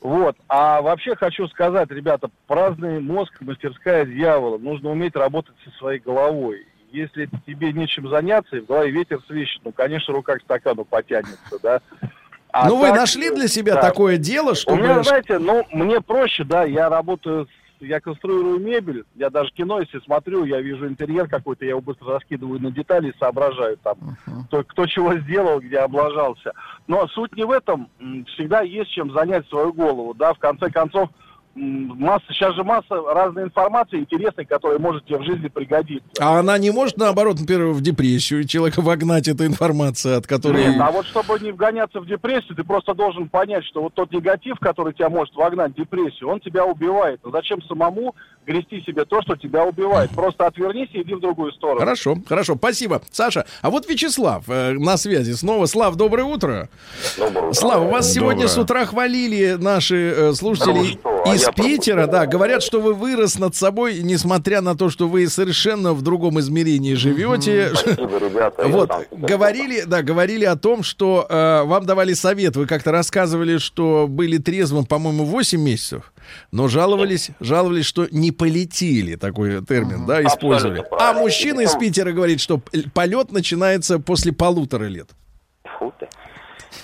[0.02, 0.36] Вот.
[0.48, 4.59] А вообще хочу сказать, ребята, праздный мозг, мастерская дьявола.
[4.59, 6.66] Нужно уметь работать со своей головой.
[6.90, 11.59] Если тебе нечем заняться, и в голове ветер свищет, ну, конечно, рука к стакану потянется,
[11.62, 11.81] да.
[12.53, 13.81] А ну, вы так, нашли для себя да.
[13.81, 14.83] такое дело, У чтобы...
[14.83, 19.81] меня, знаете, ну, мне проще, да, я работаю, с- я конструирую мебель, я даже кино,
[19.81, 23.97] если смотрю, я вижу интерьер какой-то, я его быстро раскидываю на детали и соображаю там,
[24.49, 26.53] кто, кто чего сделал, где облажался.
[26.87, 27.89] Но суть не в этом,
[28.35, 31.09] всегда есть чем занять свою голову, да, в конце концов,
[31.55, 36.09] масса, сейчас же масса разной информации интересной, которая может тебе в жизни пригодиться.
[36.19, 40.65] А она не может, наоборот, например, в депрессию человека вогнать эта информация, от которой...
[40.65, 44.11] Нет, а вот чтобы не вгоняться в депрессию, ты просто должен понять, что вот тот
[44.12, 47.20] негатив, который тебя может вогнать в депрессию, он тебя убивает.
[47.24, 48.15] Но зачем самому
[48.47, 50.11] грести себе то, что тебя убивает?
[50.11, 51.81] Просто отвернись и иди в другую сторону.
[51.81, 53.03] Хорошо, хорошо, спасибо.
[53.11, 55.66] Саша, а вот Вячеслав э, на связи снова.
[55.66, 56.69] Слав, доброе утро.
[57.53, 58.49] Слава, вас сегодня Доброе.
[58.49, 62.81] с утра хвалили наши э, слушатели Ну что, а из я Питера, да, говорят, что
[62.81, 67.74] вы вырос над собой, несмотря на то, что вы совершенно в другом измерении живете.
[67.74, 68.66] Спасибо, ребята.
[68.66, 72.56] Вот, говорили, да, говорили о том, что э, вам давали совет.
[72.56, 76.12] Вы как-то рассказывали, что были трезвым, по-моему, 8 месяцев,
[76.51, 80.85] но жаловались, жаловались, что не полетели, такой термин, да, использовали.
[80.98, 82.60] А мужчина из Питера говорит, что
[82.94, 85.10] полет начинается после полутора лет.
[85.78, 86.09] Фу ты,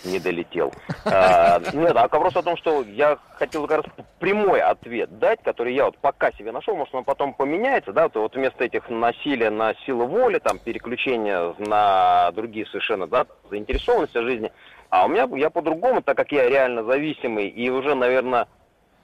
[0.09, 0.72] не долетел.
[1.10, 3.86] А, Нет, а вопрос о том, что я хотел как раз
[4.18, 8.20] прямой ответ дать, который я вот пока себе нашел, может он потом поменяется, да, то
[8.20, 14.52] вот вместо этих насилия на силу воли, там, переключения на другие совершенно, да, заинтересованности жизни,
[14.90, 18.48] а у меня, я по-другому, так как я реально зависимый и уже, наверное,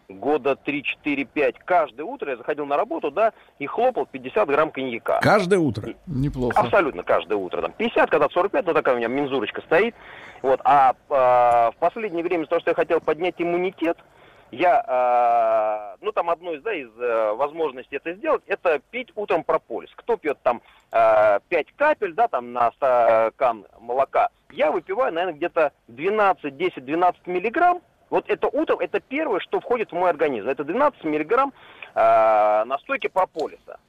[0.09, 5.21] года 3-4-5 каждое утро я заходил на работу, да, и хлопал 50 грамм коньяка.
[5.21, 5.95] Каждое утро.
[6.07, 6.61] Неплохо.
[6.61, 7.63] Абсолютно каждое утро.
[7.63, 9.95] Там 50, когда 45, ну такая у меня мензурочка стоит.
[10.43, 10.61] Вот.
[10.65, 13.99] А, а, в последнее время, того, что я хотел поднять иммунитет,
[14.51, 19.43] я, а, ну там одно из, да, из э, возможностей это сделать, это пить утром
[19.43, 19.91] прополис.
[19.97, 20.63] Кто пьет там
[20.93, 27.27] а, 5 капель, да, там на стакан молока, я выпиваю, наверное, где-то 12, 10, 12
[27.27, 27.81] миллиграмм.
[28.15, 30.49] Вот это утром, это первое, что входит в мой организм.
[30.49, 31.53] Это 12 миллиграмм
[31.97, 33.81] а, настойки прополиса.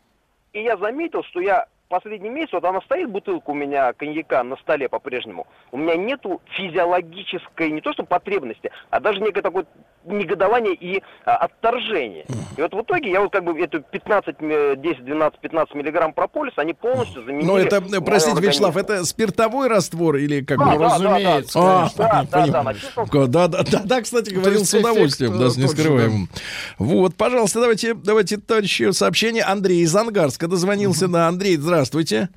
[0.52, 4.58] И я заметил, что я последний месяц, вот она стоит, бутылка у меня коньяка на
[4.58, 9.68] столе по-прежнему, у меня нету физиологической, не то что потребности, а даже некое такое
[10.06, 12.26] негодование и а, отторжение.
[12.58, 16.14] И вот в итоге я вот как бы эту 15, э, 10, 12, 15 миллиграмм
[16.14, 17.46] прополиса, они полностью заменили...
[17.46, 20.72] Ну, это, э, простите, Вячеслав, это спиртовой раствор или как Да, бы?
[20.72, 24.60] да, да, разумеется, да, А, да, да, да, написано, Да, да, да, да, кстати, говорил
[24.60, 26.30] есть с удовольствием, эффект, да, э, с тот же, нескрываемым.
[26.78, 29.44] Вот, пожалуйста, давайте, давайте, товарищи, сообщение.
[29.44, 31.08] Андрей из Ангарска дозвонился.
[31.08, 31.86] Да, Андрей, здравствуйте.
[31.96, 32.30] Здравствуйте,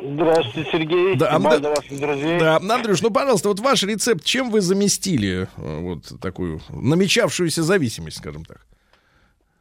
[0.00, 1.16] Сергей.
[1.16, 2.38] Да, Анд- ваших друзей.
[2.38, 8.18] Да, Андрюш, ну, пожалуйста, вот ваш рецепт, чем вы заместили э, вот такую намечавшуюся зависимость,
[8.18, 8.66] скажем так?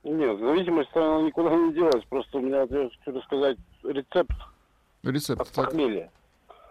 [0.04, 2.04] Нет, зависимость она никуда не делась.
[2.10, 4.32] Просто у меня, я хочу рассказать, рецепт
[5.04, 5.42] Рецепт.
[5.42, 6.12] от похмелья.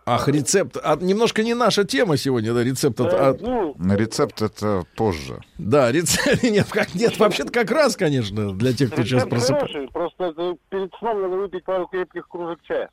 [0.06, 0.76] Ах, рецепт.
[0.82, 3.10] А, немножко не наша тема сегодня, да, рецепт от...
[3.10, 5.40] Да, от- ну, На рецепт это позже.
[5.56, 6.42] Да, рецепт.
[6.42, 9.66] Нет, как нет, вообще-то как раз, конечно, для тех, кто сейчас рецепт просыпается.
[9.72, 12.90] хороший, просто это перед сном надо выпить пару крепких кружек чая.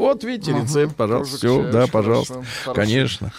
[0.00, 1.36] Вот видите, рецепт, пожалуйста.
[1.36, 2.42] Все, да, пожалуйста.
[2.74, 3.32] Конечно.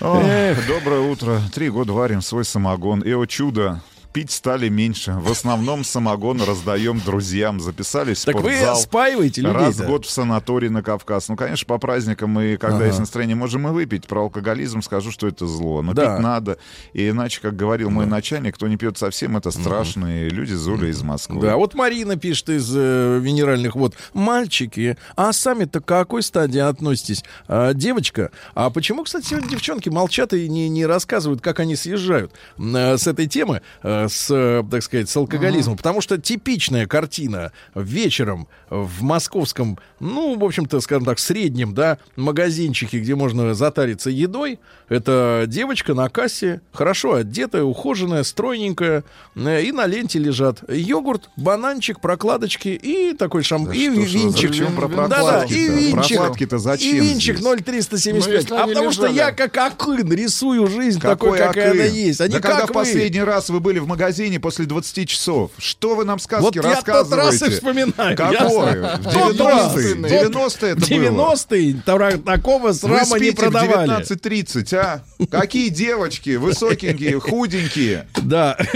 [0.00, 0.22] Ох,
[0.68, 1.40] доброе утро.
[1.52, 3.00] Три года варим свой самогон.
[3.00, 3.80] И, о чудо,
[4.12, 5.12] пить стали меньше.
[5.12, 7.60] В основном самогон раздаем друзьям.
[7.60, 8.76] Записались в Так вы спортзал.
[8.76, 9.84] спаиваете людей, Раз да?
[9.84, 11.28] в год в санаторий на Кавказ.
[11.28, 12.86] Ну, конечно, по праздникам мы, когда Ага.
[12.86, 14.06] есть настроение, можем и выпить.
[14.06, 15.82] Про алкоголизм скажу, что это зло.
[15.82, 16.14] Но Да.
[16.16, 16.58] пить надо.
[16.92, 21.02] И иначе, как говорил мой начальник, кто не пьет совсем, это страшные люди Зуля из
[21.02, 21.40] Москвы.
[21.40, 23.94] Да, вот Марина пишет из э, минеральных вод.
[24.14, 27.24] Мальчики, а сами-то к какой стадии относитесь?
[27.48, 32.32] А, девочка, а почему, кстати, сегодня девчонки молчат и не, не рассказывают, как они съезжают
[32.58, 35.76] э, с этой темы, э, с, э, так сказать, с алкоголизмом?
[35.76, 42.98] Потому что типичная картина вечером в московском, ну, в общем-то, скажем так, среднем, да, магазинчике,
[43.00, 44.58] где можно затариться едой,
[44.88, 49.04] это девочка на кассе, хорошо одетая, ухоженная, стройненькая,
[49.36, 53.70] э, и на ленте лежат йогурт, бананчик, прокладочки и такой шам...
[53.72, 54.50] и что ж вы, винчик.
[54.50, 55.54] зачем про Да-да, прокладки-то?
[55.54, 56.16] и винчик.
[56.18, 57.46] Прокладки-то зачем И винчик здесь?
[57.46, 58.50] 0,375.
[58.50, 59.16] Ну, а потому что лежали.
[59.18, 61.94] я как Акын рисую жизнь такой, Какой какая она Акын?
[61.94, 62.20] есть.
[62.20, 62.74] А не да когда как в вы.
[62.74, 65.50] последний раз вы были в магазине после 20 часов?
[65.58, 67.16] Что вы нам сказки Вот я тот рассказываете?
[67.16, 68.16] раз и вспоминаю.
[68.18, 69.00] Ясно?
[69.02, 69.46] В Тот 90-е?
[69.46, 69.76] раз.
[69.76, 71.34] 90-е это было?
[71.34, 73.90] 90-е тора- такого срама не спите в продавали.
[74.02, 75.00] 19.30, а?
[75.30, 78.06] Какие девочки, высокенькие, худенькие.
[78.22, 78.56] Да.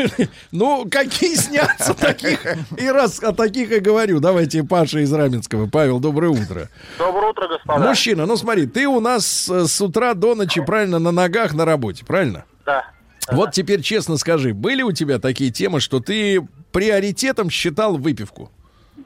[0.52, 2.40] Ну, какие снятся таких?
[2.78, 4.20] И раз о таких и говорю.
[4.20, 5.66] Давайте Паша из Раменского.
[5.66, 6.68] Павел, доброе утро.
[6.98, 7.78] Доброе утро, господа.
[7.88, 11.64] Мужчина, ну смотри, ты у нас э, с утра до ночи правильно на ногах на
[11.64, 12.44] работе, правильно?
[12.64, 12.84] Да.
[13.30, 18.50] Вот теперь честно скажи, были у тебя такие темы, что ты приоритетом считал выпивку?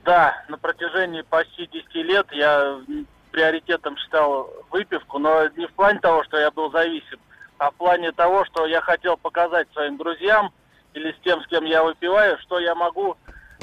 [0.04, 2.78] Да, на протяжении почти 10 лет я
[3.30, 7.18] приоритетом считал выпивку, но не в плане того, что я был зависим,
[7.58, 10.52] а в плане того, что я хотел показать своим друзьям
[10.94, 13.16] или с тем, с кем я выпиваю, что я могу,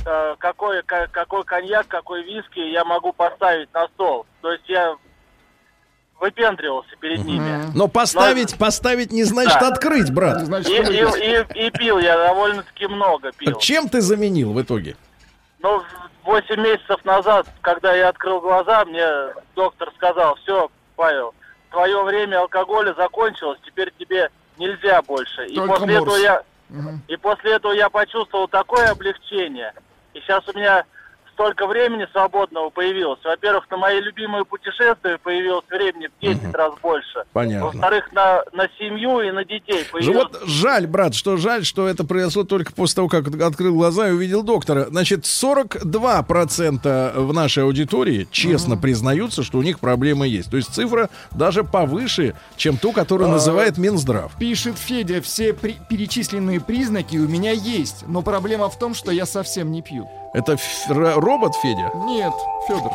[0.05, 4.25] э, какой, ка- какой коньяк, какой виски я могу поставить на стол.
[4.41, 4.95] То есть я
[6.19, 7.71] выпендривался перед ними.
[7.75, 9.67] Но поставить, поставить не значит Да.
[9.69, 10.41] открыть, брат.
[10.67, 13.57] И, и- и- и пил я довольно-таки много пил.
[13.59, 14.95] Чем ты заменил в итоге?
[15.59, 15.81] Ну,
[16.23, 19.07] 8 месяцев назад, когда я открыл глаза, мне
[19.55, 21.33] доктор сказал, все, Павел,
[21.71, 25.45] твое время алкоголя закончилось, теперь тебе нельзя больше.
[25.47, 26.43] И после, этого я,
[27.07, 29.71] и после этого я почувствовал такое облегчение.
[30.13, 30.83] И сейчас у меня
[31.37, 33.19] столько времени свободного появилось.
[33.23, 37.25] Во-первых, на мои любимые путешествия появилось времени в 10 раз больше.
[37.31, 37.65] Понятно.
[37.67, 41.87] Во-вторых, на, на семью и на детей Же появилось Вот жаль, брат, что жаль, что
[41.87, 44.85] это произошло только после того, как открыл глаза и увидел доктора.
[44.89, 50.49] Значит, 42% в нашей аудитории честно признаются, что у них проблемы есть.
[50.49, 54.31] То есть цифра даже повыше, чем ту, которую А, называет Минздрав.
[54.39, 59.27] Пишет Федя, все при- перечисленные признаки у меня есть, но проблема в том, что я
[59.27, 60.09] совсем не пью.
[60.37, 61.89] Это ф- робот, Федя?
[61.95, 62.31] Нет,
[62.67, 62.91] Федор.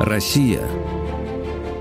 [0.00, 0.66] Россия–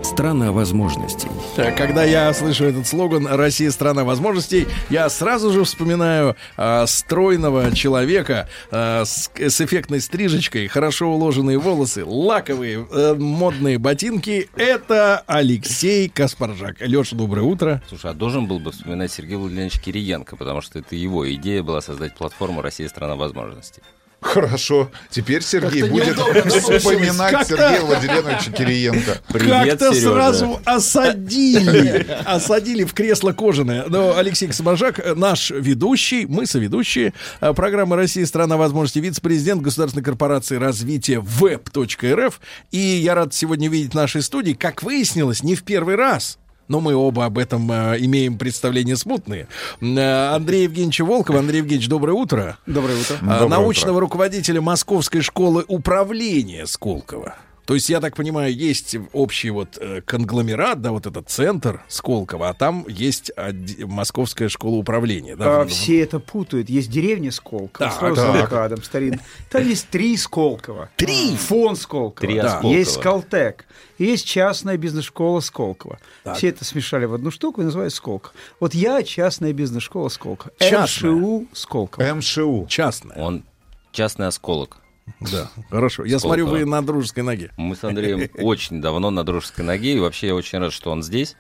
[0.08, 1.28] страна возможностей.
[1.56, 7.76] Так, Когда я слышу этот слоган «Россия– страна возможностей», я сразу же вспоминаю а, стройного
[7.76, 14.50] человека а, с, с эффектной стрижечкой, хорошо уложенные волосы, лаковые э, модные ботинки.
[14.56, 16.78] Это Алексей Каспаржак.
[16.80, 17.84] Леша, доброе утро.
[17.90, 21.82] Слушай, а должен был бы вспоминать Сергей Владимирович Кириенко, потому что это его идея была
[21.82, 23.82] создать платформу «Россия– страна возможностей».
[24.20, 24.90] Хорошо.
[25.12, 26.16] Теперь Сергей Как-то будет
[27.18, 29.22] Как-то- Сергея Владимировича Кириенко.
[29.32, 32.06] Как-то сразу осадили.
[32.26, 33.86] Осадили в кресло кожаное.
[33.88, 38.26] Но Алексей э, наш ведущий, мы соведущие э, программы «Россия.
[38.26, 42.40] Страна возможностей», вице-президент государственной корпорации развития web.рф.
[42.72, 46.40] И я рад сегодня видеть в нашей студии, как выяснилось, не в первый раз.
[46.68, 49.48] Но мы оба об этом э, имеем представления смутные.
[49.82, 51.36] Э, Андрей Евгеньевич Волков.
[51.36, 52.58] Андрей Евгеньевич, доброе утро.
[52.66, 53.16] Доброе утро.
[53.22, 54.02] А, Доброе научного утро.
[54.02, 57.36] руководителя Московской школы управления Сколково.
[57.68, 62.48] То есть, я так понимаю, есть общий вот э, конгломерат, да, вот этот центр Сколково,
[62.50, 65.36] а там есть оди- Московская школа управления.
[65.36, 66.70] Да, А, в- все это путают.
[66.70, 68.46] Есть деревня Сколково, Так, строился так.
[68.52, 69.20] МКАДом старинный.
[69.52, 70.90] Там есть три Сколково.
[70.96, 71.36] Три?
[71.36, 72.22] Фон Сколково.
[72.28, 72.50] Три Да.
[72.52, 72.72] Сколково.
[72.74, 73.66] Есть Скалтек.
[73.98, 76.00] Есть частная бизнес-школа Сколково.
[76.24, 76.38] Так.
[76.38, 78.34] Все это смешали в одну штуку и называют Сколково.
[78.62, 80.54] Вот я частная бизнес-школа Сколково.
[80.58, 81.12] Частная?
[81.12, 82.14] МШУ Сколково.
[82.14, 82.66] МШУ.
[82.70, 83.18] Частная.
[83.18, 83.44] Он
[83.92, 84.78] частный осколок.
[85.20, 86.06] Да, хорошо.
[86.06, 87.52] Я смотрю, вы на дружеской ноге.
[87.58, 91.04] Мы с Андреем очень давно на дружеской ноге, и вообще я очень рад, что он
[91.04, 91.36] здесь.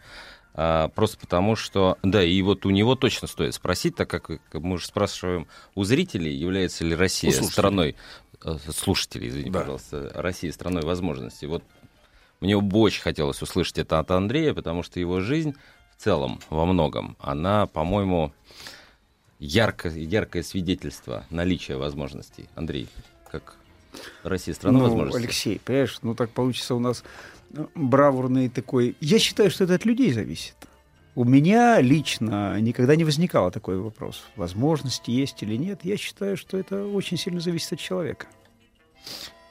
[0.59, 4.75] А, просто потому что, да, и вот у него точно стоит спросить, так как мы
[4.75, 7.95] уже спрашиваем у зрителей, является ли Россия страной,
[8.43, 9.59] э, слушателей, извини, Да.
[9.59, 11.45] пожалуйста, Россия страной возможностей.
[11.45, 11.63] Вот
[12.39, 15.55] мне бы очень хотелось услышать это от Андрея, потому что его жизнь
[15.95, 18.33] в целом, во многом, она, по-моему,
[19.39, 22.49] ярко, яркое свидетельство наличия возможностей.
[22.55, 22.87] Андрей,
[23.29, 23.55] как
[24.23, 25.23] Россия страна ну, возможностей?
[25.23, 27.03] Алексей, понимаешь, ну так получится у нас
[27.49, 28.95] ну, бравурный такой.
[28.99, 30.55] Я считаю, что это от людей зависит.
[31.15, 34.23] У меня лично никогда не возникало такой вопрос.
[34.35, 35.79] Возможности есть или нет.
[35.83, 38.27] Я считаю, что это очень сильно зависит от человека.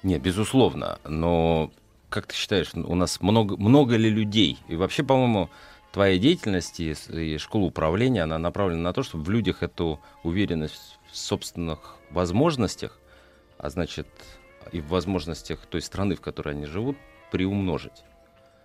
[0.04, 1.00] Нет, безусловно.
[1.04, 1.72] Но
[2.08, 4.58] как ты считаешь, у нас много, много ли людей?
[4.68, 5.50] И вообще, по-моему,
[5.92, 10.98] твоя деятельность и, и школа управления, она направлена на то, чтобы в людях эту уверенность
[11.10, 12.98] в собственных возможностях,
[13.58, 14.06] а значит
[14.72, 16.96] и в возможностях той страны, в которой они живут,
[17.30, 18.04] приумножить.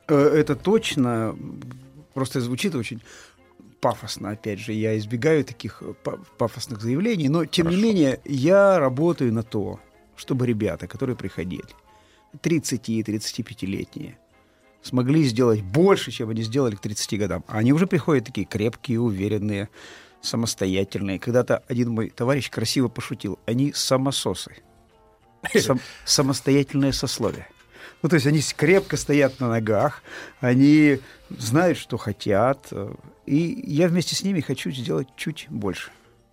[0.08, 1.36] Э, Это точно.
[2.14, 3.02] Просто звучит очень
[3.80, 4.74] пафосно, опять же.
[4.74, 9.80] Я избегаю таких э, па- пафосных заявлений, но тем не менее я работаю на то,
[10.16, 11.66] чтобы ребята, которые приходили,
[12.42, 14.18] 30-35-летние,
[14.82, 17.44] смогли сделать больше, чем они сделали к 30 годам.
[17.48, 19.70] А они уже приходят такие крепкие, уверенные,
[20.22, 21.20] самостоятельные.
[21.20, 23.40] Когда-то один мой товарищ красиво пошутил.
[23.46, 24.56] Они самососы.
[25.54, 27.48] Сам- самостоятельное сословие.
[28.02, 30.02] Ну, то есть они крепко стоят на ногах,
[30.40, 31.00] они
[31.30, 32.72] знают, что хотят.
[33.26, 35.92] И я вместе с ними хочу сделать чуть больше,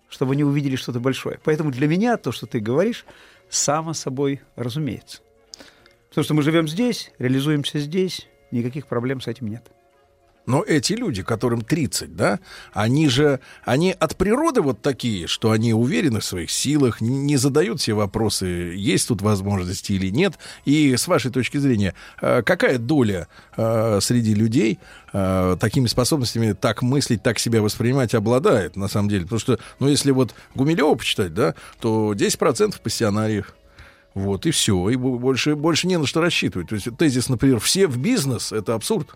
[0.09, 1.39] чтобы они увидели что-то большое.
[1.43, 3.05] Поэтому для меня то, что ты говоришь,
[3.49, 5.21] само собой разумеется.
[6.09, 9.63] Потому что мы живем здесь, реализуемся здесь, никаких проблем с этим нет.
[10.49, 12.39] Но эти люди, которым 30, да,
[12.73, 17.79] они же, они от природы вот такие, что они уверены в своих силах, не задают
[17.79, 20.39] себе вопросы, есть тут возможности или нет.
[20.65, 23.27] И с вашей точки зрения, э, какая доля
[23.57, 24.79] э, среди людей
[25.13, 29.25] э, такими способностями так мыслить, так себя воспринимать обладает, на самом деле?
[29.25, 33.53] Потому что, ну, если вот Гумилева почитать, да, то 10% пассионариев.
[34.15, 34.89] Вот, и все.
[34.89, 36.69] И бо- больше, больше не на что рассчитывать.
[36.69, 39.09] То есть тезис, например, все в бизнес, это абсурд.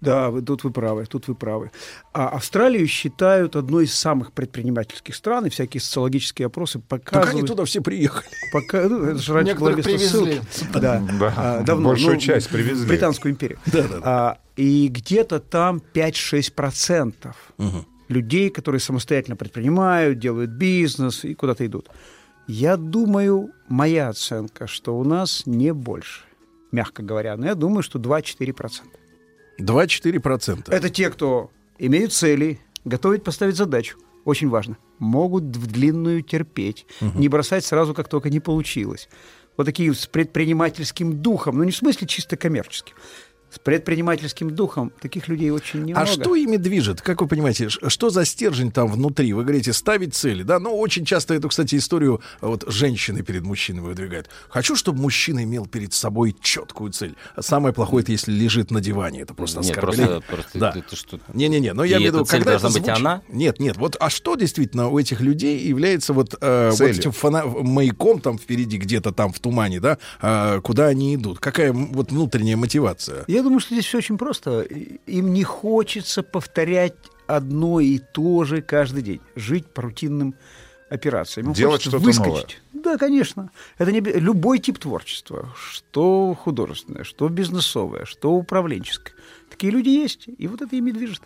[0.00, 1.70] Да, вы, тут вы правы, тут вы правы.
[2.12, 7.26] А Австралию считают одной из самых предпринимательских стран, и всякие социологические опросы показывают...
[7.26, 8.28] Так они туда все приехали.
[8.52, 9.98] Пока, ну, это же раньше было привезли.
[9.98, 10.40] ссылки.
[10.72, 11.90] Да, Да, а, давно.
[11.90, 12.86] большую ну, часть привезли.
[12.86, 13.58] Британскую империю.
[14.02, 17.34] А, и где-то там 5-6%
[18.08, 21.88] людей, которые самостоятельно предпринимают, делают бизнес и куда-то идут.
[22.46, 26.24] Я думаю, моя оценка, что у нас не больше,
[26.72, 27.36] мягко говоря.
[27.36, 28.82] Но я думаю, что 2-4%.
[29.60, 30.72] 2-4%.
[30.72, 33.98] Это те, кто имеют цели, готовят поставить задачу.
[34.24, 34.76] Очень важно.
[34.98, 36.86] Могут в длинную терпеть.
[37.00, 39.08] Не бросать сразу, как только не получилось.
[39.56, 41.58] Вот такие с предпринимательским духом.
[41.58, 42.94] Ну, не в смысле чисто коммерческим.
[43.50, 46.00] С предпринимательским духом таких людей очень немного.
[46.00, 47.00] А что ими движет?
[47.00, 49.32] Как вы понимаете, что за стержень там внутри?
[49.32, 50.58] Вы говорите, ставить цели, да?
[50.60, 54.28] Ну, очень часто эту, кстати, историю а, вот женщины перед мужчиной выдвигают.
[54.48, 57.16] Хочу, чтобы мужчина имел перед собой четкую цель.
[57.34, 59.22] А Самое плохое, это если лежит на диване.
[59.22, 60.06] Это просто Нет, оскорбление.
[60.20, 60.72] просто, просто Да.
[60.76, 61.18] это что...
[61.34, 63.22] Не-не-не, но я имею в виду, когда это должна быть звучит- она?
[63.28, 67.46] Нет, нет, вот, а что действительно у этих людей является вот, э, вот этим фана-
[67.46, 71.40] маяком там впереди, где-то там в тумане, да, э, куда они идут?
[71.40, 73.24] Какая вот внутренняя мотивация?
[73.26, 74.62] Я думаю, что здесь все очень просто.
[74.62, 76.94] Им не хочется повторять
[77.26, 79.20] одно и то же каждый день.
[79.36, 80.34] Жить по рутинным
[80.88, 81.48] операциям.
[81.48, 82.60] Им Делать что-то выскочить.
[82.72, 83.50] Да, конечно.
[83.78, 84.00] Это не...
[84.00, 85.54] любой тип творчества.
[85.56, 89.14] Что художественное, что бизнесовое, что управленческое.
[89.48, 91.22] Такие люди есть, и вот это ими движет.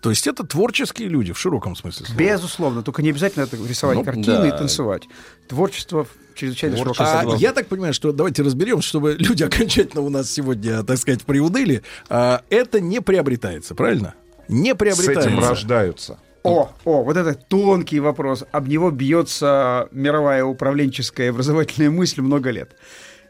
[0.00, 2.18] То есть это творческие люди в широком смысле слова.
[2.18, 2.82] Безусловно.
[2.82, 4.48] Только не обязательно это рисовать Ну, картины да.
[4.48, 5.04] и танцевать.
[5.48, 10.08] Творчество в чрезвычайно широком А я так понимаю, что давайте разберем, чтобы люди окончательно у
[10.08, 11.82] нас сегодня, так сказать, приуныли.
[12.08, 14.14] А, это не приобретается, правильно?
[14.46, 15.28] Не С приобретается.
[15.30, 16.18] этим рождаются.
[16.44, 18.44] О, о, вот это тонкий вопрос.
[18.52, 22.76] Об него бьется мировая управленческая и образовательная мысль много лет.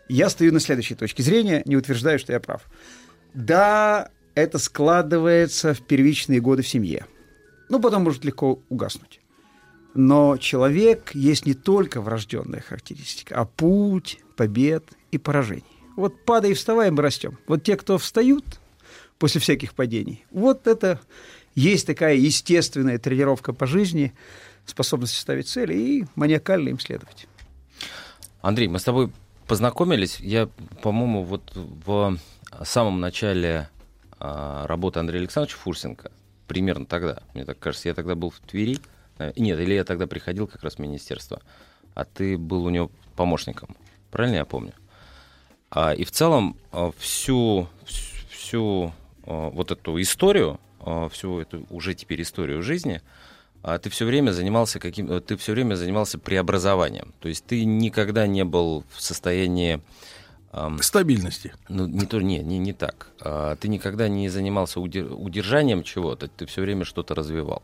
[0.09, 2.63] Я стою на следующей точке зрения, не утверждаю, что я прав.
[3.35, 7.07] Да, это складывается в первичные годы в семье.
[7.69, 9.21] Ну, потом может легко угаснуть.
[9.95, 15.65] Но человек есть не только врожденная характеристика, а путь побед и поражений.
[15.97, 17.39] Вот падая и вставая, мы растем.
[17.47, 18.45] Вот те, кто встают
[19.19, 21.01] после всяких падений, вот это
[21.55, 24.13] есть такая естественная тренировка по жизни,
[24.65, 27.27] способность ставить цели и маниакально им следовать.
[28.41, 29.11] Андрей, мы с тобой
[29.49, 30.49] познакомились, я,
[30.83, 32.17] по-моему, вот в
[32.63, 33.69] самом начале
[34.21, 36.11] работы Андрея Александровича Фурсенко,
[36.47, 38.79] примерно тогда, мне так кажется, я тогда был в Твери,
[39.19, 41.41] э, нет, или я тогда приходил как раз в министерство,
[41.95, 43.77] а ты был у него помощником,
[44.11, 44.73] правильно я помню?
[45.71, 47.69] А, и в целом а, всю,
[48.31, 48.93] всю,
[49.25, 53.03] а, вот эту историю, а, всю эту уже теперь историю жизни,
[53.63, 57.13] а, ты все время занимался каким, э, ты все время занимался преобразованием.
[57.21, 59.81] То есть ты никогда не был в состоянии
[60.81, 61.53] Стабильности.
[61.69, 63.09] ну, не, то, не, не, не так.
[63.21, 67.63] А, ты никогда не занимался удер- удержанием чего-то, ты все время что-то развивал.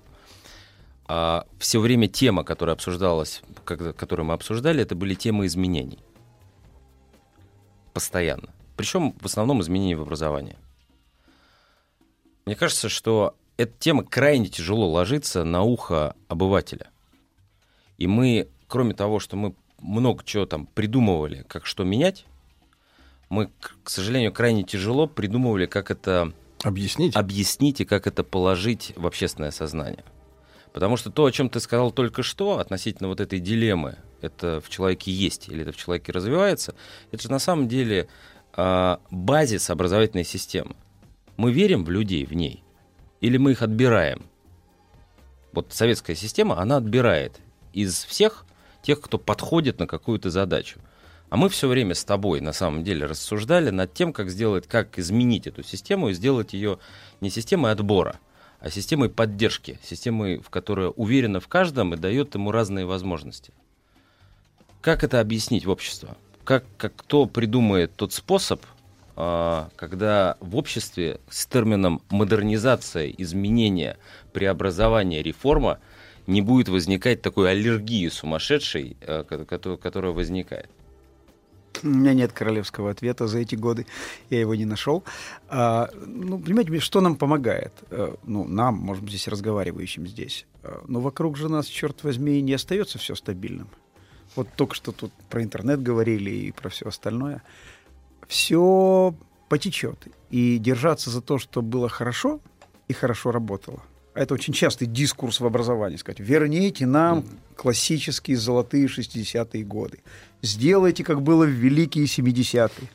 [1.06, 5.98] А все время тема, которая обсуждалась, которую мы обсуждали, это были темы изменений.
[7.92, 8.48] Постоянно.
[8.76, 10.56] причем в основном изменения в образовании.
[12.44, 16.88] Мне кажется, что эта тема крайне тяжело ложится на ухо обывателя.
[17.98, 22.26] И мы, кроме того, что мы много чего там придумывали, как что менять,
[23.28, 23.50] мы,
[23.82, 26.32] к сожалению, крайне тяжело придумывали, как это
[26.62, 30.04] объяснить, объяснить и как это положить в общественное сознание.
[30.72, 34.68] Потому что то, о чем ты сказал только что, относительно вот этой дилеммы, это в
[34.68, 36.74] человеке есть или это в человеке развивается,
[37.12, 38.08] это же на самом деле
[38.56, 40.74] э, базис образовательной системы.
[41.36, 42.64] Мы верим в людей в ней
[43.24, 44.26] или мы их отбираем?
[45.52, 47.40] Вот советская система, она отбирает
[47.72, 48.44] из всех
[48.82, 50.78] тех, кто подходит на какую-то задачу.
[51.30, 54.98] А мы все время с тобой, на самом деле, рассуждали над тем, как сделать, как
[54.98, 56.78] изменить эту систему и сделать ее
[57.20, 58.20] не системой отбора,
[58.60, 63.52] а системой поддержки, системой, в которой уверена в каждом и дает ему разные возможности.
[64.80, 66.10] Как это объяснить в обществе?
[66.44, 68.60] Как, как кто придумает тот способ,
[69.16, 73.96] а, когда в обществе с термином модернизация, изменение,
[74.32, 75.78] преобразование, реформа
[76.26, 79.24] не будет возникать такой аллергии сумасшедшей, э,
[79.82, 80.68] которая возникает.
[81.82, 83.86] У меня нет королевского ответа за эти годы,
[84.30, 85.04] я его не нашел.
[85.48, 87.72] А, ну, понимаете, что нам помогает?
[87.90, 90.46] А, ну, нам, может быть, здесь разговаривающим здесь.
[90.62, 93.68] А, но вокруг же нас, черт возьми, не остается все стабильным.
[94.36, 97.42] Вот только что тут про интернет говорили и про все остальное.
[98.26, 99.14] Все
[99.48, 100.06] потечет.
[100.30, 102.40] И держаться за то, что было хорошо
[102.88, 103.82] и хорошо работало–
[104.14, 107.24] это очень частый дискурс в образовании, сказать, верните нам
[107.56, 109.98] классические золотые 60-е годы,
[110.42, 112.88] сделайте, как было в великие 70-е.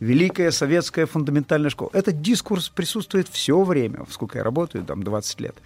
[0.00, 1.90] Великая советская фундаментальная школа.
[1.92, 5.56] Этот дискурс присутствует все время, сколько я работаю, там 20 лет.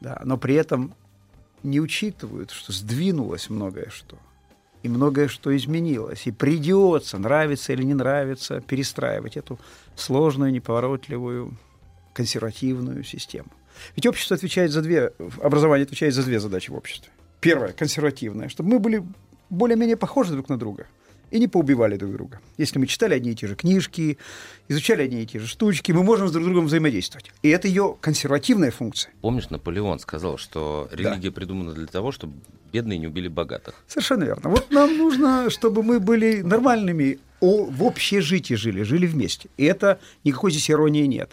[0.00, 0.94] Да, но при этом
[1.62, 4.18] не учитывают, что сдвинулось многое что.
[4.82, 6.26] И многое что изменилось.
[6.26, 9.58] И придется, нравится или не нравится, перестраивать эту
[9.96, 11.54] сложную, неповоротливую,
[12.14, 13.48] консервативную систему.
[13.96, 17.10] Ведь общество отвечает за две, образование отвечает за две задачи в обществе.
[17.40, 19.04] Первое, консервативное, чтобы мы были
[19.50, 20.86] более-менее похожи друг на друга
[21.30, 22.40] и не поубивали друг друга.
[22.58, 24.18] Если мы читали одни и те же книжки,
[24.68, 27.32] изучали одни и те же штучки, мы можем с друг другом взаимодействовать.
[27.42, 29.12] И это ее консервативная функция.
[29.20, 31.34] Помнишь, Наполеон сказал, что религия да.
[31.34, 32.34] придумана для того, чтобы
[32.72, 33.74] бедные не убили богатых.
[33.88, 34.50] Совершенно верно.
[34.50, 39.48] Вот нам нужно, чтобы мы были нормальными, в общежитии жили, жили вместе.
[39.56, 41.30] И это никакой здесь иронии нет.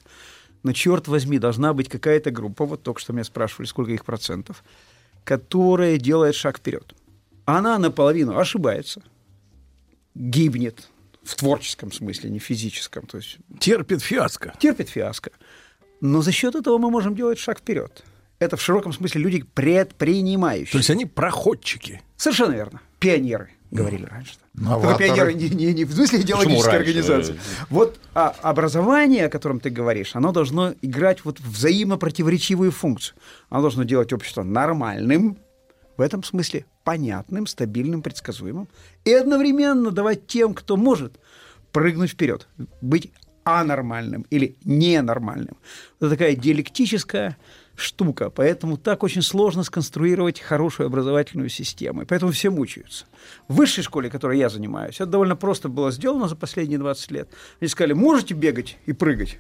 [0.64, 4.64] Но, черт возьми, должна быть какая-то группа, вот только что меня спрашивали, сколько их процентов,
[5.24, 6.94] которая делает шаг вперед.
[7.46, 9.02] Она наполовину ошибается,
[10.14, 10.88] гибнет
[11.24, 13.06] в творческом смысле, не физическом.
[13.08, 14.54] То есть терпит фиаско.
[14.60, 15.32] Терпит фиаско.
[16.00, 18.04] Но за счет этого мы можем делать шаг вперед.
[18.40, 20.72] Это в широком смысле люди предпринимающие.
[20.72, 22.02] То есть они проходчики.
[22.18, 22.82] Совершенно верно.
[23.00, 24.34] Пионеры говорили раньше.
[24.53, 24.98] Новаторы.
[24.98, 27.39] Пионеры не, не, не в смысле идеологической организации.
[27.69, 33.15] Вот а, образование, о котором ты говоришь, оно должно играть вот взаимопротиворечивую функцию.
[33.49, 35.38] Оно должно делать общество нормальным,
[35.98, 38.68] в этом смысле понятным, стабильным, предсказуемым,
[39.06, 41.19] и одновременно давать тем, кто может
[41.72, 42.48] прыгнуть вперед,
[42.81, 43.11] быть
[43.43, 45.57] анормальным или ненормальным.
[45.99, 47.38] Это такая диалектическая
[47.82, 48.30] штука.
[48.30, 52.03] Поэтому так очень сложно сконструировать хорошую образовательную систему.
[52.03, 53.06] И поэтому все мучаются.
[53.48, 57.30] В высшей школе, которой я занимаюсь, это довольно просто было сделано за последние 20 лет.
[57.60, 59.40] Они сказали, можете бегать и прыгать?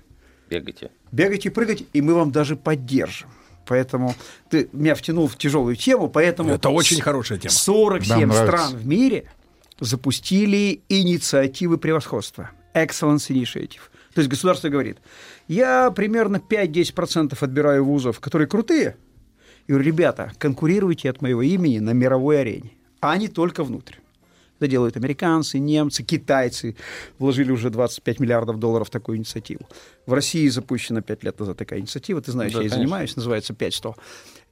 [0.49, 0.91] Бегайте.
[1.11, 3.29] Бегать и прыгать, и мы вам даже поддержим.
[3.65, 4.15] Поэтому
[4.49, 6.49] ты меня втянул в тяжелую тему, поэтому...
[6.51, 7.53] Это очень хорошая тема.
[7.53, 9.31] 47 стран в мире
[9.79, 12.51] запустили инициативы превосходства.
[12.73, 13.81] Excellence Initiative.
[14.13, 14.97] То есть государство говорит,
[15.47, 18.97] я примерно 5-10% отбираю вузов, которые крутые.
[19.67, 23.95] И говорю, ребята, конкурируйте от моего имени на мировой арене, а не только внутрь.
[24.61, 26.75] Это делают американцы, немцы, китайцы.
[27.17, 29.67] Вложили уже 25 миллиардов долларов в такую инициативу.
[30.05, 32.21] В России запущена 5 лет назад такая инициатива.
[32.21, 33.95] Ты знаешь, да, я ей занимаюсь, называется 500.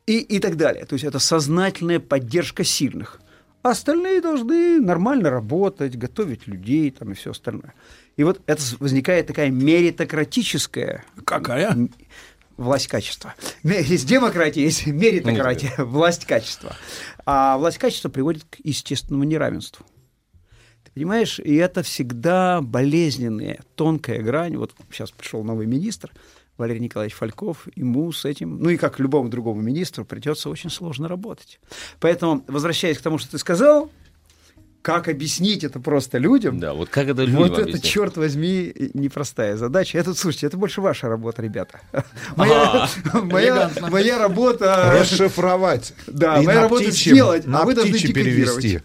[0.07, 0.85] И, и так далее.
[0.85, 3.21] То есть это сознательная поддержка сильных.
[3.61, 7.75] А остальные должны нормально работать, готовить людей там, и все остальное.
[8.19, 11.05] И вот это возникает такая меритократическая...
[11.23, 11.87] Какая?
[12.57, 13.33] Власть качества.
[13.63, 16.75] Есть демократия, есть меритократия, власть качества.
[17.25, 19.85] А власть качества приводит к естественному неравенству.
[20.83, 24.57] Ты понимаешь, и это всегда болезненная, тонкая грань.
[24.57, 26.11] Вот сейчас пришел новый министр,
[26.57, 31.07] Валерий Николаевич Фальков, ему с этим, ну и как любому другому министру, придется очень сложно
[31.07, 31.61] работать.
[32.01, 33.89] Поэтому, возвращаясь к тому, что ты сказал,
[34.81, 36.59] как объяснить это просто людям?
[36.59, 37.75] Да, вот как это людям Вот объяснить?
[37.75, 39.97] это, черт возьми, непростая задача.
[39.97, 41.81] Это, слушайте, это больше ваша работа, ребята.
[42.35, 44.99] Моя, моя, моя работа...
[44.99, 45.93] Расшифровать.
[46.07, 48.81] Да, моя работа сделать, а вы должны перевести.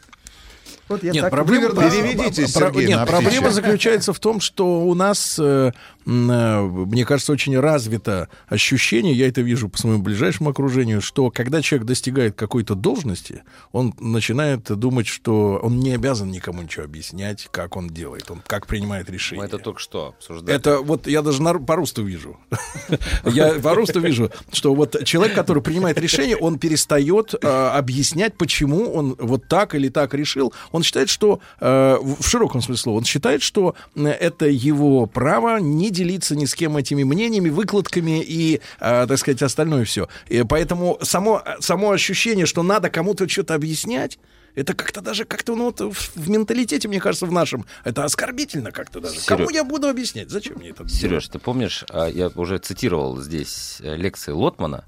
[0.88, 1.70] Вот я Нет, так проблема.
[1.70, 5.72] Переведите, Сергей, нет, на проблема заключается в том, что у нас, э,
[6.06, 11.86] мне кажется, очень развито ощущение, я это вижу по своему ближайшему окружению, что когда человек
[11.86, 17.88] достигает какой-то должности, он начинает думать, что он не обязан никому ничего объяснять, как он
[17.88, 19.42] делает, он как принимает решения.
[19.42, 20.54] Мы это только что обсуждали.
[20.54, 22.38] Это вот я даже на, по русту вижу.
[23.24, 28.92] Я по русту вижу, что вот человек, который принимает решение, он перестает э, объяснять, почему
[28.92, 30.52] он вот так или так решил.
[30.72, 35.58] Он считает, что э, в широком смысле слова, он считает, что э, это его право
[35.58, 40.08] не делиться ни с кем этими мнениями, выкладками и, э, так сказать, остальное все.
[40.28, 44.18] И поэтому само, само ощущение, что надо кому-то что-то объяснять,
[44.54, 48.70] это как-то даже как-то ну, вот в, в менталитете, мне кажется, в нашем, это оскорбительно
[48.70, 49.16] как-то даже.
[49.18, 50.30] Серё- Кому я буду объяснять?
[50.30, 50.88] Зачем мне это?
[50.88, 54.84] Сереж, ты помнишь, а, я уже цитировал здесь э, лекции Лотмана.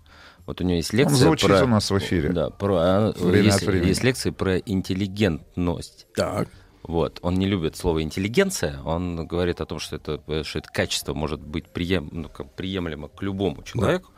[0.46, 1.64] Вот у него есть Он лекция звучит про...
[1.64, 2.28] у нас в эфире.
[2.30, 2.76] Да, про...
[2.78, 6.06] а, Время есть, есть лекции про интеллигентность.
[6.14, 6.48] Так.
[6.86, 7.18] Вот.
[7.22, 8.80] Он не любит слово интеллигенция.
[8.84, 12.52] Он говорит о том, что это, э, что это качество может быть прием, ну, как
[12.54, 14.12] приемлемо к любому человеку.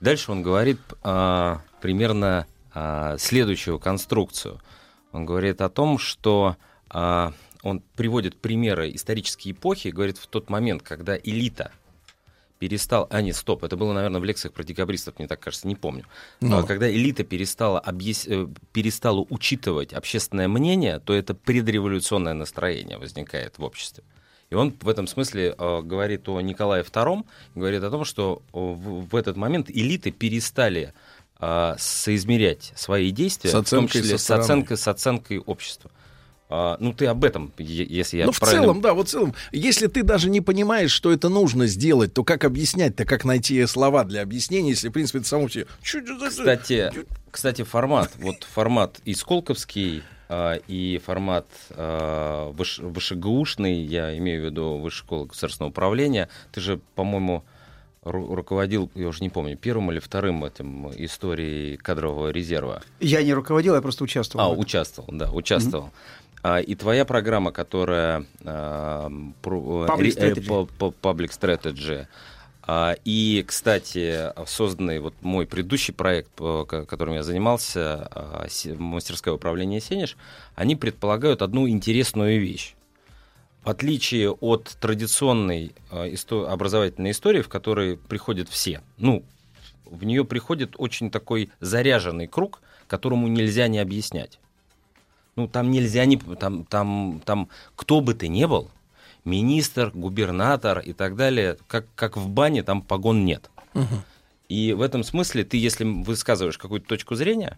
[0.00, 4.60] Дальше он говорит а, примерно а, следующую конструкцию.
[5.12, 6.56] Он говорит о том, что
[6.88, 7.32] а,
[7.62, 11.70] он приводит примеры исторической эпохи, говорит в тот момент, когда элита
[12.60, 13.08] перестал...
[13.10, 16.04] А, нет, стоп, это было, наверное, в лекциях про декабристов, мне так кажется, не помню.
[16.42, 16.58] Ну.
[16.58, 23.58] А, Когда элита перестала, объяс- э, перестала учитывать общественное мнение, то это предреволюционное настроение возникает
[23.58, 24.04] в обществе.
[24.50, 27.24] И он в этом смысле э, говорит о Николае II,
[27.54, 30.92] говорит о том, что в, в этот момент элиты перестали
[31.40, 35.90] э, соизмерять свои действия, С в том оценкой числе с оценкой, с оценкой общества.
[36.52, 38.62] А, ну, ты об этом, если я ну, в правильно...
[38.62, 42.24] целом, да, вот в целом, если ты даже не понимаешь, что это нужно сделать, то
[42.24, 45.66] как объяснять-то, как найти слова для объяснения, если, в принципе, это само все...
[46.28, 46.92] Кстати,
[47.30, 54.44] кстати, формат, вот формат и Сколковский, а, и формат а, выш- вышегаушный, я имею в
[54.46, 57.44] виду Высшая школа государственного управления, ты же, по-моему,
[58.02, 62.82] ру- руководил, я уже не помню, первым или вторым этим историей кадрового резерва.
[62.98, 64.52] Я не руководил, я просто участвовал.
[64.52, 65.86] А, участвовал, да, участвовал.
[65.86, 66.19] А,
[66.60, 69.08] и твоя программа, которая а,
[69.42, 70.46] Public э, Strategy.
[70.78, 72.06] по- Public Strategy,
[72.62, 78.46] а, и, кстати, созданный вот мой предыдущий проект, ко- которым я занимался, а,
[78.78, 80.16] мастерское управление Сенеж,
[80.54, 82.74] они предполагают одну интересную вещь.
[83.64, 86.06] В отличие от традиционной а,
[86.48, 89.24] образовательной истории, в которой приходят все, ну,
[89.84, 94.38] в нее приходит очень такой заряженный круг, которому нельзя не объяснять.
[95.40, 96.16] Ну, там нельзя не...
[96.18, 98.70] Там, там, там кто бы ты ни был,
[99.24, 103.50] министр, губернатор и так далее, как, как в бане, там погон нет.
[104.48, 107.56] И в этом смысле ты, если высказываешь какую-то точку зрения,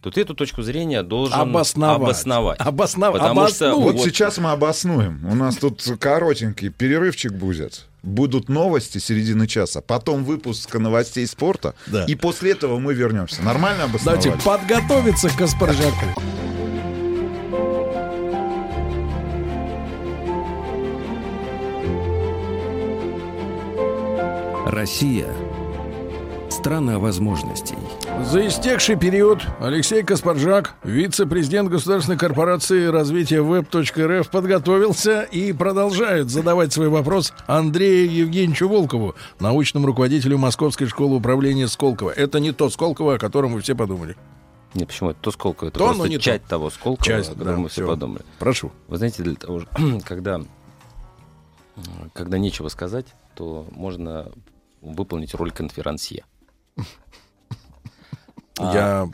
[0.00, 2.00] то ты эту точку зрения должен Обосновать.
[2.00, 2.60] обосновать.
[2.60, 3.92] Обоснов- Потому что обоснуй.
[3.92, 5.24] Вот сейчас мы обоснуем.
[5.28, 7.86] У нас тут коротенький перерывчик будет.
[8.02, 12.04] Будут новости середины часа, потом выпуск новостей спорта, Да.
[12.06, 13.42] и после этого мы вернемся.
[13.42, 14.22] Нормально обосновали?
[14.22, 16.06] Давайте подготовиться к Каспаржаку.
[24.72, 25.28] Россия–
[26.50, 27.76] страна возможностей.
[28.24, 36.88] За истекший период Алексей Каспаржак, вице-президент Государственной корпорации развития веб.рф, подготовился и продолжает задавать свой
[36.88, 42.10] вопрос Андрею Евгеньевичу Волкову, научному руководителю Московской школы управления Сколково.
[42.10, 44.16] Это не то Сколково, о котором вы все подумали.
[44.72, 45.10] Нет, почему?
[45.10, 45.68] Это то Сколково.
[45.68, 46.22] Это То, но просто не то.
[46.22, 48.24] часть того Сколково, Часть, о котором да, мы все подумали.
[48.38, 48.72] Прошу.
[48.88, 49.64] Вы знаете, для того,
[50.04, 50.40] когда,
[52.14, 54.32] когда нечего сказать, то можно
[54.82, 56.24] выполнить роль конферансье.
[58.58, 58.72] А.
[58.74, 59.10] Я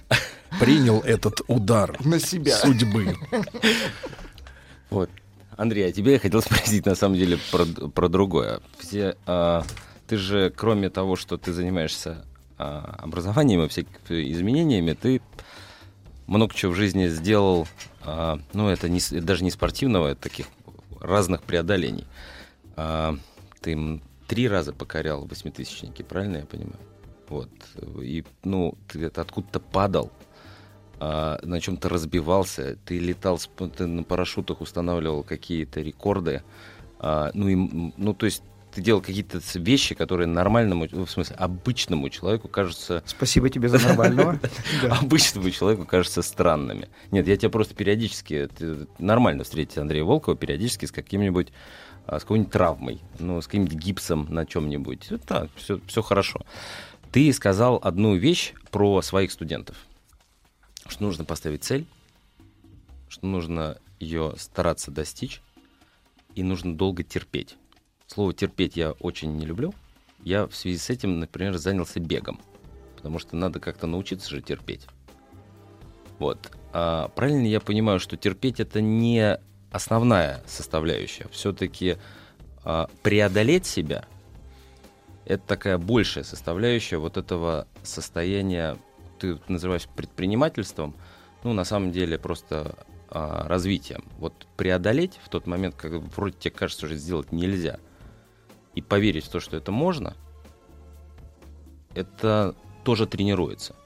[0.58, 2.56] принял этот удар На себя.
[2.56, 3.16] судьбы.
[4.90, 5.10] Вот.
[5.58, 8.60] Андрей, а тебе я хотел спросить на самом деле про, про другое.
[8.78, 9.62] Все, а,
[10.06, 12.24] ты же, кроме того, что ты занимаешься
[12.56, 15.20] а, образованием и всякими изменениями, ты
[16.26, 17.68] много чего в жизни сделал,
[18.02, 20.46] а, ну, это, не, даже не спортивного, это таких
[21.00, 22.06] разных преодолений.
[22.76, 23.16] А,
[23.60, 26.78] ты три раза покорял восьмитысячники, правильно я понимаю?
[27.28, 27.50] Вот.
[28.00, 30.12] И, ну, ты откуда-то падал,
[31.00, 33.40] а, на чем-то разбивался, ты летал,
[33.76, 36.42] ты на парашютах устанавливал какие-то рекорды,
[37.00, 38.42] а, ну, и, ну, то есть
[38.74, 43.02] ты делал какие-то вещи, которые нормальному, ну, в смысле, обычному человеку кажутся...
[43.06, 44.38] Спасибо тебе за нормального.
[44.90, 46.88] Обычному человеку кажутся странными.
[47.10, 48.48] Нет, я тебя просто периодически...
[48.98, 51.48] нормально встретить Андрея Волкова периодически с каким-нибудь
[52.10, 55.08] с какой-нибудь травмой, ну, с каким-нибудь гипсом на чем-нибудь.
[55.26, 56.40] Да, все, все хорошо.
[57.12, 59.76] Ты сказал одну вещь про своих студентов.
[60.86, 61.86] Что нужно поставить цель,
[63.08, 65.42] что нужно ее стараться достичь,
[66.34, 67.56] и нужно долго терпеть.
[68.06, 69.74] Слово терпеть я очень не люблю.
[70.24, 72.40] Я в связи с этим, например, занялся бегом.
[72.96, 74.86] Потому что надо как-то научиться же терпеть.
[76.18, 76.50] Вот.
[76.72, 79.38] А правильно я понимаю, что терпеть это не
[79.70, 81.26] основная составляющая.
[81.30, 81.96] Все-таки
[82.64, 84.04] а, преодолеть себя
[85.28, 88.78] это такая большая составляющая вот этого состояния,
[89.18, 90.94] ты называешь предпринимательством,
[91.44, 92.74] ну, на самом деле просто
[93.10, 94.04] а, развитием.
[94.18, 97.78] Вот преодолеть в тот момент, когда вроде тебе кажется, что сделать нельзя,
[98.74, 100.16] и поверить в то, что это можно,
[101.94, 103.76] это тоже тренируется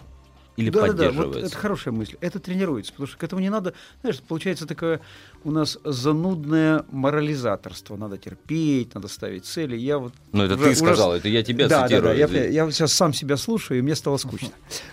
[0.57, 1.19] или да, поддерживается.
[1.19, 2.17] Да, да, вот это хорошая мысль.
[2.21, 5.01] Это тренируется, потому что к этому не надо, знаешь, получается такое
[5.45, 7.97] у нас занудное морализаторство.
[7.97, 9.77] Надо терпеть, надо ставить цели.
[9.77, 11.19] Я вот ну, это уже, ты сказал, уже...
[11.19, 12.17] это я тебя да, цитирую.
[12.17, 14.51] Да, да, я, я сейчас сам себя слушаю, и мне стало скучно.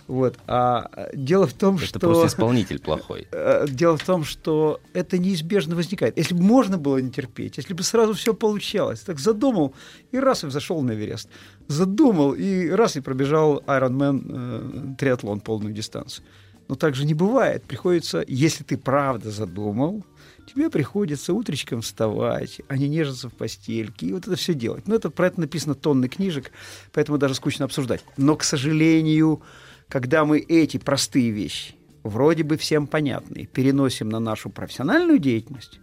[0.07, 0.37] Вот.
[0.47, 1.99] А дело в том, это что...
[1.99, 3.27] Это просто исполнитель плохой.
[3.31, 6.17] Э, дело в том, что это неизбежно возникает.
[6.17, 9.73] Если бы можно было не терпеть, если бы сразу все получалось, так задумал,
[10.11, 11.29] и раз и взошел на Эверест.
[11.67, 16.25] Задумал, и раз и пробежал Ironman э, триатлон полную дистанцию.
[16.69, 17.63] Но так же не бывает.
[17.63, 20.03] Приходится, если ты правда задумал,
[20.49, 24.87] тебе приходится утречком вставать, а не нежиться в постельке, и вот это все делать.
[24.87, 26.51] Ну, это про это написано тонны книжек,
[26.91, 28.03] поэтому даже скучно обсуждать.
[28.17, 29.41] Но, к сожалению,
[29.87, 35.79] когда мы эти простые вещи, вроде бы всем понятные, переносим на нашу профессиональную деятельность,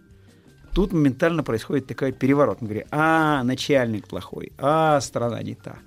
[0.73, 2.61] тут моментально происходит такой переворот.
[2.61, 5.77] Мы говорим, а, начальник плохой, а, страна не та,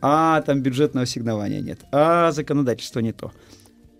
[0.00, 3.28] а, там бюджетного ассигнования нет, а, законодательство не то.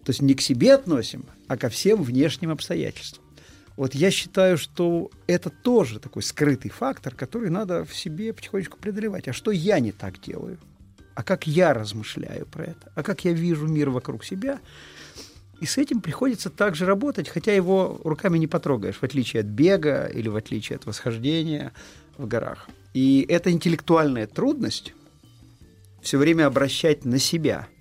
[0.05, 3.24] То есть не к себе относим, а ко всем внешним обстоятельствам.
[3.77, 9.27] Вот я считаю, что это тоже такой скрытый фактор, который надо в себе потихонечку преодолевать.
[9.27, 10.59] А что я не так делаю?
[11.15, 12.93] А как я размышляю про это?
[12.95, 14.61] А как я вижу мир вокруг себя?
[15.61, 20.07] И с этим приходится также работать, хотя его руками не потрогаешь, в отличие от бега
[20.07, 21.73] или в отличие от восхождения
[22.17, 22.69] в горах.
[22.93, 24.95] И эта интеллектуальная трудность
[26.01, 27.67] все время обращать на себя–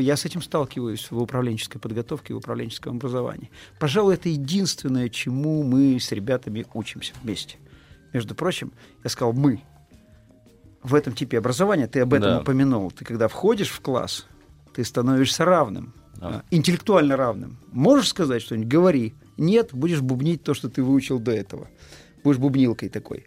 [0.00, 3.50] я с этим сталкиваюсь в управленческой подготовке, в управленческом образовании.
[3.78, 7.56] Пожалуй, это единственное, чему мы с ребятами учимся вместе.
[8.12, 8.72] Между прочим,
[9.02, 9.62] я сказал «мы».
[10.82, 12.40] В этом типе образования, ты об этом да.
[12.40, 14.26] упомянул, ты когда входишь в класс,
[14.74, 16.42] ты становишься равным, да.
[16.50, 17.58] интеллектуально равным.
[17.72, 18.68] Можешь сказать что-нибудь?
[18.68, 19.14] Говори.
[19.36, 21.68] Нет, будешь бубнить то, что ты выучил до этого.
[22.22, 23.24] Будешь бубнилкой такой.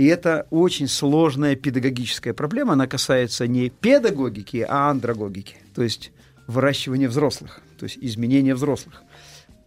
[0.00, 2.72] И это очень сложная педагогическая проблема.
[2.72, 6.10] Она касается не педагогики, а андрогогики, то есть
[6.46, 9.02] выращивания взрослых, то есть изменения взрослых.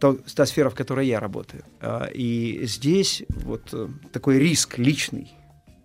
[0.00, 1.62] То, та сфера, в которой я работаю.
[1.80, 5.30] А, и здесь вот э, такой риск личный,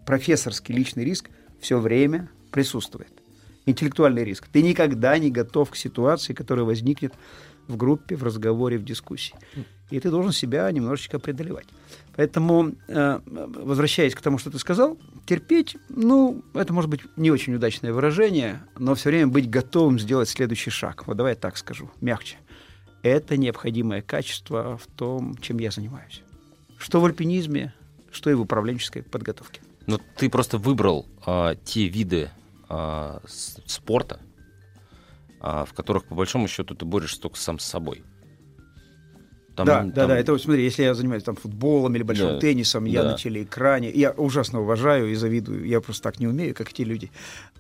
[0.07, 1.30] профессорский личный риск
[1.61, 3.11] все время присутствует.
[3.67, 4.47] Интеллектуальный риск.
[4.51, 7.13] Ты никогда не готов к ситуации, которая возникнет
[7.67, 9.35] в группе, в разговоре, в дискуссии.
[9.91, 11.67] И ты должен себя немножечко преодолевать.
[12.19, 17.55] Поэтому, э, возвращаясь к тому, что ты сказал, терпеть, ну, это может быть не очень
[17.55, 21.07] удачное выражение, но все время быть готовым сделать следующий шаг.
[21.07, 22.35] Вот давай я так скажу, мягче.
[23.03, 26.21] Это необходимое качество в том, чем я занимаюсь.
[26.77, 27.73] Что в альпинизме,
[28.11, 29.61] что и в управленческой подготовке.
[29.87, 32.31] Но ты просто выбрал а, те виды
[32.67, 33.21] а,
[33.65, 34.19] спорта,
[35.39, 38.03] а, в которых, по большому счету, ты борешься только сам с собой.
[39.60, 39.91] Там, да, там...
[39.91, 40.18] да, да.
[40.18, 43.11] Это вот смотри, если я занимаюсь там футболом или большим да, теннисом, я да.
[43.11, 45.65] на телеэкране, я ужасно уважаю и завидую.
[45.65, 47.11] Я просто так не умею, как те люди.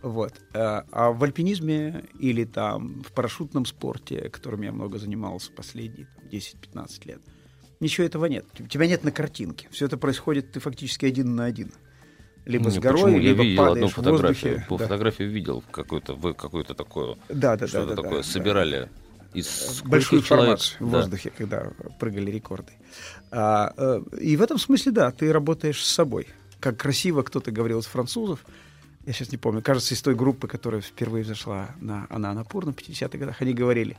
[0.01, 0.33] Вот.
[0.53, 7.07] А, а в альпинизме или там в парашютном спорте, которым я много занимался последние 10-15
[7.07, 7.19] лет,
[7.81, 8.45] ничего этого нет.
[8.69, 9.67] Тебя нет на картинке.
[9.71, 11.73] Все это происходит ты фактически один на один
[12.45, 13.19] либо не, с горой, почему?
[13.19, 14.65] либо я видел падаешь одну фотографию, в воздухе.
[14.69, 14.83] По да.
[14.85, 18.79] фотографии видел какую-то, вы какую-то такую, да, да, что-то да, да, такое да, собирали.
[18.79, 18.89] Да
[19.33, 20.49] из большую человек?
[20.49, 22.73] информацию в воздухе, когда прыгали рекорды.
[23.31, 26.27] А, э, и в этом смысле, да, ты работаешь с собой.
[26.59, 28.45] Как красиво кто-то говорил из французов,
[29.05, 33.17] я сейчас не помню, кажется, из той группы, которая впервые взошла на Анапур на 50-х
[33.17, 33.97] годах, они говорили,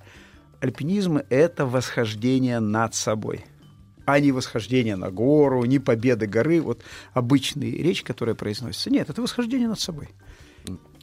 [0.61, 3.44] альпинизм— это восхождение над собой
[4.07, 6.82] а не восхождение на гору, не победа горы, вот
[7.12, 8.90] обычная речь, которая произносится.
[8.90, 10.09] Нет, это восхождение над собой.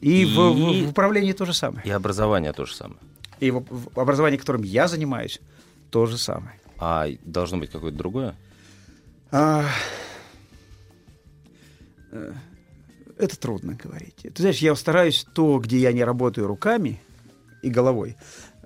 [0.00, 0.24] И, и...
[0.26, 1.82] В, в, в управлении то же самое.
[1.86, 3.00] И образование то же самое.
[3.40, 3.64] И в,
[3.98, 5.40] образовании, которым я занимаюсь,
[5.90, 6.58] то же самое.
[6.78, 8.34] А должно быть какое-то другое?
[9.30, 9.64] А,
[12.12, 12.32] э,
[13.18, 14.16] это трудно говорить.
[14.22, 17.00] Ты знаешь, я стараюсь то, где я не работаю руками
[17.62, 18.16] и головой,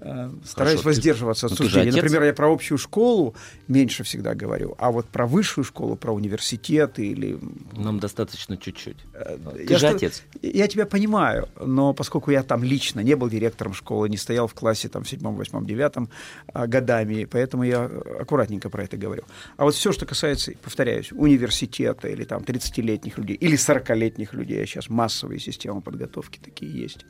[0.03, 1.95] стараюсь Хорошо, воздерживаться от ну, ты же суждений.
[1.95, 3.35] Например, я про общую школу
[3.69, 7.39] меньше всегда говорю, а вот про высшую школу, про университет или...
[7.73, 8.97] Нам достаточно чуть-чуть.
[9.15, 10.23] Я Ты же что- отец.
[10.43, 14.55] Я тебя понимаю, но поскольку я там лично не был директором школы, не стоял в
[14.55, 16.09] классе там в седьмом, восьмом, девятом
[16.53, 19.23] а, годами, поэтому я аккуратненько про это говорю.
[19.57, 24.67] А вот все, что касается, повторяюсь, университета или там 30-летних людей, или 40-летних людей, а
[24.67, 27.05] сейчас массовые системы подготовки такие есть.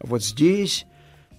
[0.00, 0.86] Вот здесь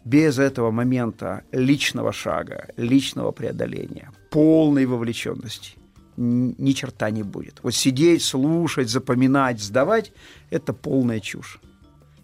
[0.07, 5.73] без этого момента личного шага, личного преодоления, полной вовлеченности
[6.17, 7.59] ни черта не будет.
[7.61, 10.13] Вот сидеть, слушать, запоминать, сдавать–
[10.49, 11.59] это полная чушь,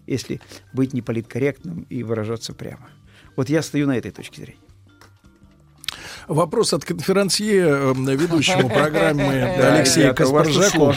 [0.06, 0.40] если
[0.72, 2.88] быть неполиткорректным и выражаться прямо.
[3.36, 4.63] Вот я стою на этой точке зрения.
[6.28, 9.24] Вопрос от конферансье, э, ведущему программы
[9.58, 10.94] Да, Алексея Каспаржаку.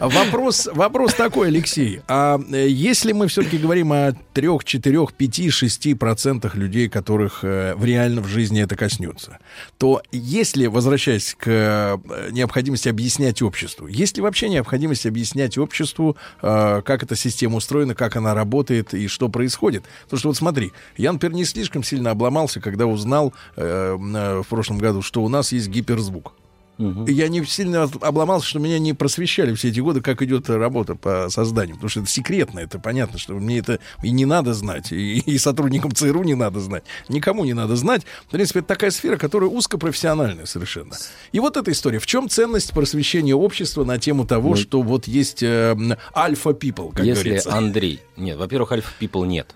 [0.00, 2.00] Вопрос, вопрос такой, Алексей.
[2.08, 7.74] А э, если мы все-таки говорим о трех, четырех, пяти, шести процентах людей, которых э,
[7.74, 9.38] в реально в жизни это коснется,
[9.76, 11.98] то если, возвращаясь к э,
[12.30, 18.34] необходимости объяснять обществу, есть ли вообще необходимость объяснять обществу, как эта система устроена, как она
[18.34, 19.84] работает и что происходит?
[20.04, 24.78] Потому что вот смотри, я, например, не слишком сильно обломался, когда узнал э, в прошлом
[24.78, 26.32] году, что у нас есть гиперзвук.
[26.78, 30.94] И Я не сильно обломался, что меня не просвещали все эти годы, как идет работа
[30.94, 31.74] по созданию.
[31.74, 35.38] Потому что это секретно, это понятно, что мне это и не надо знать, и, и
[35.38, 38.02] сотрудникам ЦРУ не надо знать, никому не надо знать.
[38.28, 40.94] В принципе, это такая сфера, которая узкопрофессиональная совершенно.
[41.32, 41.98] И вот эта история.
[41.98, 45.76] В чем ценность просвещения общества на тему того, Ну, что вот есть э,
[46.14, 47.54] альфа-пипл, как Если говорится?
[47.56, 48.00] Андрей...
[48.16, 49.52] Нет, во-первых, альфа people нет.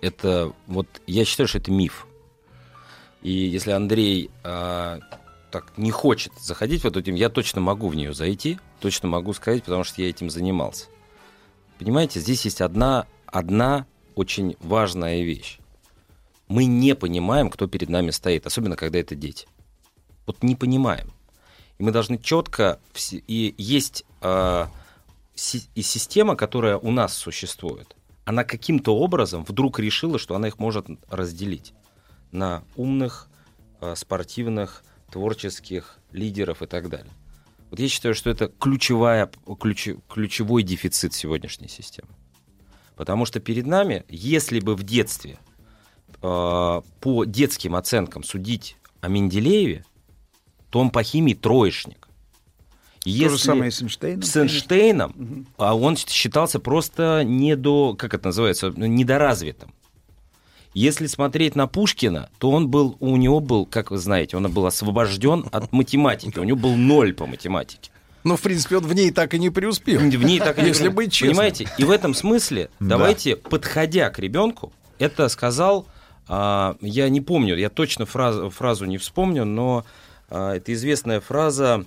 [0.00, 0.86] Это вот...
[1.08, 2.05] Я считаю, что это миф.
[3.26, 5.00] И если Андрей а,
[5.50, 9.32] так не хочет заходить в эту тему, я точно могу в нее зайти, точно могу
[9.32, 10.86] сказать, потому что я этим занимался.
[11.76, 13.84] Понимаете, здесь есть одна, одна
[14.14, 15.58] очень важная вещь.
[16.46, 19.48] Мы не понимаем, кто перед нами стоит, особенно когда это дети.
[20.24, 21.12] Вот не понимаем.
[21.78, 22.78] И мы должны четко...
[23.10, 24.04] И есть
[25.34, 30.60] си- и система, которая у нас существует, она каким-то образом вдруг решила, что она их
[30.60, 31.72] может разделить
[32.36, 33.28] на умных,
[33.80, 37.12] а, спортивных, творческих лидеров и так далее.
[37.70, 42.08] Вот я считаю, что это ключевая, ключ- ключевой дефицит сегодняшней системы.
[42.94, 45.38] Потому что перед нами, если бы в детстве
[46.22, 49.84] э, по детским оценкам судить о Менделееве,
[50.70, 52.08] то он по химии троечник.
[53.04, 58.70] То же самое с Эйнштейном, С Эйнштейном, а он считался просто недо, как это называется,
[58.70, 59.72] недоразвитым.
[60.76, 64.66] Если смотреть на Пушкина, то он был, у него был, как вы знаете, он был
[64.66, 67.90] освобожден от математики, у него был ноль по математике.
[68.24, 70.00] Ну, в принципе, он в ней так и не преуспел.
[70.00, 71.30] В ней так и не Если быть честным.
[71.30, 71.66] Понимаете?
[71.78, 72.88] И в этом смысле Да.
[72.88, 75.86] давайте, подходя к ребенку, это сказал,
[76.28, 79.86] а, я не помню, я точно фразу, фразу не вспомню, но
[80.28, 81.86] а, это известная фраза,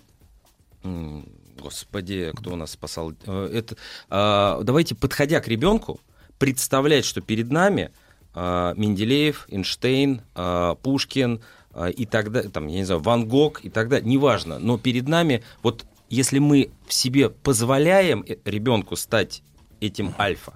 [1.62, 3.76] господи, кто у нас спасал, Э, это,
[4.10, 6.00] а, давайте, подходя к ребенку,
[6.40, 7.92] представлять, что перед нами
[8.36, 11.42] Менделеев, Эйнштейн, а, Пушкин
[11.74, 14.78] а, и так далее, там, я не знаю, Ван Гог и так далее, неважно, но
[14.78, 19.44] перед нами, вот если мы в себе позволяем э, ребенку стать
[19.80, 20.54] этим альфа,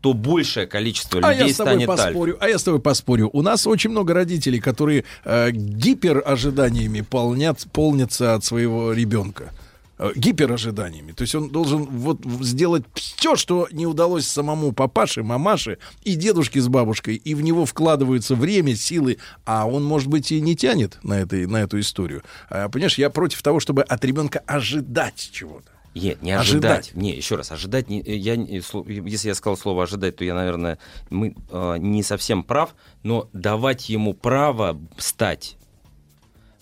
[0.00, 2.36] то большее количество А людей я с тобой станет поспорю.
[2.38, 3.30] А я с тобой поспорю.
[3.32, 9.52] У нас очень много родителей, которые э, гиперожиданиями полнят, полнятся от своего ребенка.
[9.96, 11.12] Э, Гиперожиданиями.
[11.12, 16.60] То есть он должен вот сделать все, что не удалось самому папаше, мамаше и дедушке
[16.60, 20.98] с бабушкой, и в него вкладываются время, силы, а он, может быть, и не тянет
[21.04, 22.22] на, этой, на эту историю.
[22.50, 25.70] А, понимаешь, я против того, чтобы от ребенка ожидать чего-то.
[25.94, 26.88] Нет, не Ожидать.
[26.88, 26.94] ожидать.
[26.96, 27.88] Не, еще раз, ожидать.
[27.88, 32.02] Не, я, не- сло- если я сказал слово ожидать, то я, наверное, мы, э, не
[32.02, 35.56] совсем прав, но давать ему право стать.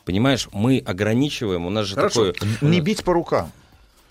[0.05, 2.33] Понимаешь, мы ограничиваем, у нас же Хорошо.
[2.33, 2.51] такое...
[2.61, 3.53] Не бить по рукам.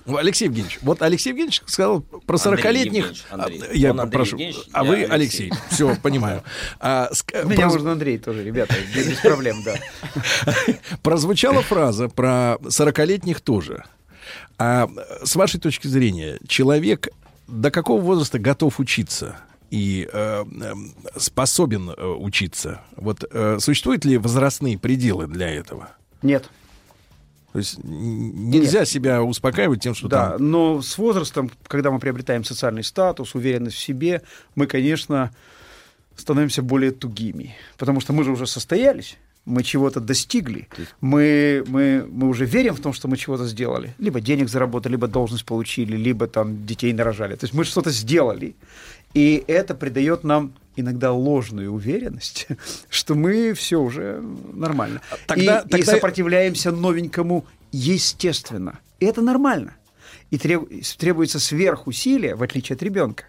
[0.05, 2.85] Ну, Алексей Евгеньевич, вот Алексей Евгеньевич сказал про Андрей 40-летних...
[3.05, 3.61] Евгеньевич, Андрей.
[3.69, 4.31] А, Я Он Андрей прошу.
[4.31, 5.11] Евгеньевич, А я вы Алексей.
[5.51, 5.51] Алексей.
[5.69, 6.43] Все, понимаю.
[6.79, 9.75] А, ск- Меня проз- можно Андрей тоже, ребята, без проблем, да.
[11.03, 13.83] Прозвучала фраза про 40-летних тоже.
[14.57, 14.89] А
[15.23, 17.09] с вашей точки зрения, человек
[17.47, 19.35] до какого возраста готов учиться?
[19.71, 20.73] И э, э,
[21.17, 22.81] способен э, учиться.
[22.97, 25.91] Вот э, существуют ли возрастные пределы для этого?
[26.21, 26.49] Нет.
[27.53, 30.51] То есть нельзя себя успокаивать тем, что Да, там...
[30.51, 34.21] но с возрастом, когда мы приобретаем социальный статус, уверенность в себе,
[34.55, 35.31] мы, конечно,
[36.15, 37.55] становимся более тугими.
[37.77, 40.67] Потому что мы же уже состоялись, мы чего-то достигли,
[41.01, 43.95] мы, мы, мы уже верим в том, что мы чего-то сделали.
[43.97, 47.35] Либо денег заработали, либо должность получили, либо там детей нарожали.
[47.35, 48.55] То есть мы что-то сделали.
[49.13, 52.47] И это придает нам иногда ложную уверенность,
[52.89, 54.23] что мы все уже
[54.53, 55.01] нормально.
[55.27, 58.79] Тогда- и, и тогда- сопротивляемся новенькому естественно.
[58.99, 59.75] И это нормально.
[60.29, 63.25] И треб- требуется сверхусилие, в отличие от ребенка,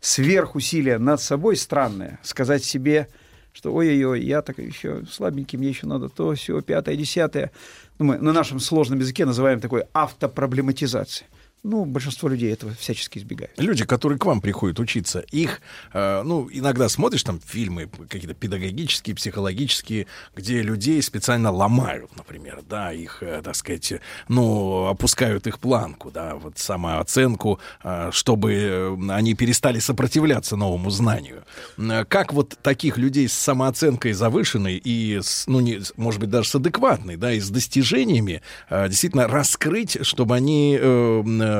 [0.00, 3.08] сверхусилие над собой странное, сказать себе,
[3.52, 7.50] что ой-ой-ой, я так еще слабенький, мне еще надо то, все, пятое, десятое.
[7.98, 11.28] Ну, мы на нашем сложном языке называем такой автопроблематизацией.
[11.64, 13.52] Ну, большинство людей этого всячески избегают.
[13.56, 15.62] Люди, которые к вам приходят учиться, их,
[15.94, 22.92] э, ну, иногда смотришь там фильмы какие-то педагогические, психологические, где людей специально ломают, например, да,
[22.92, 23.94] их, э, так сказать,
[24.28, 31.44] ну, опускают их планку, да, вот самооценку, э, чтобы э, они перестали сопротивляться новому знанию.
[31.78, 36.50] Э, Как вот таких людей с самооценкой завышенной и, с, ну, не, может быть, даже
[36.50, 41.53] с адекватной, да, и с достижениями э, действительно раскрыть, чтобы они, э, э,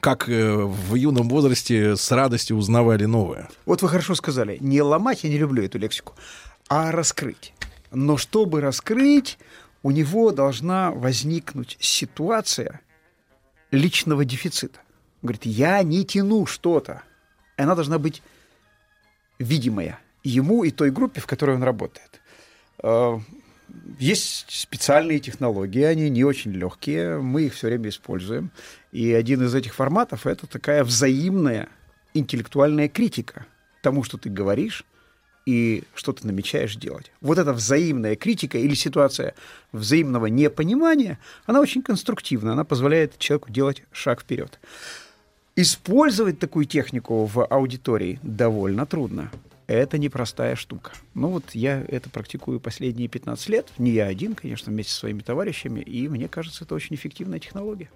[0.00, 3.48] как э, в юном возрасте, с радостью узнавали новое.
[3.66, 6.14] Вот вы хорошо сказали, не ломать, я не люблю эту лексику,
[6.68, 7.54] а раскрыть.
[7.90, 9.38] Но чтобы раскрыть,
[9.82, 12.80] у него должна возникнуть ситуация
[13.70, 14.80] личного дефицита.
[15.22, 17.02] Он говорит, я не тяну что-то.
[17.56, 18.22] Она должна быть
[19.38, 22.20] видимая ему и той группе, в которой он работает.
[23.98, 28.50] Есть специальные технологии, они не очень легкие, мы их все время используем.
[28.92, 31.68] И один из этих форматов это такая взаимная
[32.14, 33.46] интеллектуальная критика
[33.82, 34.84] тому, что ты говоришь
[35.46, 37.10] и что ты намечаешь делать.
[37.20, 39.34] Вот эта взаимная критика или ситуация
[39.72, 44.60] взаимного непонимания, она очень конструктивна, она позволяет человеку делать шаг вперед.
[45.56, 49.30] Использовать такую технику в аудитории довольно трудно.
[49.68, 50.92] Это непростая штука.
[51.12, 53.68] Ну вот я это практикую последние 15 лет.
[53.76, 55.80] Не я один, конечно, вместе со своими товарищами.
[55.80, 57.90] И мне кажется, это очень эффективная технология.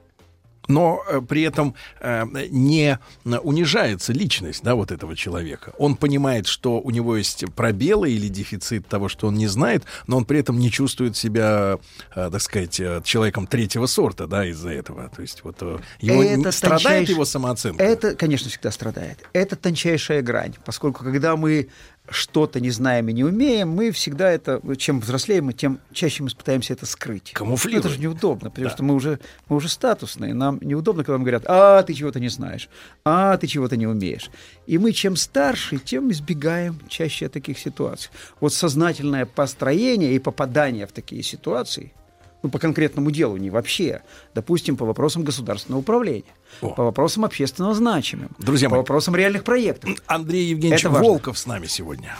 [0.68, 5.72] Но э, при этом э, не унижается личность да, вот этого человека.
[5.78, 10.16] Он понимает, что у него есть пробелы или дефицит того, что он не знает, но
[10.16, 11.78] он при этом не чувствует себя,
[12.14, 15.08] э, так сказать, человеком третьего сорта да, из-за этого.
[15.14, 15.60] То есть вот
[16.00, 17.82] его, Это страдает тончайш- его самооценка.
[17.82, 19.18] Это, конечно, всегда страдает.
[19.32, 21.68] Это тончайшая грань, поскольку когда мы
[22.12, 26.30] что-то не знаем и не умеем, мы всегда это, чем взрослеем, мы тем чаще мы
[26.30, 27.32] пытаемся это скрыть.
[27.32, 27.84] Камуфлировать.
[27.84, 29.18] Ну, Это же неудобно, потому что мы уже,
[29.48, 30.34] мы уже статусные.
[30.34, 32.68] Нам неудобно, когда нам говорят, а, ты чего-то не знаешь,
[33.04, 34.30] а, ты чего-то не умеешь.
[34.66, 38.10] И мы чем старше, тем избегаем чаще таких ситуаций.
[38.40, 41.92] Вот сознательное построение и попадание в такие ситуации,
[42.42, 44.02] ну, по конкретному делу, не вообще,
[44.34, 49.90] допустим, по вопросам государственного управления, по вопросам общественно значимым, Друзья по мои, вопросам реальных проектов.
[50.06, 51.08] Андрей Евгеньевич Это важно.
[51.08, 52.16] Волков с нами сегодня.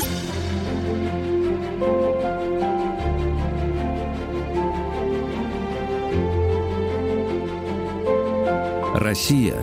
[8.95, 9.57] Россия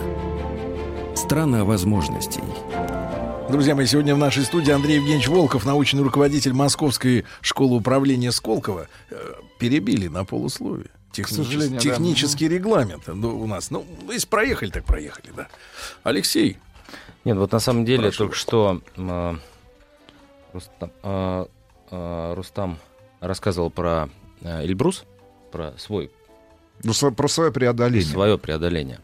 [1.15, 2.43] –страна возможностей.
[3.49, 8.87] Друзья мои, сегодня в нашей студии Андрей Евгеньевич Волков, научный руководитель Московской школы управления Сколково.
[9.09, 10.91] Э, Перебили на полусловие.
[11.11, 11.79] Техничес- сожалению, да.
[11.79, 13.71] Технический регламент ну, у нас.
[13.71, 15.47] Ну, если проехали, так проехали, да.
[16.03, 16.57] Алексей,
[17.25, 19.35] Нет, вот на самом деле Прошу только что э,
[20.53, 21.45] Рустам, э,
[21.89, 22.77] э, Рустам
[23.19, 24.09] рассказывал про
[24.41, 25.05] э, Эльбрус,
[25.51, 26.11] про свой
[26.83, 28.03] Ну, про свое преодоление.
[28.07, 28.99] свое преодоление.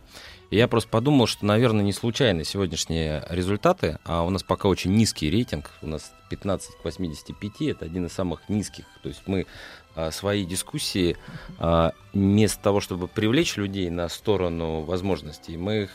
[0.52, 5.30] Я просто подумал, что, наверное, не случайны сегодняшние результаты, а у нас пока очень низкий
[5.30, 8.86] рейтинг, у нас 15 к 85, это один из самых низких.
[9.02, 9.48] То есть мы
[9.96, 11.18] а, свои дискуссии,
[11.58, 15.92] а, вместо того, чтобы привлечь людей на сторону возможностей, мы их,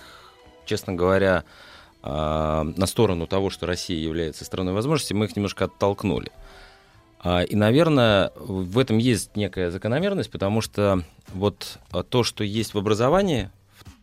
[0.67, 1.45] честно говоря,
[2.03, 6.33] а, на сторону того, что Россия является страной возможностей, мы их немножко оттолкнули.
[7.51, 11.05] И, наверное, в этом есть некая закономерность, потому что
[11.35, 11.79] вот
[12.09, 13.51] то, что есть в образовании,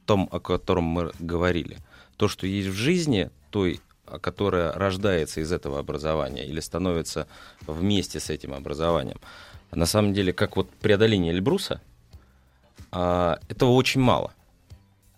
[0.08, 1.78] том, о котором мы говорили,
[2.16, 3.80] то, что есть в жизни, той,
[4.22, 7.28] которая рождается из этого образования или становится
[7.68, 9.20] вместе с этим образованием,
[9.72, 11.82] на самом деле, как вот преодоление Эльбруса,
[12.92, 14.34] а, этого очень мало.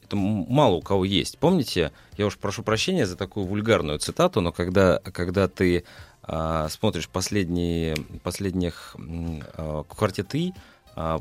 [0.04, 1.38] Это мало у кого есть.
[1.38, 5.84] Помните, я уж прошу прощения за такую вульгарную цитату, но когда, когда ты
[6.24, 9.44] а, смотришь последние, последних м,
[9.88, 10.60] «Квартет И», а,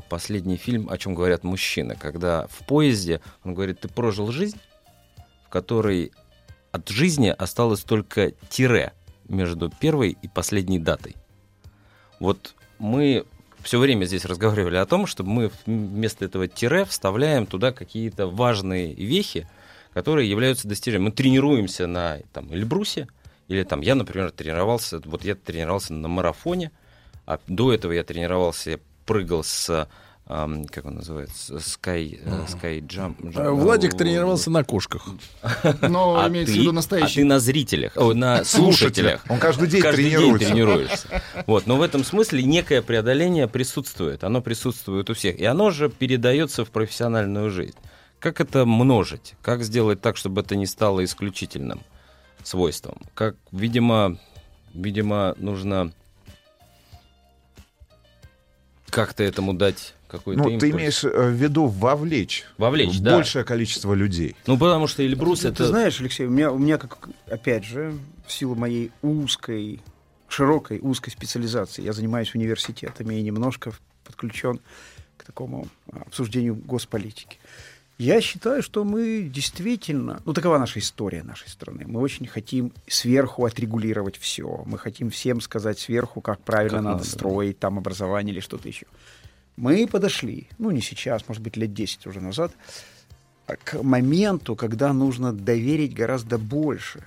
[0.09, 4.59] последний фильм «О чем говорят мужчины», когда в поезде он говорит, ты прожил жизнь,
[5.45, 6.11] в которой
[6.71, 8.93] от жизни осталось только тире
[9.27, 11.15] между первой и последней датой.
[12.19, 13.25] Вот мы
[13.63, 18.93] все время здесь разговаривали о том, что мы вместо этого тире вставляем туда какие-то важные
[18.93, 19.47] вехи,
[19.93, 21.05] которые являются достижением.
[21.05, 23.07] Мы тренируемся на там, Эльбрусе,
[23.47, 26.71] или там я, например, тренировался, вот я тренировался на марафоне,
[27.25, 28.79] А до этого я тренировался,
[29.09, 29.87] прыгал с
[30.27, 33.33] как он называется, Sky, Sky Jump.
[33.35, 35.07] А Владик тренировался на кошках.
[35.81, 37.21] Но а имеется ты, в виду а настоящий.
[37.21, 39.25] ты на зрителях, о, на слушателях.
[39.27, 40.37] Он каждый день Каждый тренируется.
[40.37, 41.23] день тренируешься.
[41.47, 44.23] Вот, но в этом смысле некое преодоление присутствует.
[44.23, 45.39] Оно присутствует у всех.
[45.39, 47.77] И оно же передается в профессиональную жизнь.
[48.19, 49.33] Как это множить?
[49.41, 51.81] Как сделать так, чтобы это не стало исключительным
[52.43, 53.01] свойством?
[53.15, 54.19] Как, видимо,
[54.75, 55.91] видимо, нужно
[58.89, 60.61] как-то этому дать какой-то Ну, импульс.
[60.61, 62.45] ты имеешь э, в виду вовлечь.
[62.57, 63.15] Вовлечь, да.
[63.15, 64.35] Большее количество людей.
[64.47, 65.67] Ну, потому что Эльбрус Ты это...
[65.67, 67.93] знаешь, Алексей, у меня, у меня как, опять же,
[68.27, 69.81] в силу моей узкой,
[70.27, 73.71] широкой, узкой специализации, я занимаюсь университетами и немножко
[74.03, 74.59] подключен
[75.17, 77.38] к такому а, обсуждению госполитики.
[77.99, 81.83] Я считаю, что мы действительно, ну такова наша история нашей страны.
[81.85, 84.63] Мы очень хотим сверху отрегулировать все.
[84.65, 87.11] Мы хотим всем сказать сверху, как правильно Как надо, надо, да.
[87.11, 88.85] строить там образование или что-то еще.
[89.57, 92.53] Мы подошли, ну не сейчас, может быть, лет 10 уже назад,
[93.65, 97.03] к моменту, когда нужно доверить гораздо больше.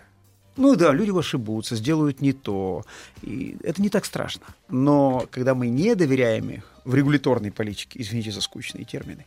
[0.56, 2.85] Ну да, люди ошибутся, сделают не то.
[3.23, 4.44] И это не так страшно.
[4.69, 9.24] Но когда мы не доверяем их в регуляторной политике, извините за скучные термины,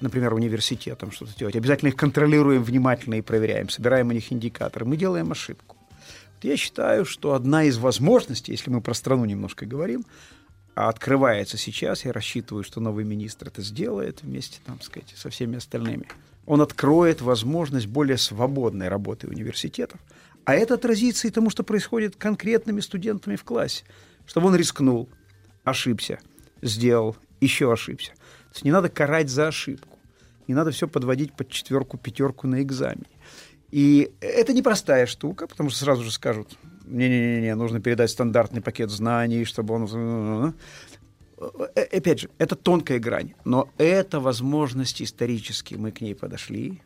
[0.00, 4.96] например, университетам что-то делать, обязательно их контролируем внимательно и проверяем, собираем у них индикаторы, мы
[4.96, 5.76] делаем ошибку.
[6.34, 10.04] Вот я считаю, что одна из возможностей, если мы про страну немножко говорим,
[10.74, 15.56] а открывается сейчас, я рассчитываю, что новый министр это сделает вместе, там, сказать, со всеми
[15.56, 16.08] остальными.
[16.46, 20.00] Он откроет возможность более свободной работы университетов,
[20.44, 23.84] а это отразится и тому, что происходит конкретными студентами в классе,
[24.26, 25.08] чтобы он рискнул,
[25.64, 26.18] ошибся,
[26.62, 28.12] сделал, еще ошибся.
[28.50, 29.98] То есть не надо карать за ошибку,
[30.48, 33.06] не надо все подводить под четверку, пятерку на экзамене.
[33.70, 39.44] И это непростая штука, потому что сразу же скажут, не-не-не, нужно передать стандартный пакет знаний,
[39.44, 40.54] чтобы он...
[41.74, 45.76] Э, Опять же, это тонкая грань, но это возможность исторически.
[45.76, 46.82] Мы к ней подошли,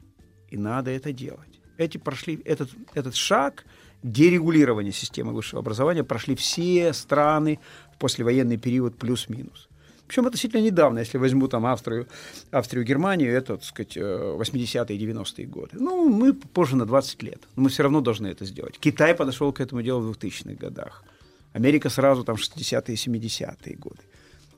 [0.50, 1.60] и надо это делать.
[1.78, 3.64] Эти прошли, этот, этот шаг
[4.04, 7.58] дерегулирования системы высшего образования прошли все страны
[7.94, 9.68] в послевоенный период плюс-минус.
[10.06, 12.06] Причем относительно недавно, если возьму там Австрию,
[12.50, 15.70] Австрию, Германию, это, так сказать, э, 80-е и 90-е годы.
[15.72, 18.78] Ну, мы позже на 20 лет, но мы все равно должны это сделать.
[18.78, 21.04] Китай подошел к этому делу в 2000-х годах.
[21.52, 24.02] Америка сразу там 60-е и 70-е годы.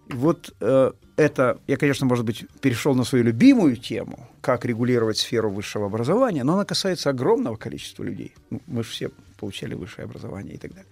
[0.08, 5.50] Вот э, это, я, конечно, может быть, перешел на свою любимую тему, как регулировать сферу
[5.50, 8.34] высшего образования, но она касается огромного количества людей.
[8.50, 10.90] Ну, мы же все получали высшее образование и так далее.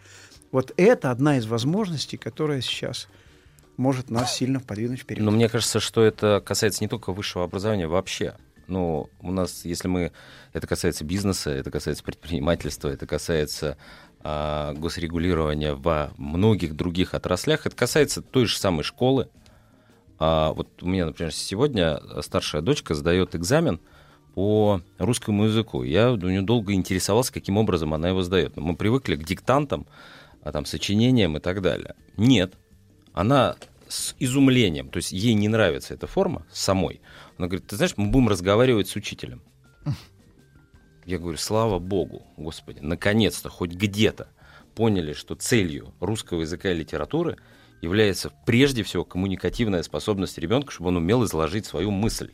[0.50, 3.08] Вот это одна из возможностей, которая сейчас
[3.76, 5.22] может нас сильно подвинуть вперед.
[5.22, 8.34] Но мне кажется, что это касается не только высшего образования вообще.
[8.66, 10.12] Ну, у нас, если мы...
[10.52, 13.76] Это касается бизнеса, это касается предпринимательства, это касается
[14.20, 17.66] а, госрегулирования во многих других отраслях.
[17.66, 19.28] Это касается той же самой школы.
[20.18, 23.80] А, вот у меня, например, сегодня старшая дочка сдает экзамен
[24.34, 25.82] по русскому языку.
[25.82, 28.56] Я у нее долго интересовался, каким образом она его сдает.
[28.56, 29.86] Мы привыкли к диктантам,
[30.42, 31.94] а, там, сочинениям и так далее.
[32.16, 32.54] Нет.
[33.14, 33.56] Она
[33.88, 37.00] с изумлением, то есть ей не нравится эта форма самой.
[37.38, 39.40] Она говорит, ты знаешь, мы будем разговаривать с учителем.
[41.06, 44.28] Я говорю, слава богу, Господи, наконец-то хоть где-то
[44.74, 47.38] поняли, что целью русского языка и литературы
[47.80, 52.32] является прежде всего коммуникативная способность ребенка, чтобы он умел изложить свою мысль.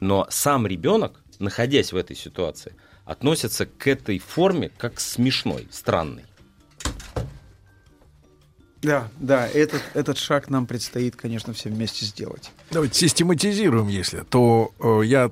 [0.00, 2.74] Но сам ребенок, находясь в этой ситуации,
[3.04, 6.24] относится к этой форме как к смешной, странной.
[8.82, 12.50] Да, да, этот, этот шаг нам предстоит, конечно, всем вместе сделать.
[12.72, 14.24] Давайте систематизируем, если.
[14.28, 15.30] То э, я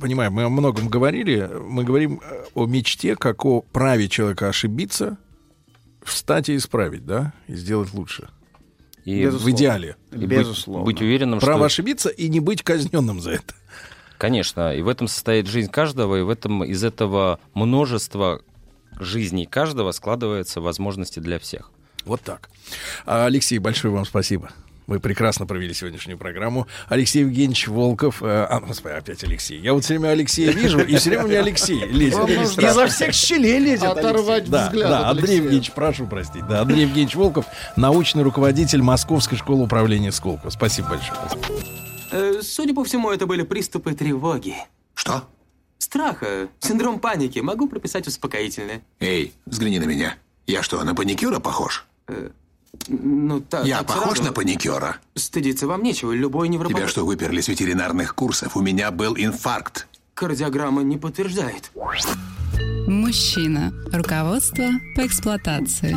[0.00, 1.50] понимаю, мы о многом говорили.
[1.60, 5.18] Мы говорим э, о мечте, как о праве человека ошибиться,
[6.04, 8.28] встать и исправить, да, и сделать лучше.
[9.04, 9.96] И в идеале.
[10.12, 10.84] И быть- Безусловно.
[10.84, 13.54] быть уверенным, что- Право ошибиться и не быть казненным за это.
[14.18, 18.40] Конечно, и в этом состоит жизнь каждого, и в этом из этого множества
[19.00, 21.72] жизней каждого складываются возможности для всех.
[22.04, 22.50] Вот так.
[23.06, 24.50] А, Алексей, большое вам спасибо.
[24.86, 26.66] Мы прекрасно провели сегодняшнюю программу.
[26.88, 28.22] Алексей Евгеньевич Волков.
[28.22, 29.58] э, а, господи, опять Алексей.
[29.58, 32.28] Я вот все время Алексея вижу, и все время у меня Алексей лезет.
[32.58, 34.50] Изо всех щелей лезет оторвать.
[34.50, 35.36] Да, взгляд да, от Андрей.
[35.36, 36.46] Евгеньевич, прошу простить.
[36.46, 40.50] Да, Андрей Евгеньевич Волков, научный руководитель Московской школы управления Сколково.
[40.50, 41.18] Спасибо большое.
[42.12, 44.54] Э, Судя по всему, это были приступы тревоги.
[44.94, 45.24] Что?
[45.78, 47.38] Страха, синдром паники.
[47.38, 48.82] Могу прописать успокоительное.
[49.00, 50.16] Эй, взгляни на меня.
[50.46, 51.86] Я что, на паникюра похож?
[52.88, 54.24] Ну, так, Я так похож сразу.
[54.24, 54.96] на паникюра?
[55.14, 56.82] Стыдиться вам нечего, любой невропатолог.
[56.82, 58.56] Тебя что, выперли с ветеринарных курсов?
[58.56, 59.86] У меня был инфаркт.
[60.14, 61.70] Кардиограмма не подтверждает.
[62.86, 63.72] Мужчина.
[63.92, 64.66] Руководство
[64.96, 65.96] по эксплуатации.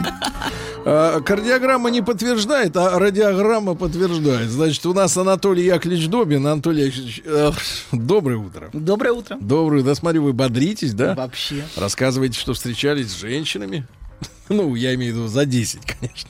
[0.86, 4.50] А, кардиограмма не подтверждает, а радиограмма подтверждает.
[4.50, 6.48] Значит, у нас Анатолий Яковлевич Добин.
[6.48, 7.52] Анатолий Яковлевич, э,
[7.92, 8.70] доброе утро.
[8.72, 9.38] Доброе утро.
[9.42, 11.14] Доброе, да, смотрю, вы бодритесь, да?
[11.14, 11.66] Вообще.
[11.76, 13.86] Рассказываете, что встречались с женщинами.
[14.58, 16.30] Ну, я имею в виду за 10, конечно.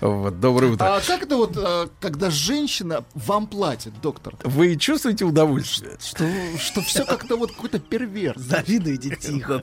[0.00, 0.84] Вот, доброе утро.
[0.96, 4.34] А как это вот, а, когда женщина вам платит, доктор?
[4.42, 5.92] Вы чувствуете удовольствие?
[6.04, 6.28] Что,
[6.58, 8.40] что все как-то вот какой-то перверс.
[8.40, 9.62] Завидуете тихо.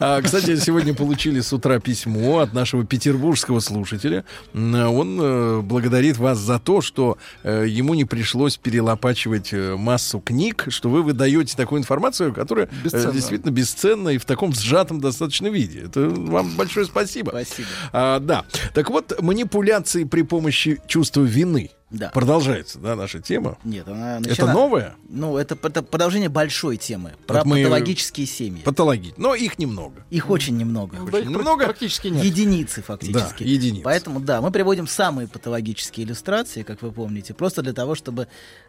[0.00, 4.24] А, кстати, сегодня получили с утра письмо от нашего петербургского слушателя.
[4.54, 10.66] Он э, благодарит вас за то, что э, ему не пришлось перелопачивать э, массу книг,
[10.68, 13.12] что вы выдаете такую информацию, которая э, Бесценна.
[13.12, 15.88] действительно бесценна и в таком сжатом достаточно виде.
[15.96, 17.30] Это вам большое спасибо.
[17.30, 17.68] Спасибо.
[17.92, 18.44] А, да.
[18.74, 21.70] Так вот, манипуляции при помощи чувства вины.
[21.88, 22.08] Да.
[22.10, 23.58] Продолжается, да, наша тема.
[23.62, 24.96] Нет, она Это начала- новое?
[25.08, 28.60] Ну, это, это продолжение большой темы про Вот мы- патологические семьи.
[28.62, 29.14] Патологии.
[29.16, 30.04] Но их немного.
[30.10, 30.98] Их очень немного.
[31.08, 31.64] Да, их немного.
[31.64, 32.24] Практически нет.
[32.24, 33.44] Единицы фактически.
[33.44, 33.82] Да, единицы.
[33.84, 38.26] Поэтому, да, мы приводим самые патологические иллюстрации, как вы помните, просто для того, чтобы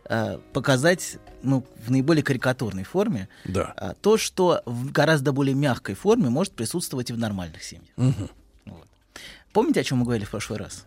[0.10, 3.74] э, показать, ну, в наиболее карикатурной форме Да.
[3.78, 7.90] а, то, что в гораздо более мягкой форме может присутствовать и в нормальных семьях.
[7.98, 8.30] Мгм.
[9.54, 10.86] Помните, о чем мы говорили в прошлый раз?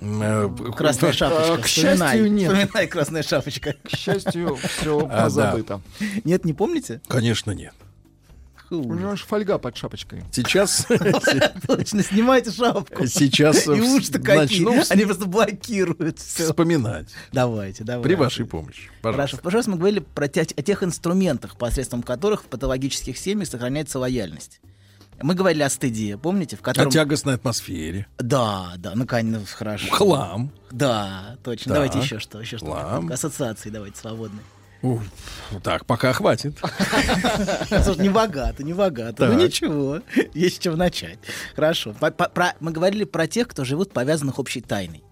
[0.00, 1.62] Э, Красная э, шапочка.
[1.62, 1.96] к Вспоминай.
[2.18, 2.52] счастью, нет.
[2.52, 3.74] Вспоминай, красная шапочка.
[3.84, 5.24] К счастью, все А, да.
[5.24, 5.80] позабыто.
[6.24, 7.00] Нет, не помните?
[7.08, 7.74] Конечно, нет.
[8.70, 10.24] У него же фольга под шапочкой.
[10.32, 10.86] Сейчас,
[11.66, 13.06] Точно, снимайте шапку.
[13.06, 14.92] сейчас И уши-то какие.
[14.92, 16.46] Они просто блокируют все.
[16.46, 17.08] вспоминать.
[17.32, 18.08] Давайте, давайте.
[18.08, 18.88] При вашей помощи.
[19.02, 19.36] Хорошо.
[19.36, 19.36] Пожалуйста.
[19.36, 23.98] В прошлый раз мы говорили про о тех инструментах, посредством которых в патологических семьях сохраняется
[23.98, 24.60] лояльность.
[25.22, 26.90] Мы говорили о стыде, помните, в О котором...
[26.90, 28.06] тягостной атмосфере.
[28.18, 29.92] Да, да, ну, конечно, хорошо.
[29.92, 30.50] Хлам.
[30.70, 31.74] Да, точно.
[31.74, 31.74] Так.
[31.74, 33.02] Давайте еще что, еще что.
[33.10, 34.42] Ассоциации давайте свободные.
[34.82, 35.00] Ух,
[35.62, 36.58] Так, пока хватит.
[37.68, 39.28] Слушай, не богато, не богато.
[39.28, 40.00] Ну ничего,
[40.34, 41.18] есть с чем начать.
[41.54, 41.94] Хорошо.
[42.60, 45.04] Мы говорили про тех, кто живут повязанных общей тайной.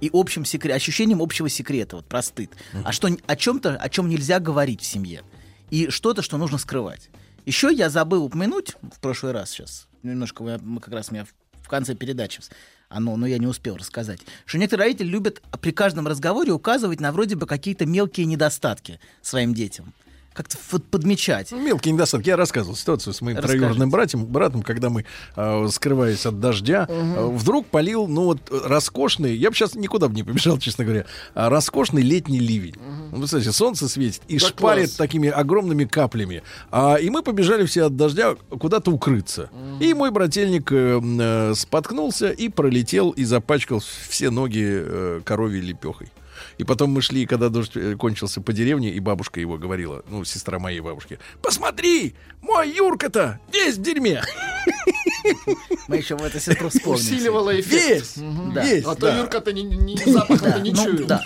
[0.00, 2.50] И общим секре- ощущением общего секрета, вот про стыд.
[2.84, 5.22] А что, о чем-то, о чем нельзя говорить в семье.
[5.70, 7.10] И что-то, что нужно скрывать.
[7.48, 9.88] Еще я забыл упомянуть в прошлый раз сейчас.
[10.02, 12.42] Немножко вы- мы как раз меня в- конце передачи
[12.90, 17.10] оно, но я не успел рассказать, что некоторые родители любят при каждом разговоре указывать на
[17.10, 19.94] вроде бы какие-то мелкие недостатки своим детям.
[20.38, 20.56] Как-то
[20.92, 21.50] подмечать.
[21.50, 22.28] Мелкие недостатки.
[22.28, 23.58] Я рассказывал ситуацию с моим Расскажите.
[23.58, 25.04] троюродным братьем, братом, когда мы,
[25.34, 30.14] э, скрываясь от дождя, э, вдруг полил, ну вот, роскошный, я бы сейчас никуда бы
[30.14, 32.76] не побежал, честно говоря, а роскошный летний ливень.
[33.10, 34.96] Ну, представляете, солнце светит и Да шпарит класс.
[34.96, 36.44] такими огромными каплями.
[36.70, 39.50] А, и мы побежали все от дождя куда-то укрыться.
[39.80, 46.12] И мой брательник э, э, споткнулся и пролетел и запачкал все ноги э, коровьей лепехой.
[46.58, 50.24] И потом мы шли, когда дождь э, кончился по деревне, и бабушка его говорила, ну,
[50.24, 54.22] сестра моей бабушки, посмотри, мой Юрка-то весь в дерьме.
[55.86, 56.98] Мы еще в эту сестру вспомним.
[57.00, 57.88] Усиливала эффект.
[57.88, 58.52] Весь, Мгм.
[58.54, 58.64] Да.
[58.64, 59.18] весь, А то да.
[59.18, 61.06] Юрка-то ни, ни запаха-то не ну, чует.
[61.06, 61.24] да,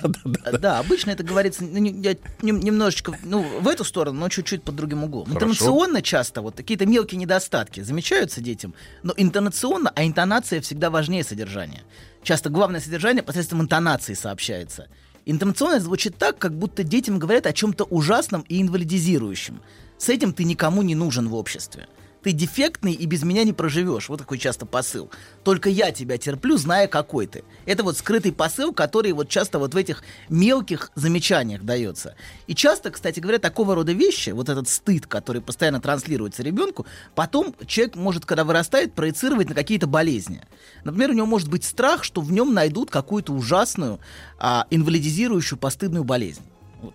[0.58, 5.04] да, обычно это говорится ну, не- немножечко ну, в эту сторону, но чуть-чуть под другим
[5.04, 5.26] углом.
[5.26, 5.46] Хорошо.
[5.46, 11.82] Интонационно часто вот какие-то мелкие недостатки замечаются детям, но интонационно, а интонация всегда важнее содержания.
[12.22, 14.88] Часто главное содержание посредством интонации сообщается.
[15.24, 19.60] Интонационно звучит так, как будто детям говорят о чем-то ужасном и инвалидизирующем.
[19.98, 21.86] С этим ты никому не нужен в обществе.
[22.22, 24.08] Ты дефектный и без меня не проживешь.
[24.08, 25.10] Вот такой часто посыл.
[25.42, 27.42] Только я тебя терплю, зная, какой ты.
[27.66, 32.14] Это вот скрытый посыл, который вот часто вот в этих мелких замечаниях дается.
[32.46, 37.54] И часто, кстати говоря, такого рода вещи, вот этот стыд, который постоянно транслируется ребенку, потом
[37.66, 40.42] человек может, когда вырастает, проецировать на какие-то болезни.
[40.84, 43.98] Например, у него может быть страх, что в нем найдут какую-то ужасную,
[44.38, 46.42] а, инвалидизирующую постыдную болезнь.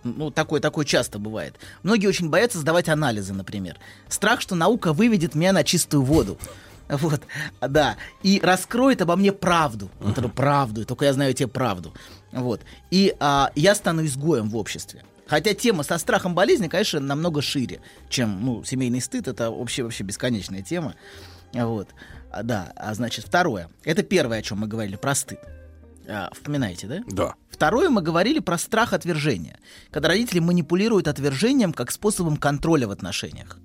[0.04, 1.54] Ну, такое, такое часто бывает.
[1.82, 3.78] Многие очень боятся сдавать анализы, например.
[4.08, 6.38] Страх, что наука выведет меня на чистую воду.
[6.88, 7.20] Вот,
[7.60, 7.98] да.
[8.22, 9.90] И раскроет обо мне правду.
[10.00, 10.86] Вот эту правду.
[10.86, 11.92] Только я знаю тебе правду.
[12.32, 12.62] Вот.
[12.90, 15.04] И а, я стану изгоем в обществе.
[15.26, 19.28] Хотя тема со страхом болезни, конечно, намного шире, чем ну, семейный стыд.
[19.28, 20.94] Это вообще, вообще бесконечная тема.
[21.52, 21.88] Вот.
[22.30, 23.68] А, да, а значит, второе.
[23.84, 25.40] Это первое, о чем мы говорили, про стыд.
[26.08, 27.00] А, вспоминаете, да?
[27.06, 27.34] Да.
[27.50, 29.58] Второе, мы говорили про страх отвержения.
[29.90, 33.58] Когда родители манипулируют отвержением как способом контроля в отношениях.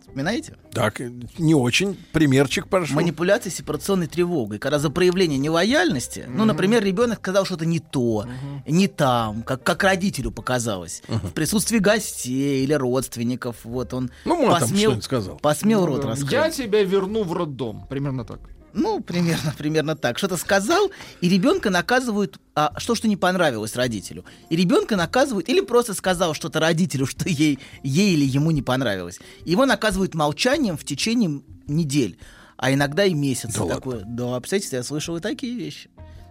[0.00, 0.56] Вспоминаете?
[0.72, 1.00] Так,
[1.38, 1.96] не очень.
[2.12, 2.94] Примерчик, прошу.
[2.94, 4.58] Манипуляция сепарационной тревогой.
[4.58, 8.26] Когда за проявление нелояльности, ну, например, ребенок сказал что-то не то,
[8.66, 14.80] не там, как, как родителю показалось, в присутствии гостей или родственников, вот он Ну, посмел,
[14.80, 15.36] что-нибудь сказал.
[15.38, 16.32] посмел Ну рот раскрыть.
[16.32, 17.86] Я тебя верну в роддом.
[17.88, 18.40] Примерно так.
[18.74, 20.18] Ну, примерно, примерно так.
[20.18, 20.90] Что-то сказал,
[21.20, 24.24] и ребенка наказывают, а, что что не понравилось родителю.
[24.48, 29.20] И ребенка наказывают, или просто сказал что-то родителю, что ей, ей или ему не понравилось.
[29.44, 32.18] Его наказывают молчанием в течение недель.
[32.56, 33.54] а иногда и месяц.
[33.54, 34.02] Да такое.
[34.04, 35.90] Да, представляете, я слышал и такие вещи.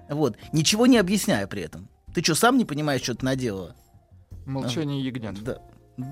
[0.10, 0.38] Вот.
[0.54, 1.90] Ничего не объясняя при этом.
[2.14, 3.76] Ты что, сам не понимаешь, что ты наделала?
[4.46, 5.42] Молчание ягнят.
[5.44, 5.60] Да.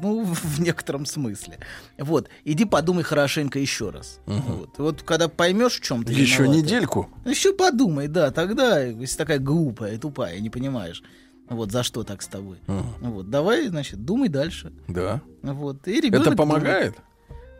[0.01, 1.59] Ну, в некотором смысле.
[1.97, 2.29] Вот.
[2.45, 4.19] Иди подумай хорошенько еще раз.
[4.25, 4.77] Вот.
[4.77, 7.09] И вот когда поймешь, в чем ты Еще виновата, недельку.
[7.25, 11.03] Еще подумай, да, тогда, если такая глупая, тупая, не понимаешь,
[11.49, 12.59] вот за что так с тобой.
[13.01, 14.71] Вот, давай, значит, думай дальше.
[14.87, 15.21] Да.
[15.41, 15.87] Вот.
[15.87, 16.93] И ребенок Это помогает?
[16.93, 17.03] думает.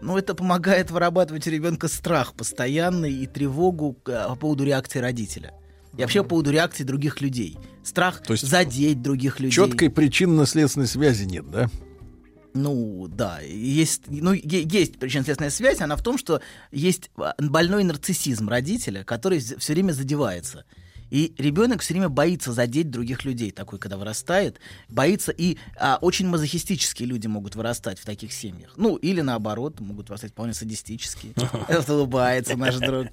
[0.01, 5.53] Ну, это помогает вырабатывать у ребенка страх постоянный и тревогу э, по поводу реакции родителя.
[5.97, 7.57] И вообще по поводу реакции других людей.
[7.84, 9.56] Страх То есть задеть других людей.
[9.56, 11.69] Четкой причинно-следственной связи нет, да?
[12.54, 18.50] Ну, да, есть, ну, есть причинно-следственная связь, она в том, что есть а, больной нарциссизм
[18.50, 20.66] родителя, который все время задевается.
[21.10, 26.27] И ребенок все время боится задеть других людей, такой, когда вырастает, боится, и а, очень
[26.27, 28.72] мазохистические люди могут вырастать в таких семьях.
[28.77, 31.34] Ну, или наоборот, могут вырастать вполне садистические.
[31.68, 33.07] Это улыбается наш друг.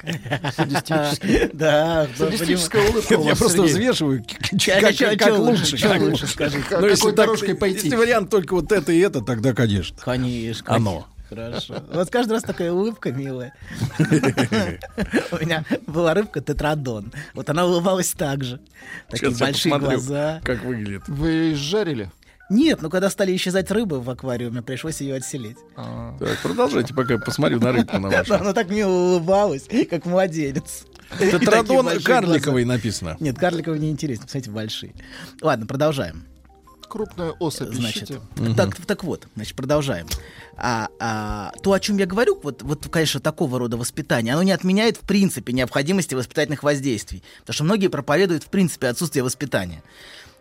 [0.54, 1.50] Садистические?
[1.56, 2.08] Да.
[2.16, 5.78] Садистическая улыбка Я просто взвешиваю, как, лучше.
[5.78, 6.26] как лучше.
[6.26, 6.62] скажи.
[6.70, 7.84] Ну, если Какой так- дорожкой пойти?
[7.84, 9.96] Если вариант только вот это и это, тогда, конечно.
[10.02, 10.74] Конечно.
[10.74, 11.06] Оно.
[11.28, 11.82] Хорошо.
[11.92, 13.52] Вот каждый раз такая улыбка милая.
[13.98, 17.12] У меня была рыбка тетрадон.
[17.34, 18.60] Вот она улыбалась так же.
[19.08, 20.40] Такие большие глаза.
[20.44, 21.02] Как выглядит.
[21.08, 22.10] Вы ее изжарили?
[22.48, 25.56] Нет, ну когда стали исчезать рыбы в аквариуме, пришлось ее отселить.
[25.74, 28.34] Так, продолжайте, пока я посмотрю на рыбку на вашу.
[28.40, 30.84] Она так мило улыбалась, как младенец.
[31.18, 33.16] Тетрадон карликовый написано.
[33.20, 34.92] Нет, карликовый не интересно, посмотрите, большие.
[35.40, 36.24] Ладно, продолжаем.
[36.88, 38.20] Крупную особь Значит, ищите.
[38.56, 40.06] так, так вот, значит, продолжаем.
[40.56, 44.52] А, а, то, о чем я говорю, вот, вот, конечно, такого рода воспитание, оно не
[44.52, 47.22] отменяет в принципе необходимости воспитательных воздействий.
[47.40, 49.82] Потому что многие проповедуют в принципе отсутствие воспитания.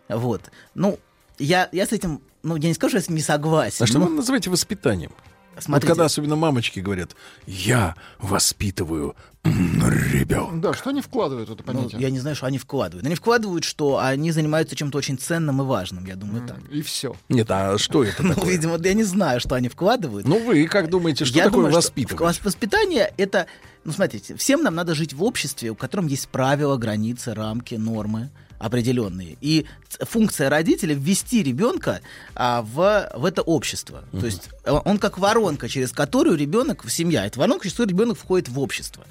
[0.08, 0.42] Вот.
[0.74, 0.98] Ну,
[1.38, 3.82] я, я с этим, ну, я не скажу, что я с не согласен.
[3.84, 5.12] А что но- вы называете воспитанием?
[5.58, 5.86] Смотрите.
[5.86, 7.16] Вот когда особенно мамочки говорят,
[7.46, 9.16] я воспитываю
[9.50, 10.56] ребенка.
[10.56, 12.00] Да, что они вкладывают в это Ну, понятие?
[12.00, 13.06] я не знаю, что они вкладывают.
[13.06, 16.58] Они вкладывают, что они занимаются чем-то очень ценным и важным, я думаю, так.
[16.70, 17.14] И все.
[17.28, 18.50] Нет, а что это Ну, такое?
[18.52, 20.26] видимо, я не знаю, что они вкладывают.
[20.26, 22.22] Ну вы как думаете, что Я такое думаю, что воспитывать?
[22.36, 23.46] вос- Воспитание это,
[23.84, 28.30] ну смотрите, всем нам надо жить в обществе, у котором есть правила, границы, рамки, нормы
[28.58, 29.36] определенные.
[29.42, 29.66] И
[30.00, 32.00] функция родителя ввести ребенка
[32.34, 34.04] а, в, в это общество.
[34.12, 38.18] То есть э, он как воронка, через которую ребенок, семья, это воронка, через которую ребенок
[38.18, 39.04] входит в общество.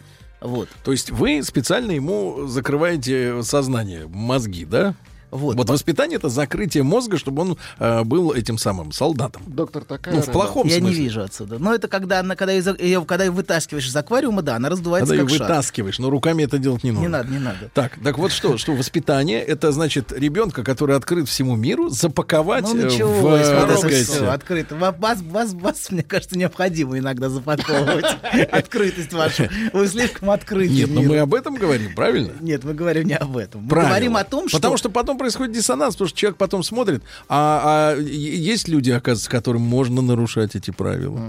[0.45, 0.69] Вот.
[0.83, 4.95] То есть вы специально ему закрываете сознание, мозги, да?
[5.35, 5.55] Вот.
[5.55, 9.41] Вот воспитание это закрытие мозга, чтобы он э, был этим самым солдатом.
[9.47, 11.03] Доктор такая Ну, в плохом Я не смысле.
[11.03, 11.59] вижу отсюда.
[11.59, 15.11] Но это когда, она, когда, ее, ее- когда ее вытаскиваешь из аквариума, да, она раздувается
[15.13, 15.47] Когда ее как шар.
[15.47, 17.03] вытаскиваешь, но руками это делать не нужно.
[17.05, 17.69] Не надо, не надо.
[17.73, 22.77] Так, так вот что, что воспитание это значит ребенка, который открыт всему миру, запаковать Ну
[22.79, 24.75] э, ничего, в, если э, открыто.
[24.75, 28.05] Ва- Вас, вас, вас, мне кажется, необходимо иногда запаковывать.
[28.51, 29.43] Открытость вашу.
[29.73, 30.73] Вы слишком открыты.
[30.73, 32.33] Нет, но мы об этом говорим, правильно?
[32.41, 33.61] Нет, мы говорим не об этом.
[33.63, 34.57] Мы говорим о том, что...
[34.57, 39.29] Потому что потом происходит диссонанс, потому что человек потом смотрит, а, а есть люди, оказывается,
[39.29, 41.19] которым можно нарушать эти правила.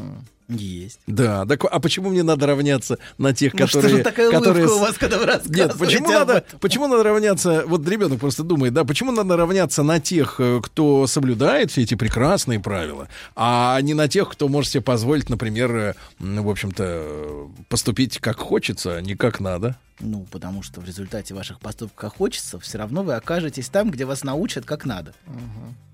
[0.48, 1.01] Есть.
[1.09, 3.98] Да, так, а почему мне надо равняться на тех, Ну, что которые...
[3.98, 4.68] же такая улыбка которые...
[4.68, 8.85] у вас, когда вы Нет, почему надо, почему надо равняться, вот ребенок просто думает, да,
[8.85, 14.06] почему надо равняться на тех, э, кто соблюдает все эти прекрасные правила, а не на
[14.06, 19.16] тех, кто может себе позволить, например, э, в общем-то, э, поступить как хочется, а не
[19.16, 19.77] как надо.
[19.98, 24.05] Ну, потому что в результате ваших поступков как хочется, все равно вы окажетесь там, где
[24.05, 25.12] вас научат как надо.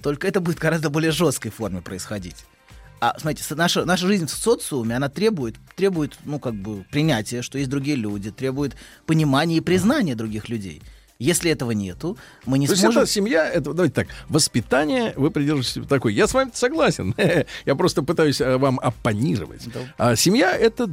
[0.03, 2.45] Только это будет в гораздо более жесткой форме происходить.
[3.03, 7.59] А, смотрите, наша, наша жизнь в социуме, она требует, требует, ну, как бы, принятия, что
[7.59, 8.77] есть другие люди, требует
[9.07, 10.81] понимания и признания других людей.
[11.19, 12.17] Если этого нету,
[12.47, 13.03] мы не То есть сможем...
[13.03, 16.15] это семья, это, давайте так, воспитание, вы придерживаетесь такой.
[16.15, 17.13] Я с вами согласен.
[17.65, 19.67] Я просто пытаюсь э, вам оппонировать.
[19.99, 20.89] А семья это,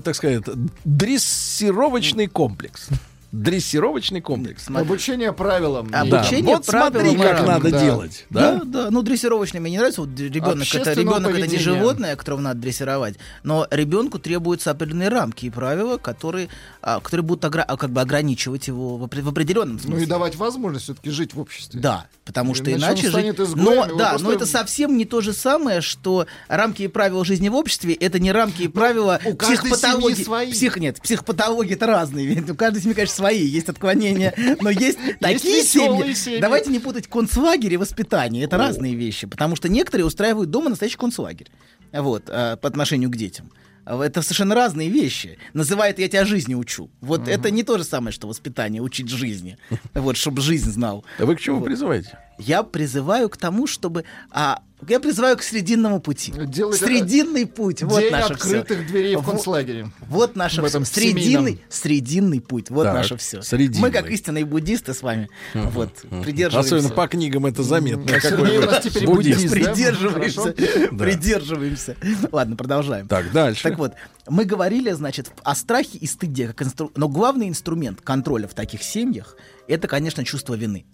[0.00, 0.44] так сказать,
[0.84, 2.90] дрессировочный комплекс.
[3.34, 4.68] Дрессировочный комплекс.
[4.68, 5.90] Обучение правилам.
[5.90, 6.02] Да.
[6.02, 7.80] Обучение Вот смотри, правилам и как рамкам, надо да.
[7.84, 8.26] делать.
[8.30, 8.60] Да, Да?
[8.64, 8.90] да.
[8.90, 10.02] Ну, дрессировочный мне не нравится.
[10.02, 13.16] Вот ребенок это, ребенок это не животное, которого надо дрессировать.
[13.42, 16.48] Но ребенку требуются определенные рамки и правила, которые,
[16.80, 19.96] а, которые будут огра- а, как бы ограничивать его в, опре- в определенном смысле.
[19.98, 21.80] Ну и давать возможность все-таки жить в обществе.
[21.80, 23.40] Да, потому что Иначе иначе жить...
[23.40, 27.24] изгоем, Но, да, просто- но это совсем не то же самое, что рамки и правила
[27.24, 30.14] жизни в обществе это не рамки и правила у каждой психопатологии.
[30.14, 30.52] семьи свои.
[30.52, 32.40] Псих, нет, психопатологии это разные.
[32.48, 33.44] У каждой семьи, конечно, свои.
[33.44, 36.40] Есть отклонения, но есть такие семьи.
[36.40, 38.44] Давайте не путать концлагерь и воспитание.
[38.44, 39.26] Это разные вещи.
[39.26, 41.48] Потому что некоторые устраивают дома настоящий концлагерь.
[41.92, 43.50] Вот, а, по отношению к детям.
[43.86, 45.38] А Это совершенно разные вещи.
[45.52, 46.90] Называет «я тебя жизни учу».
[47.00, 49.58] Вот это не то же самое, что воспитание, учить жизни.
[49.94, 51.04] Вот, чтобы жизнь знал.
[51.18, 51.66] А вы к чему Вот.
[51.66, 52.18] призываете?
[52.38, 56.32] Я призываю к тому, чтобы а, Я призываю к срединному пути.
[56.36, 57.82] Делайте- Срединный путь.
[57.82, 58.88] Вот наше открытых всё.
[58.88, 59.90] дверей в концлагере.
[60.08, 60.68] Вот наше В все.
[60.78, 61.58] этом Срединный, семейном.
[61.68, 62.70] срединный путь.
[62.70, 63.42] Вот Так, наше все.
[63.42, 63.80] срединный.
[63.80, 65.90] Мы, как истинные буддисты, с вами вот,
[66.22, 66.76] придерживаемся.
[66.76, 68.20] Особенно по книгам это заметно.
[68.20, 69.50] Какой у нас теперь буддист.
[69.50, 70.52] Придерживаемся.
[70.98, 71.96] Придерживаемся.
[72.32, 73.06] Ладно, продолжаем.
[73.08, 73.62] Так, дальше.
[73.62, 73.92] Так вот,
[74.28, 76.90] мы говорили, значит, о страхе и стыде, как инстру...
[76.96, 79.36] но главный инструмент контроля в таких семьях
[79.68, 80.84] это, конечно, чувство вины.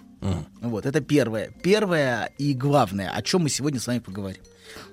[0.60, 1.52] Вот, это первое.
[1.62, 4.42] Первое и главное, о чем мы сегодня с вами поговорим.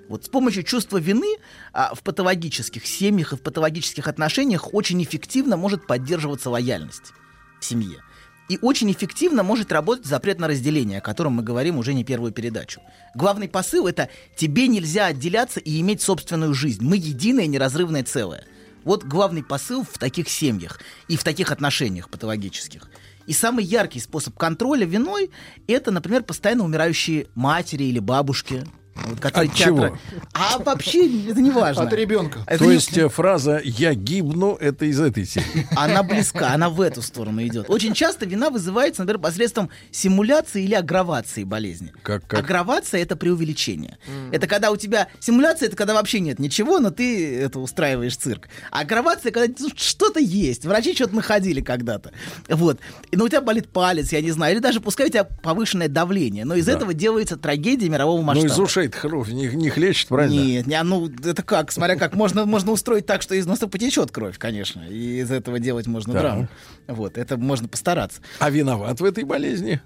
[0.09, 1.37] Вот с помощью чувства вины
[1.73, 7.13] а, в патологических семьях и в патологических отношениях очень эффективно может поддерживаться лояльность
[7.59, 8.01] в семье.
[8.49, 12.31] И очень эффективно может работать запрет на разделение, о котором мы говорим уже не первую
[12.31, 12.79] передачу.
[13.13, 16.83] Главный посыл это тебе нельзя отделяться и иметь собственную жизнь.
[16.83, 18.45] Мы единое неразрывное целое.
[18.85, 20.79] Вот главный посыл в таких семьях
[21.09, 22.89] и в таких отношениях патологических.
[23.27, 25.29] И самый яркий способ контроля виной
[25.67, 28.63] это, например, постоянно умирающие матери или бабушки.
[29.05, 29.97] Вот, От чего?
[30.33, 31.83] А вообще это не важно.
[31.83, 32.39] От ребенка.
[32.47, 35.67] Это То не- есть э, фраза «я гибну»— это из этой серии.
[35.75, 37.69] она близка, она в эту сторону идет.
[37.69, 41.91] Очень часто вина вызывается, например, посредством симуляции или аггравации болезни.
[42.03, 42.39] Как, как?
[42.39, 43.97] Аггравация это преувеличение.
[44.31, 48.47] Это когда у тебя симуляция, это когда вообще нет ничего, но ты это устраиваешь цирк.
[48.71, 50.65] А аггравация, когда тут что-то есть.
[50.65, 52.11] Врачи что-то находили когда-то.
[52.49, 52.79] Вот.
[53.11, 55.87] И, ну, у тебя болит палец, я не знаю, или даже пускай у тебя повышенное
[55.87, 56.45] давление.
[56.45, 56.73] Но из Да.
[56.73, 58.47] этого делается трагедия мирового Ну, масштаба.
[58.53, 60.39] из ушей кровь не, не хлещет, правильно?
[60.41, 64.11] Нет, не, ну это как, смотря как можно, можно устроить так, что из носа потечет
[64.11, 66.21] кровь, конечно, и из этого делать можно Так.
[66.21, 66.47] драму.
[66.87, 68.21] Вот, это можно постараться.
[68.39, 69.81] А виноват в этой болезни?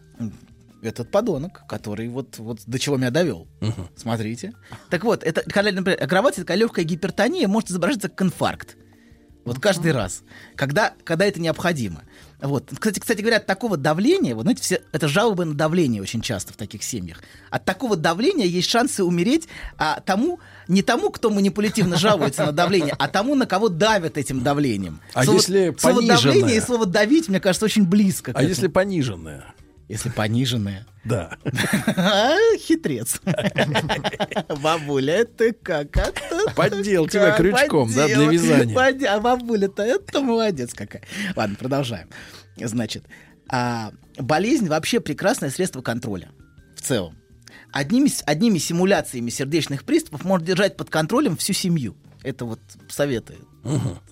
[0.82, 3.48] Этот подонок, который вот, вот до чего меня довел.
[3.95, 4.53] Смотрите.
[4.90, 8.78] Так вот, это, когда, например, аггравация, такая легкая гипертония может изображаться как инфаркт.
[9.45, 10.23] Вот каждый раз,
[10.56, 12.03] когда, когда это необходимо.
[12.41, 12.72] Вот.
[12.77, 16.53] Кстати, кстати говоря, от такого давления, вот знаете, все, это жалобы на давление очень часто
[16.53, 17.22] в таких семьях.
[17.51, 19.47] От такого давления есть шансы умереть
[19.77, 24.41] а, тому, не тому, кто манипулятивно жалуется на давление, а тому, на кого давят этим
[24.41, 25.01] давлением.
[25.13, 26.61] А Слово- если слово давление и пониженное?
[26.61, 28.31] слово давить, мне кажется, очень близко.
[28.31, 28.49] А этому.
[28.49, 29.53] если пониженная?
[29.88, 30.88] Если пониженное.
[31.03, 31.38] Да.
[31.98, 33.19] А, Хитрец.
[34.61, 35.98] Бабуля, это как?
[35.98, 39.10] Это Поддел тебя крючком, да, для вязания.
[39.10, 41.03] А бабуля-то, это молодец какая.
[41.36, 42.07] Ладно, продолжаем.
[42.57, 43.06] Значит,
[43.49, 46.30] а, болезнь вообще прекрасное средство контроля
[46.76, 47.18] в целом.
[47.72, 51.95] Одними, одними симуляциями сердечных приступов можно держать под контролем всю семью.
[52.23, 52.60] Это вот
[52.90, 53.36] советы.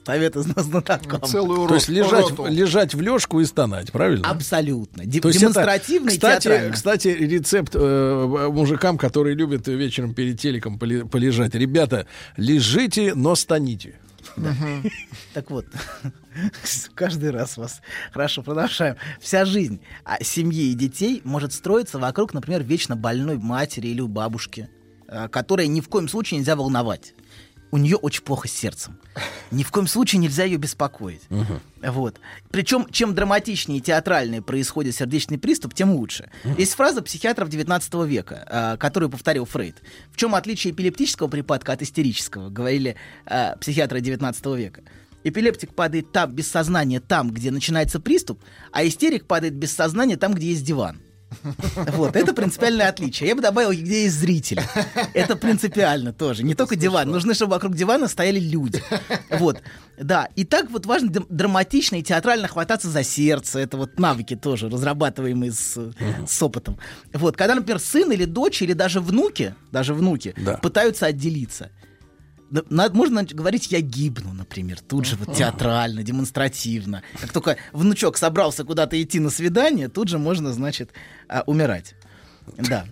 [0.06, 1.24] Советы зна- знатокам.
[1.24, 4.28] Целую То есть лежать, лежать в лежку и стонать, правильно?
[4.28, 5.06] Абсолютно.
[5.06, 10.40] Де- То есть это, демонстративно и кстати, кстати, рецепт э, мужикам, которые любят вечером перед
[10.40, 11.56] телеком полежать.
[11.56, 12.06] Ребята,
[12.38, 13.96] лежите, но стоните.
[15.34, 15.66] Так вот,
[16.96, 17.82] каждый раз вас...
[18.14, 18.96] Хорошо, продолжаем.
[19.20, 24.70] Вся жизнь а, семьи и детей может строиться вокруг, например, вечно больной матери или бабушки,
[25.08, 27.14] а, которой ни в коем случае нельзя волновать.
[27.72, 28.98] У нее очень плохо с сердцем.
[29.52, 31.22] Ни в коем случае нельзя ее беспокоить.
[31.82, 32.20] Вот.
[32.52, 36.30] Причем, чем драматичнее и театральнее происходит сердечный приступ, тем лучше.
[36.58, 39.78] Есть фраза психиатров 19 века, а, которую повторил Фрейд.
[40.12, 44.84] В чем отличие эпилептического припадка от истерического, говорили а, психиатры 19 века.
[45.24, 48.42] Эпилептик падает там без сознания, там, где начинается приступ,
[48.72, 51.02] а истерик падает без сознания там, где есть диван.
[51.94, 53.30] Вот, это принципиальное отличие.
[53.30, 54.64] Я бы добавил, где есть зрители.
[55.14, 56.44] Это принципиально тоже.
[56.44, 57.10] Не только диван.
[57.10, 58.82] Нужно, чтобы вокруг дивана стояли люди.
[59.30, 59.62] Вот,
[60.00, 60.28] да.
[60.36, 63.60] И так вот важно др- драматично и театрально хвататься за сердце.
[63.60, 65.78] Это вот навыки тоже, разрабатываемые с,
[66.28, 66.78] с опытом.
[67.14, 71.70] Вот, когда, например, сын или дочь, или даже внуки, даже внуки, пытаются отделиться.
[72.52, 77.04] Надо- можно говорить «я гибну», например, тут же вот театрально, демонстративно.
[77.20, 80.92] Как только внучок собрался куда-то идти на свидание, тут же можно, значит,
[81.28, 81.96] а, умирать.
[82.58, 82.86] Да.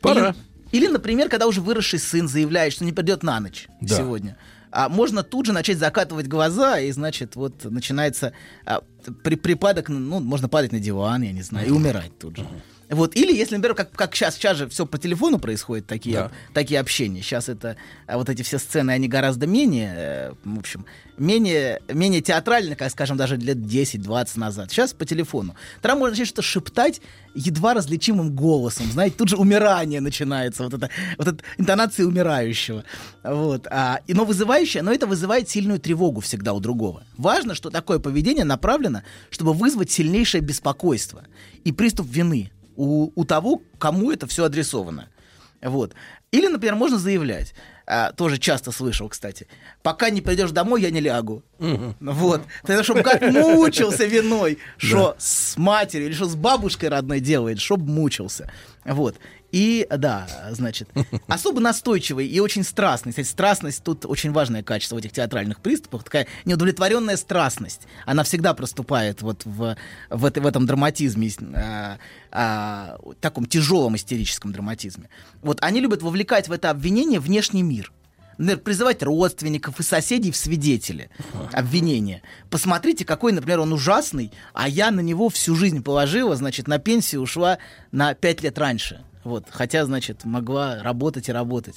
[0.00, 0.34] Пора.
[0.72, 3.96] Или, или, например, когда уже выросший сын заявляет, что не придет на ночь Да.
[3.96, 4.36] сегодня.
[4.70, 8.32] А можно тут же начать закатывать глаза, и, значит, вот начинается
[8.66, 8.82] а,
[9.22, 12.46] при, припадок, ну, можно падать на диван, я не знаю, и умирать тут же.
[12.90, 13.16] Вот.
[13.16, 16.30] Или если, например, как, как сейчас, сейчас же все по телефону происходит, такие, Да.
[16.52, 17.22] такие общения.
[17.22, 20.84] Сейчас это а, вот эти все сцены, они гораздо менее, э, в общем,
[21.18, 24.70] менее, менее театральны, как, скажем, даже лет 10-20 назад.
[24.70, 25.54] Сейчас по телефону.
[25.80, 27.00] Тогда можно начать что-то шептать
[27.34, 28.90] едва различимым голосом.
[28.90, 30.64] Знаете, тут же умирание начинается.
[30.64, 32.84] Вот это, вот эта интонация умирающего.
[33.22, 33.66] Вот.
[33.70, 37.04] А, и, но вызывающее, но это вызывает сильную тревогу всегда у другого.
[37.16, 41.24] Важно, что такое поведение направлено, чтобы вызвать сильнейшее беспокойство
[41.64, 45.08] и приступ вины у, у того, кому это все адресовано.
[45.62, 45.94] Вот.
[46.30, 47.54] Или, например, можно заявлять,
[47.86, 49.46] а, тоже часто слышал, кстати.
[49.82, 51.42] Пока не придешь домой, я не лягу.
[52.00, 52.42] Вот.
[52.64, 57.86] Тогда, чтобы как мучился виной, что с матерью или что с бабушкой родной делает, чтобы
[57.90, 58.50] мучился.
[58.84, 59.16] Вот.
[59.54, 60.88] И, да, значит,
[61.28, 63.12] особо настойчивый и очень страстный.
[63.12, 66.02] Кстати, страстность тут очень важное качество в этих театральных приступах.
[66.02, 67.82] Такая неудовлетворенная страстность.
[68.04, 69.76] Она всегда проступает вот в,
[70.10, 71.98] в, это- в этом драматизме, а,
[72.32, 75.08] а, таком тяжелом истерическом драматизме.
[75.40, 77.92] Вот они любят вовлекать в это обвинение внешний мир.
[78.38, 81.10] Например, призывать родственников и соседей в свидетели
[81.52, 82.22] обвинения.
[82.50, 87.20] Посмотрите, какой, например, он ужасный, а я на него всю жизнь положила, значит, на пенсию
[87.22, 87.58] ушла
[87.92, 89.04] на пять лет раньше.
[89.24, 91.76] Вот, хотя, значит, могла работать и работать.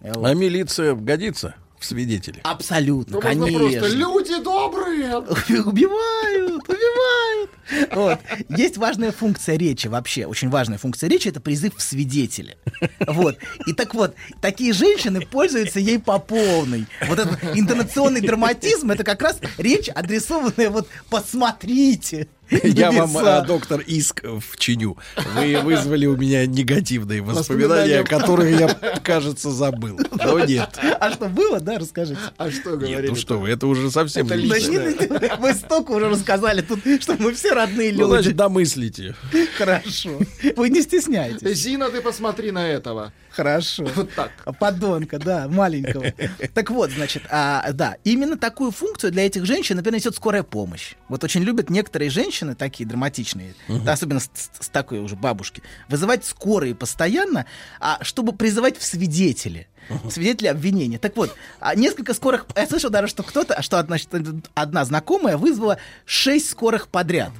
[0.00, 0.24] Вот.
[0.26, 2.40] А милиция годится в свидетели?
[2.44, 3.58] Абсолютно, Ну, конечно.
[3.58, 5.16] просто люди добрые.
[5.64, 7.50] Убивают, убивают.
[7.92, 8.18] Вот.
[8.48, 12.56] Есть важная функция речи вообще, очень важная функция речи, это призыв в свидетели.
[13.06, 13.36] Вот.
[13.66, 16.86] И так вот, такие женщины пользуются ей по полной.
[17.06, 22.28] Вот этот интонационный драматизм, это как раз речь, адресованная вот «посмотрите».
[22.50, 24.96] Я вам, а, доктор, иск вчиню.
[25.34, 28.68] Вы вызвали у меня негативные воспоминания, которые я,
[29.02, 29.98] кажется, забыл.
[30.12, 30.78] Но нет.
[31.00, 32.20] А что было, да, расскажите.
[32.36, 33.08] А что говорили?
[33.08, 34.92] ну что вы, это уже совсем личное.
[34.92, 38.36] нет, Вы столько уже рассказали тут, что мы все родные Ну, значит, люди.
[38.38, 39.14] домыслите.
[39.56, 40.18] Хорошо.
[40.56, 41.56] Вы не стесняйтесь.
[41.58, 43.12] Зина, ты посмотри на этого.
[43.38, 43.84] Хорошо.
[43.94, 44.32] Вот так.
[44.58, 46.06] Подонка, да, маленького.
[46.54, 50.94] Так вот, значит, а, да, именно такую функцию для этих женщин, например, несет скорая помощь.
[51.08, 55.62] Вот очень любят некоторые женщины, такие драматичные, да, особенно с, с- с такой уже бабушки,
[55.88, 57.46] вызывать скорые постоянно,
[57.78, 59.68] а, чтобы призывать в свидетели.
[60.10, 60.98] Свидетели обвинения.
[60.98, 62.46] Так вот, а, несколько скорых...
[62.56, 63.96] Я слышал даже, что кто-то, что одна,
[64.54, 67.30] одна знакомая вызвала шесть скорых подряд.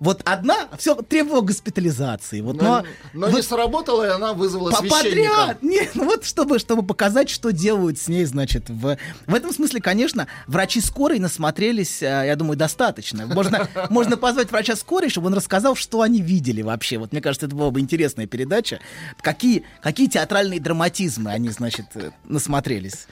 [0.00, 2.40] Вот одна все требовала госпитализации.
[2.40, 5.30] Вот, Но, но, но вот- не сработало, и она вызвала по- священника.
[5.36, 5.62] Подряд!
[5.62, 9.80] Нет, ну вот чтобы, чтобы показать, что делают с ней, значит, в, в этом смысле,
[9.80, 13.26] конечно, врачи скорой насмотрелись, а, я думаю, достаточно.
[13.26, 16.98] Можно, можно позвать врача скорой, чтобы он рассказал, что они видели вообще.
[16.98, 18.80] Вот мне кажется, это была бы интересная передача.
[19.20, 23.06] Какие, какие театральные драматизмы они, значит, э, насмотрелись.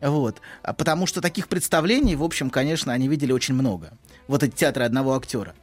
[0.00, 0.40] Вот.
[0.62, 3.92] А Потому что таких представлений, в общем, конечно, они видели очень много.
[4.26, 5.54] Вот эти театры одного актера.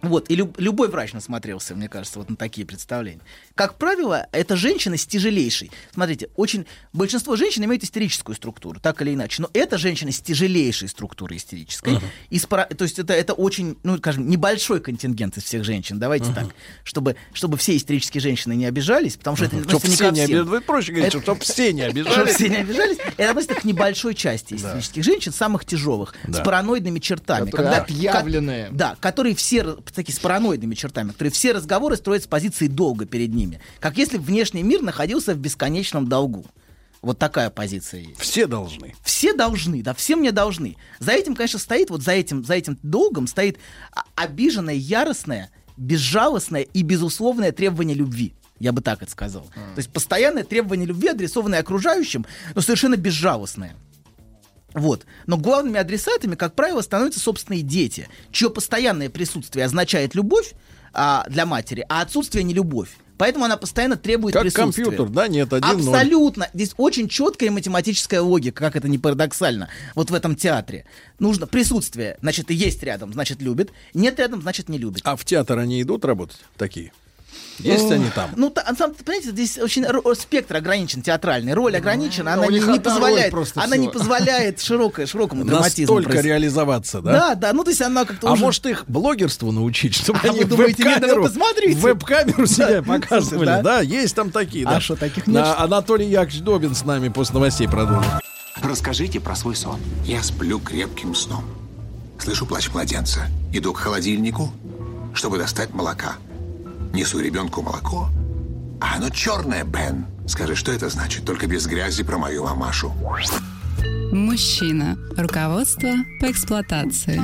[0.00, 3.20] Вот, и люб- любой врач насмотрелся, мне кажется, вот на такие представления.
[3.56, 5.72] Как правило, это женщины с тяжелейшей.
[5.92, 9.42] Смотрите, очень большинство женщин имеют истерическую структуру, так или иначе.
[9.42, 11.98] Но это женщины с тяжелейшей структурой истерической.
[12.30, 15.98] И с пара- то есть это, это очень, ну, скажем, небольшой контингент из всех женщин.
[15.98, 16.46] Давайте так,
[16.84, 20.14] чтобы, чтобы все истерические женщины не обижались, потому что это Чтоб относится не все ко
[20.14, 20.64] не обижались.
[20.64, 22.34] Проще говорить, Это- чтоб все не Чтобы обижались.
[22.36, 22.98] все не обижались.
[23.16, 27.50] Это относится к небольшой части истерических женщин, самых тяжелых, с параноидными чертами.
[27.50, 28.68] Которые Когда- отъявленные.
[28.70, 33.32] да, которые все, такие с параноидными чертами, которые все разговоры строят с позиции долга перед
[33.32, 33.60] ними.
[33.80, 36.46] Как если внешний мир находился в бесконечном долгу.
[37.00, 38.20] Вот такая позиция есть.
[38.20, 38.94] Все должны.
[39.04, 40.76] Все должны, да, все мне должны.
[40.98, 43.58] За этим, конечно, стоит, вот за этим, за этим долгом стоит
[44.16, 48.34] обиженное, яростное, безжалостное и безусловное требование любви.
[48.58, 49.42] Я бы так это сказал.
[49.54, 53.76] То есть постоянное требование любви, адресованное окружающим, но совершенно безжалостное.
[54.74, 55.06] Вот.
[55.26, 60.52] Но главными адресатами, как правило, становятся собственные дети, чье постоянное присутствие означает любовь
[60.92, 62.90] а, для матери, а отсутствие не любовь.
[63.18, 64.84] Поэтому она постоянно требует Как присутствия.
[64.84, 65.26] компьютер, да?
[65.26, 65.68] Нет, один.
[65.68, 66.48] Абсолютно.
[66.54, 69.68] Здесь очень четкая математическая логика, как это не парадоксально.
[69.96, 70.86] Вот в этом театре.
[71.18, 72.16] Нужно присутствие.
[72.22, 73.72] Значит, есть рядом, значит, любит.
[73.92, 75.02] Нет рядом, значит, не любит.
[75.04, 76.92] А в театр они идут работать такие?
[77.58, 78.30] Есть они там?
[78.36, 79.84] Ну, та- сам, понимаете, здесь очень
[80.14, 84.60] спектр ограничен театральный, роль ограничена, Ну, она у не, не позволяет, просто она не позволяет
[84.62, 85.96] широкой, широкому драматизму.
[85.96, 87.12] Настолько реализоваться, да?
[87.12, 88.42] Да, да, ну то есть она как-то А уже...
[88.42, 91.28] может их блогерству научить, чтобы А они веб-камеру,
[91.74, 93.62] веб-камеру себя Да, показывали, да?
[93.62, 93.80] да?
[93.80, 94.80] Есть там такие, А да.
[94.80, 95.44] что, таких нет?
[95.58, 98.10] Анатолий Яковлевич Добин с нами после новостей продолжит.
[98.62, 99.78] Расскажите про свой сон.
[100.04, 101.44] Я сплю крепким сном.
[102.22, 103.26] Слышу плач младенца.
[103.52, 104.52] Иду к холодильнику,
[105.14, 106.16] чтобы достать молока.
[106.92, 108.08] Несу ребенку молоко.
[108.80, 110.06] А оно черное, Бен.
[110.26, 111.24] Скажи, что это значит?
[111.24, 112.92] Только без грязи про мою мамашу.
[114.12, 114.96] Мужчина.
[115.16, 115.90] Руководство
[116.20, 117.20] по эксплуатации.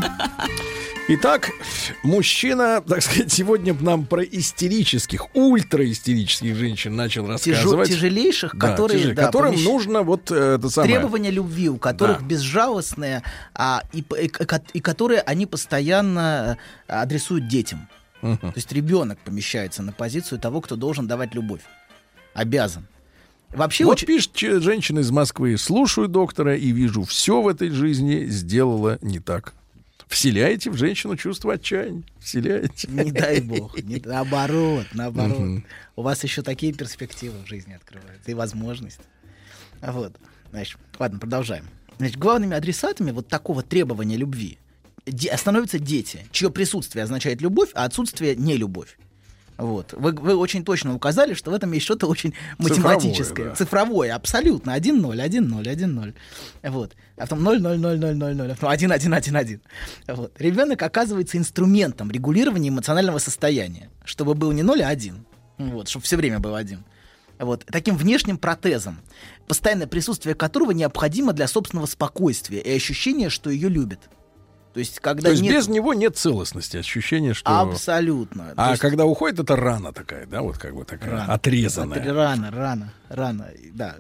[1.07, 1.51] Итак,
[2.03, 7.91] мужчина, так сказать, сегодня нам про истерических, ультраистерических женщин начал рассказывать.
[7.91, 10.95] тяжелейших, Да, которые, тяжелее, да, которым помещ- нужно вот э, это самое.
[10.95, 12.25] Требования любви, у которых Да.
[12.25, 13.23] безжалостные,
[13.55, 16.57] а, и, и ко- и которые они постоянно
[16.89, 17.87] а, адресуют детям.
[18.25, 21.61] То есть ребенок помещается на позицию того, кто должен давать любовь.
[22.33, 22.87] Обязан.
[23.51, 24.07] Вообще вот очень...
[24.07, 25.57] пишет женщина из Москвы.
[25.59, 29.55] Слушаю доктора и вижу, все в этой жизни сделала не так.
[30.09, 32.03] Вселяете в женщину чувство отчаяния.
[32.19, 32.89] Вселяете.
[32.91, 33.81] Не дай бог.
[33.83, 35.39] не- наоборот, наоборот.
[35.39, 35.65] Мгм.
[35.97, 39.05] У вас еще такие перспективы в жизни открываются и возможности.
[39.81, 40.17] Вот.
[40.51, 41.67] Значит, ладно, продолжаем.
[41.99, 44.59] Значит, главными адресатами вот такого требования любви
[45.07, 48.97] де- становятся дети, чье присутствие означает любовь, а отсутствие не любовь.
[49.57, 49.93] Вот.
[49.93, 53.45] Вы, вы очень точно указали, что в этом есть что-то очень Цифровое, математическое.
[53.45, 53.55] да.
[53.55, 54.77] Цифровое, абсолютно.
[54.77, 56.15] 1-0, 1-0, 1-0.
[56.65, 56.97] Вот.
[57.17, 59.61] А потом 0, 0, 0, 0, 0, 0, а потом 1, 1, 1, 1.
[60.09, 60.33] Вот.
[60.41, 65.25] Ребенок оказывается инструментом регулирования эмоционального состояния, чтобы был не 0, а 1.
[65.59, 66.85] Вот, чтобы все время был один.
[67.39, 67.65] Вот.
[67.67, 68.99] Таким внешним протезом,
[69.47, 74.01] постоянное присутствие которого необходимо для собственного спокойствия и ощущения, что ее любят.
[74.75, 75.55] То есть, когда То есть нет...
[75.55, 77.61] без него нет целостности, ощущение, что...
[77.61, 78.53] Абсолютно.
[78.57, 81.33] А есть- когда уходит, это рана такая, да, вот как бы такая Рано.
[81.33, 82.01] отрезанная.
[82.01, 83.49] Отре- Рано, рано, рано.
[83.73, 83.97] Да.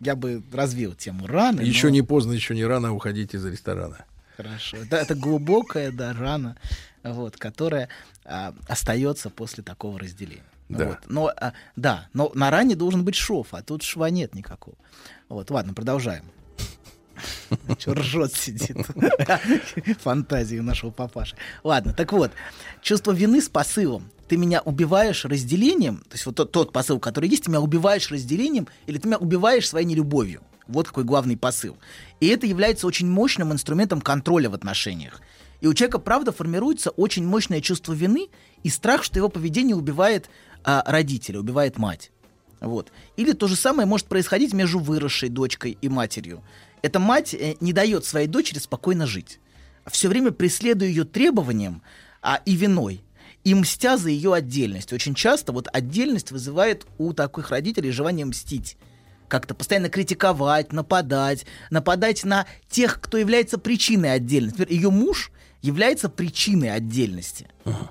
[0.00, 1.60] Я бы развил тему рано.
[1.60, 4.04] Еще но- не поздно, еще не рано уходить из ресторана.
[4.36, 4.78] Хорошо.
[4.90, 6.56] Да, это глубокая, да, рана,
[7.04, 7.88] вот, которая
[8.24, 10.42] а, остается после такого разделения.
[10.68, 10.84] Да.
[10.84, 10.98] Вот.
[11.06, 14.76] Но, а, да, но на ране должен быть шов, а тут шва нет никакого.
[15.28, 16.24] Вот, ладно, продолжаем.
[17.78, 18.76] Че ржет сидит?
[20.00, 21.36] Фантазии нашего папаши.
[21.64, 22.32] Ладно, так вот,
[22.82, 24.10] чувство вины с посылом.
[24.28, 28.10] Ты меня убиваешь разделением, то есть вот тот, тот посыл, который есть, ты меня убиваешь
[28.10, 30.42] разделением, или ты меня убиваешь своей нелюбовью.
[30.66, 31.78] Вот какой главный посыл.
[32.20, 35.22] И это является очень мощным инструментом контроля в отношениях.
[35.60, 38.28] И у человека, правда, формируется очень мощное чувство вины
[38.62, 40.28] и страх, что его поведение убивает
[40.62, 42.12] а, родителя, убивает мать.
[42.60, 42.92] Вот.
[43.16, 46.42] Или то же самое может происходить между выросшей дочкой и матерью.
[46.82, 49.40] Эта мать э, не дает своей дочери спокойно жить.
[49.86, 51.82] Все время преследуя ее требованиям
[52.22, 53.02] а, и виной.
[53.44, 54.92] И мстя за ее отдельность.
[54.92, 58.76] Очень часто вот отдельность вызывает у таких родителей желание мстить.
[59.28, 64.58] Как-то постоянно критиковать, нападать, нападать на тех, кто является причиной отдельности.
[64.60, 65.30] Например, ее муж
[65.62, 67.46] является причиной отдельности.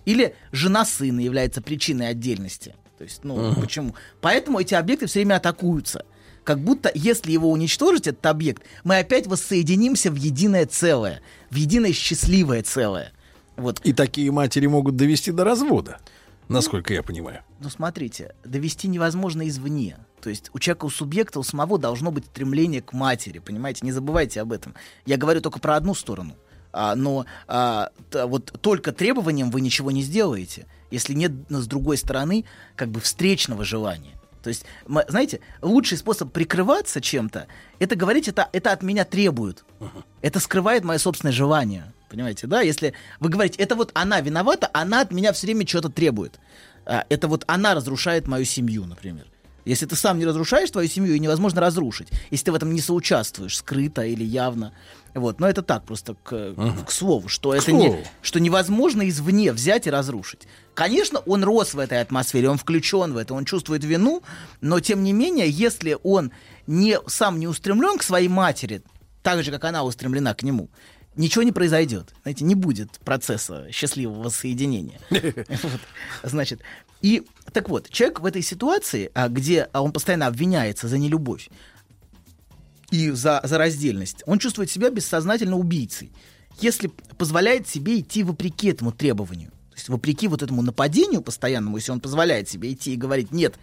[0.05, 2.75] Или жена сына является причиной отдельности.
[2.97, 3.61] То есть, ну, Ага.
[3.61, 3.95] почему?
[4.21, 6.05] Поэтому эти объекты все время атакуются.
[6.47, 11.19] Как будто, если его уничтожить, этот объект, мы опять воссоединимся в единое целое,
[11.49, 13.11] в единое счастливое целое.
[13.57, 13.81] Вот.
[13.83, 15.99] И такие матери могут довести до развода,
[16.47, 17.41] насколько я понимаю.
[17.59, 19.97] Ну, смотрите, довести невозможно извне.
[20.21, 23.81] То есть у человека, у субъекта, у самого должно быть стремление к матери, понимаете?
[23.83, 24.73] Не забывайте об этом.
[25.05, 26.37] Я говорю только про одну сторону.
[26.71, 31.67] А, но а, т- вот только требованием вы ничего не сделаете, если нет ну, с
[31.67, 32.45] другой стороны
[32.77, 34.16] как бы встречного желания.
[34.43, 34.65] То есть,
[35.07, 37.47] знаете, лучший способ прикрываться чем-то,
[37.79, 39.65] это говорить, это, это от меня требуют.
[40.21, 41.93] Это скрывает мое собственное желание.
[42.09, 42.61] Понимаете, да?
[42.61, 46.39] Если вы говорите, это вот она виновата, она от меня все время что-то требует.
[46.85, 49.25] А, Это вот она разрушает мою семью, например.
[49.67, 52.81] Если ты сам не разрушаешь твою семью, ее невозможно разрушить, если ты в этом не
[52.81, 54.71] соучаствуешь, скрыто или явно.
[55.13, 55.39] Вот.
[55.39, 56.85] Но это так, просто к, Ага.
[56.85, 58.03] к слову, что К это не, слову.
[58.21, 60.47] что невозможно извне взять и разрушить.
[60.73, 64.21] Конечно, он рос в этой атмосфере, он включен в это, он чувствует вину,
[64.61, 66.31] но тем не менее, если он
[66.67, 68.81] не, сам не устремлен к своей матери,
[69.23, 70.69] так же, как она устремлена к нему,
[71.15, 72.13] ничего не произойдет.
[72.21, 74.99] Знаете, не будет процесса счастливого соединения.
[76.23, 76.61] Значит,
[77.01, 81.49] и так вот, человек в этой ситуации, а, где а, он постоянно обвиняется за нелюбовь
[82.91, 86.11] и за, за раздельность, он чувствует себя бессознательно убийцей,
[86.59, 86.87] если
[87.17, 89.49] позволяет себе идти вопреки этому требованию.
[89.71, 93.55] То есть вопреки вот этому нападению постоянному, если он позволяет себе идти и говорить, нет,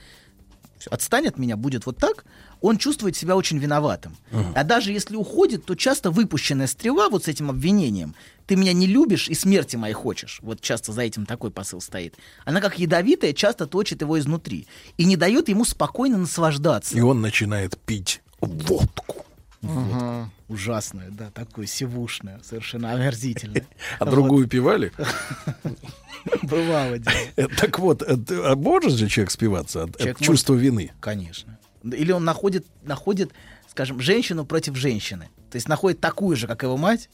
[0.91, 2.25] отстань от меня, будет вот так,
[2.61, 4.17] он чувствует себя очень виноватым.
[4.55, 8.15] А даже если уходит, то часто выпущенная стрела вот с этим обвинением,
[8.47, 12.15] ты меня не любишь и смерти моей хочешь, вот часто за этим такой посыл стоит,
[12.45, 14.67] она как ядовитая часто точит его изнутри
[14.97, 16.97] и не дает ему спокойно наслаждаться.
[16.97, 19.25] И он начинает пить водку.
[19.63, 20.29] Вот.
[20.49, 23.67] Ужасное, да, такое сивушное, совершенно омерзительное.
[23.99, 24.93] А другую пивали?
[26.43, 27.17] Бывало дело.
[27.37, 30.93] Э, Так вот, э, а может же человек спиваться от, чувства вины?
[31.01, 31.59] Конечно.
[31.83, 33.33] Или он находит, находит,
[33.71, 35.29] скажем, женщину против женщины.
[35.51, 37.09] То есть находит такую же, как его мать,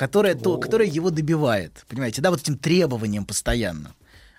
[0.00, 1.84] которая, то, которая его добивает.
[1.86, 3.94] Понимаете, да, вот этим требованием постоянно.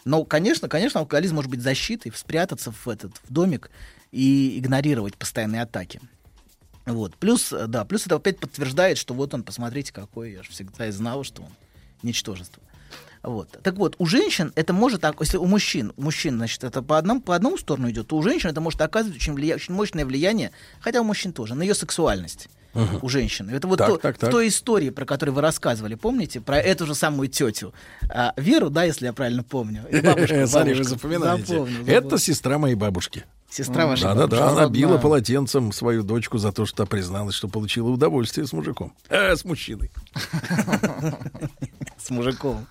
[0.05, 3.69] Но, конечно, конечно, алкоголизм может быть защитой, спрятаться в этот в домик
[4.11, 6.01] и игнорировать постоянные атаки.
[6.87, 7.15] Вот.
[7.15, 10.87] Плюс, э, да, плюс это опять подтверждает, что вот он, посмотрите, какой, я же всегда
[10.87, 11.51] и знал, что он
[12.01, 12.63] ничтожество.
[13.21, 13.51] Вот.
[13.61, 17.21] Так вот, у женщин это может, если у мужчин, у мужчин, значит, это по одному,
[17.21, 20.49] по одному сторону идет, то у женщин это может оказывать очень, влия- очень мощное влияние,
[20.79, 22.49] хотя у мужчин тоже, на ее сексуальность.
[23.01, 23.51] У женщины.
[23.51, 24.31] Это вот Так, то- так, в так.
[24.31, 26.39] той истории, про которую вы рассказывали, помните?
[26.39, 27.73] Про эту же самую тетю.
[28.09, 29.83] А, Веру, да, если я правильно помню.
[29.91, 31.67] И бабушку, Смотри, вы запоминаете.
[31.85, 33.25] Это сестра моей бабушки.
[33.49, 34.39] Сестра вашей Да, да, бабушки.
[34.39, 34.49] да.
[34.51, 38.93] Она била полотенцем свою дочку за то, что призналась, что получила удовольствие с мужиком.
[39.09, 39.91] Э, с мужчиной.
[41.97, 42.65] С мужиком.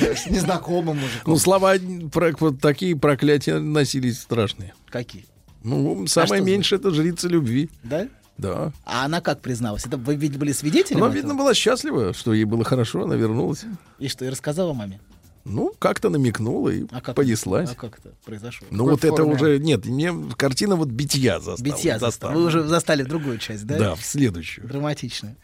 [0.00, 1.32] С незнакомым мужиком.
[1.32, 1.74] Ну, слова
[2.12, 4.74] про, вот такие проклятия носились страшные.
[4.90, 5.24] Какие?
[5.62, 7.70] Ну, самое что меньше это жрица любви.
[7.82, 8.08] Да?
[8.38, 8.72] Да.
[8.84, 9.86] А она как призналась?
[9.86, 10.98] Это вы ведь были свидетелем?
[10.98, 11.16] Она, этого?
[11.16, 13.64] видно, была счастлива, что ей было хорошо, она вернулась.
[13.98, 15.00] И что, и рассказала маме?
[15.44, 17.70] Ну, как-то намекнула и А как, понеслась.
[17.70, 18.66] А как это произошло?
[18.70, 21.64] Ну вот это уже, нет, мне картина вот битья застала.
[21.64, 22.32] Битья застала.
[22.32, 23.78] Вы уже застали другую часть, да?
[23.78, 24.66] Да, в следующую.
[24.66, 25.36] Драматичную.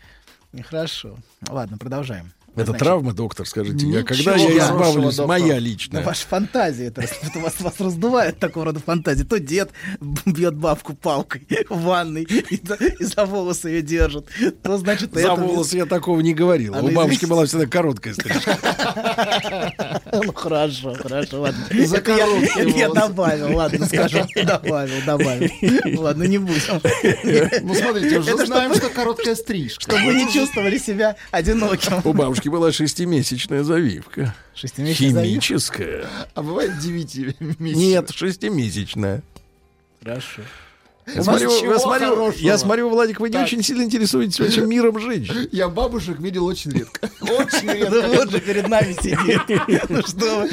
[0.69, 1.17] Хорошо.
[1.49, 2.33] Ладно, продолжаем.
[2.55, 3.87] Это Значит, травма, доктор, скажите.
[3.87, 5.27] Я, когда я избавлюсь, доктор.
[5.27, 6.03] моя личная.
[6.03, 9.23] ваша фантазия, это, это вас, вас раздувает такого рода фантазии.
[9.25, 9.71] То дед
[10.27, 14.27] бьет бабку палкой в ванной и, за- и за волосы ее держит.
[14.63, 16.77] То, значит, За это- волосы я такого не говорил.
[16.85, 18.59] У бабушки была всегда короткая стрижка.
[20.13, 21.65] Ну хорошо, хорошо, ладно.
[21.87, 21.97] За
[22.77, 25.51] я, добавил, ладно, скажем, добавил, добавил.
[26.01, 26.81] Ладно, не будем.
[27.63, 29.81] Ну, смотрите, уже знаем, что короткая стрижка.
[29.81, 32.01] Чтобы вы не чувствовали себя одиноким.
[32.05, 34.35] У бабушки была шестимесячная завивка.
[34.55, 35.29] Шестимесячная завивка?
[35.29, 36.07] Химическая.
[36.35, 37.57] А бывает девятимесячная.
[37.59, 39.23] Нет, шестимесячная.
[40.03, 40.43] Хорошо.
[41.05, 43.43] Я смотрю, я смотрю, я смотрю, Владик, вы не Так.
[43.47, 45.49] очень сильно интересуетесь вообще миром женщин.
[45.53, 47.11] Я бабушек видел очень редко.
[47.21, 48.03] Очень редко.
[48.09, 49.89] вот же перед нами сидит.
[49.89, 50.47] Ну что.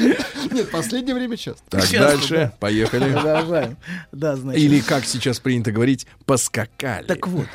[0.52, 1.62] Нет, последнее время часто.
[1.68, 2.52] Так, дальше, да.
[2.58, 3.12] поехали.
[3.12, 3.76] Продолжаем.
[4.10, 4.60] Да, значит.
[4.60, 7.06] Или, как сейчас принято говорить, поскакали.
[7.06, 7.46] Так вот.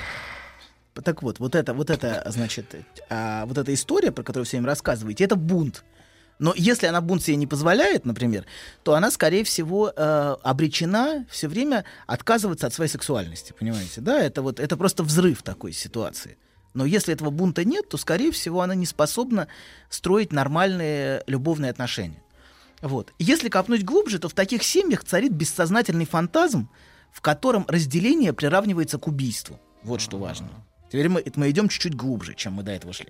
[1.03, 2.75] Так вот, вот это, вот это, значит,
[3.09, 5.83] а, вот эта история, про которую вы все время рассказываете, это бунт.
[6.39, 8.45] Но если она бунт себе не позволяет, например,
[8.83, 14.01] то она, скорее всего, э, обречена все время отказываться от своей сексуальности, понимаете?
[14.01, 16.37] Да, это вот, это просто взрыв такой ситуации.
[16.73, 19.47] Но если этого бунта нет, то, скорее всего, она не способна
[19.89, 22.21] строить нормальные любовные отношения.
[22.81, 23.13] Вот.
[23.17, 26.69] Если копнуть глубже, то в таких семьях царит бессознательный фантазм,
[27.13, 29.57] в котором разделение приравнивается к убийству.
[29.83, 30.49] Вот что важно.
[30.95, 33.07] Теперь мы, мы идем чуть-чуть глубже, чем мы до этого шли.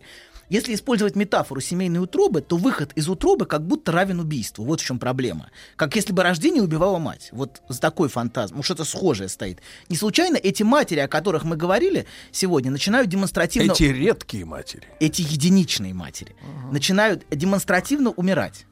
[0.50, 4.66] Если использовать метафору семейной утробы, то выход из утробы как будто равен убийству.
[4.66, 5.52] Вот в чем проблема.
[5.76, 7.30] Как если бы рождение убивало мать.
[7.32, 8.64] Вот с такой фантазмом.
[8.64, 9.60] Что-то схожее стоит.
[9.88, 13.72] Не случайно эти матери, о которых мы говорили сегодня, начинают демонстративно...
[13.72, 14.88] Эти редкие матери.
[15.00, 16.36] Эти единичные матери
[16.72, 18.66] начинают демонстративно умирать.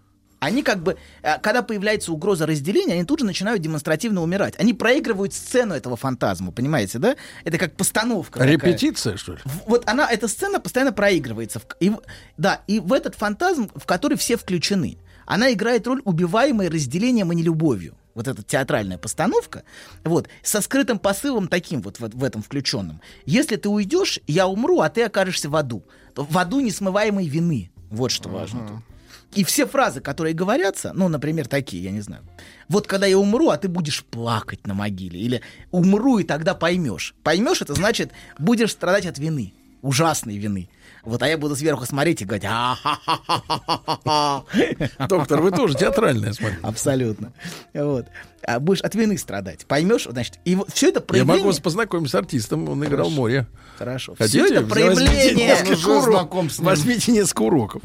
[0.44, 4.56] Они как бы, э, когда появляется угроза разделения, они тут же начинают демонстративно умирать.
[4.60, 7.16] Они проигрывают сцену этого фантазма, понимаете, да?
[7.46, 8.40] Это как постановка.
[8.40, 8.52] такая.
[8.52, 9.40] Репетиция, что ли?
[9.66, 11.62] Вот она, эта сцена постоянно проигрывается.
[11.80, 11.94] И,
[12.38, 17.34] да, и в этот фантазм, в который все включены, она играет роль убиваемой разделением, а
[17.34, 17.96] не любовью.
[18.14, 19.64] Вот эта театральная постановка,
[20.04, 23.02] вот, со скрытым посылом таким вот в, в этом включенном.
[23.26, 25.84] Если ты уйдешь, я умру, а ты окажешься в аду.
[26.16, 27.72] В аду несмываемой вины.
[27.90, 28.93] Вот что важно тут.
[29.36, 32.24] И все фразы, которые говорятся, ну, например, такие, я не знаю.
[32.70, 35.20] Вот когда я умру, а ты будешь плакать на могиле.
[35.20, 37.16] Или умру, и тогда поймешь.
[37.24, 39.54] Поймешь, это значит, будешь страдать от вины.
[39.82, 40.70] Ужасной вины.
[41.04, 42.48] Вот, а я буду сверху смотреть и говорить.
[45.10, 46.58] Доктор, вы тоже театральная, смотрю.
[46.62, 47.34] Абсолютно.
[47.74, 48.08] Вот.
[48.46, 49.66] А будешь от вины страдать.
[49.66, 51.38] Поймешь, значит, и все это Я проявление...
[51.38, 53.48] могу вас познакомить с артистом, он играл море.
[53.78, 54.16] Хорошо.
[54.18, 54.46] Хотите?
[54.46, 55.14] Все это проявление...
[55.14, 56.60] Возьмите несколько уроков.
[56.60, 57.84] Возьмите несколько уроков.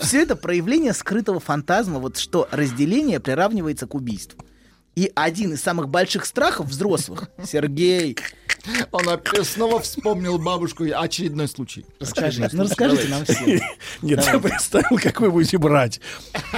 [0.00, 4.44] Все это проявление скрытого фантазма, вот что разделение приравнивается к убийству.
[4.96, 8.16] И один из самых больших страхов взрослых, Сергей,
[8.92, 10.84] Он опять снова вспомнил бабушку.
[10.94, 11.84] Очередной случай.
[12.00, 13.46] Расскажите, Очередной ну расскажите нам всем.
[14.02, 16.00] Нет, я представил, как вы будете брать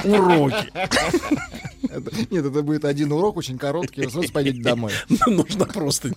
[0.04, 0.70] уроки.
[0.74, 4.92] Это- Нет, это будет один урок, очень короткий, вы сразу пойдете домой.
[5.08, 6.08] Ну, Нужно просто...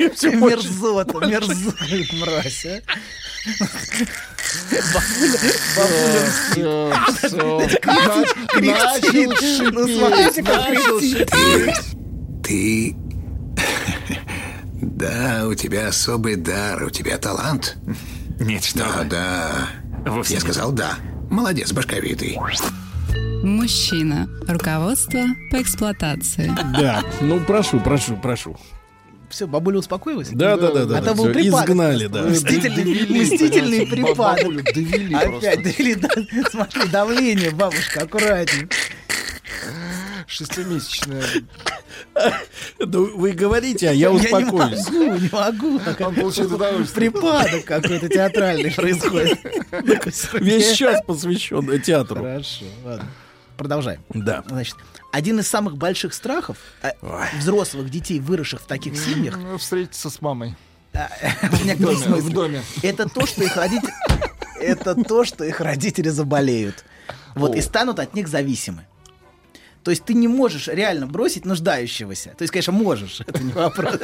[0.00, 1.84] Мерзота, мерзота,
[2.14, 2.80] мразь, а.
[4.94, 5.38] Бабуля,
[5.76, 6.18] бабуля
[8.60, 10.46] Начал шипеть, Ну
[10.98, 11.30] кричит.
[12.44, 12.96] Ты...
[14.98, 17.76] Да, у тебя особый дар, у тебя талант.
[18.40, 19.04] Нет, что Да, вы.
[19.04, 19.68] да.
[20.06, 20.42] Вовсе Я нет.
[20.42, 20.94] сказал да.
[21.30, 22.36] Молодец, башковитый.
[23.44, 24.28] Мужчина.
[24.48, 25.20] Руководство
[25.52, 26.52] по эксплуатации.
[26.76, 28.56] Да, ну прошу, прошу, прошу.
[29.30, 30.30] Все, бабуля успокоилась?
[30.32, 30.98] Да, да, да, да.
[30.98, 31.68] А то был припадок.
[31.68, 32.22] Изгнали, да.
[32.24, 34.16] Мстительный, мстительный припадок.
[34.16, 36.08] бабулю довели Опять довели, да.
[36.50, 38.68] Смотри, давление, бабушка, аккуратнее.
[40.28, 41.24] Шестимесячная.
[42.78, 44.86] Ну, вы говорите, а я успокоюсь.
[44.90, 45.80] Я не могу, не могу.
[46.04, 47.10] Он получит удовольствие.
[47.10, 49.38] Припадок какой-то театральный происходит.
[50.34, 52.20] Весь час посвящен театру.
[52.22, 53.08] Хорошо, ладно.
[53.56, 54.00] Продолжаем.
[54.10, 54.44] Да.
[54.46, 54.76] Значит,
[55.12, 56.90] один из самых больших страхов э,
[57.38, 60.56] взрослых детей, выросших в таких семьях, Ну, Встретиться с мамой.
[60.92, 62.62] в некотором доме, смысле, в доме.
[62.82, 63.92] это то, что их родители,
[64.60, 66.84] это то, что их родители заболеют.
[67.34, 67.56] Вот О.
[67.56, 68.86] и станут от них зависимы.
[69.88, 72.34] То есть ты не можешь реально бросить нуждающегося.
[72.36, 73.94] То есть, конечно, можешь, это не вопрос.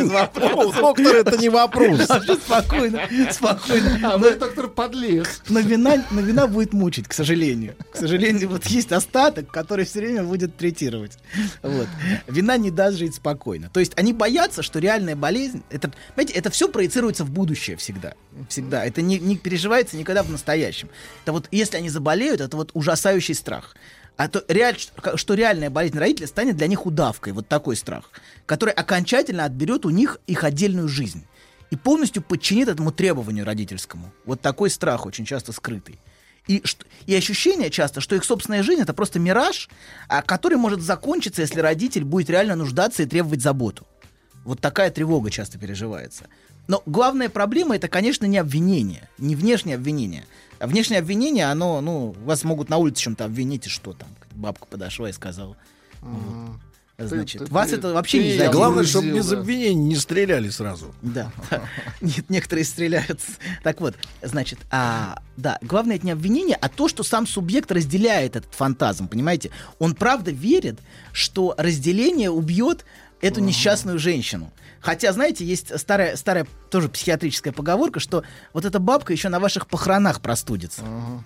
[0.00, 0.80] Вопросов.
[0.80, 2.00] Доктор, это не вопрос.
[2.44, 4.00] Спокойно, спокойно.
[4.02, 5.42] А Но- вы, доктор, подлез.
[5.48, 7.76] но вина, но вина будет мучить, к сожалению.
[7.92, 11.18] К сожалению, вот есть остаток, который все время будет третировать.
[11.62, 11.86] Вот.
[12.26, 13.70] Вина не даст жить спокойно.
[13.72, 18.14] То есть они боятся, что реальная болезнь, это, понимаете, это все проецируется в будущее всегда.
[18.48, 18.84] Всегда.
[18.84, 20.88] Это не, не переживается никогда в настоящем.
[21.22, 23.76] Это вот, если они заболеют, это вот ужасающий страх.
[24.16, 28.10] А то реаль- что- реальная болезнь родителя станет для них удавкой, вот такой страх,
[28.46, 31.24] который окончательно отберет у них их отдельную жизнь
[31.70, 34.12] и полностью подчинит этому требованию родительскому.
[34.24, 35.98] Вот такой страх очень часто скрытый.
[36.46, 36.62] И,
[37.06, 39.68] и ощущение часто, что их собственная жизнь это просто мираж,
[40.08, 43.86] а, который может закончиться, если родитель будет реально нуждаться и требовать заботу.
[44.44, 46.24] Вот такая тревога часто переживается.
[46.66, 50.24] Но главная проблема это, конечно, не обвинение, не внешнее обвинение.
[50.60, 54.08] Внешнее обвинение, оно, ну, вас могут на улице чем-то обвинить, и что там?
[54.32, 55.56] Бабка подошла и сказала.
[56.00, 56.60] Вот.
[56.98, 58.52] Значит, ты- вас ты- это вообще ты не заденет.
[58.52, 60.94] Главное, чтобы без обвинений не стреляли сразу.
[61.02, 61.32] Да.
[62.02, 63.20] Нет, некоторые стреляют.
[63.62, 68.36] Так вот, значит, а, да, главное это не обвинение, а то, что сам субъект разделяет
[68.36, 69.50] этот фантазм, понимаете?
[69.78, 70.78] Он правда верит,
[71.12, 72.84] что разделение убьет
[73.22, 74.52] эту несчастную женщину.
[74.80, 79.66] Хотя, знаете, есть старая, старая тоже психиатрическая поговорка, что вот эта бабка еще на ваших
[79.66, 80.82] похоронах простудится.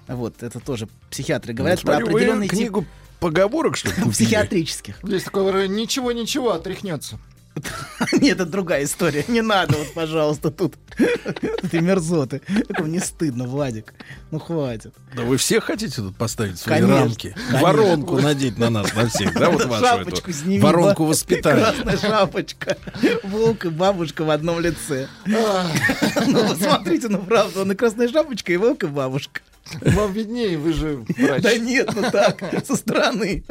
[0.08, 2.86] Вот, это тоже психиатры говорят Ну, смотрю, про определенный тип книгу
[3.20, 4.99] поговорок, что ли, психиатрических.
[5.05, 7.18] Есть такое ничего-ничего, отряхнется.
[8.12, 9.24] Нет, это другая история.
[9.28, 10.74] Не надо, вот, пожалуйста, тут.
[11.70, 12.41] Ты мерзоты.
[12.68, 13.94] Как вам не стыдно, Владик?
[14.31, 14.94] Ну, хватит.
[15.15, 17.28] Да вы все хотите тут поставить свои Конечно, рамки?
[17.31, 17.60] конечно.
[17.60, 21.62] Воронку надеть на нас, на всех, да, вот вашу Шапочку эту сними, воронку воспитания.
[21.62, 22.76] Красная шапочка.
[23.23, 25.08] Волк и бабушка в одном лице.
[25.26, 29.41] Ну, посмотрите, ну, правда, он и красная шапочка, и волк, и бабушка.
[29.81, 31.43] Вам виднее, вы же врач.
[31.43, 33.44] Да нет, ну так, со стороны.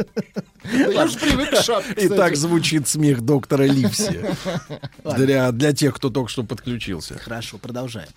[0.71, 4.25] Я же привык к шапке, И так звучит смех доктора Ливси.
[5.03, 5.25] Ладно.
[5.25, 7.17] Для, для тех, кто только что подключился.
[7.17, 8.09] Хорошо, продолжаем.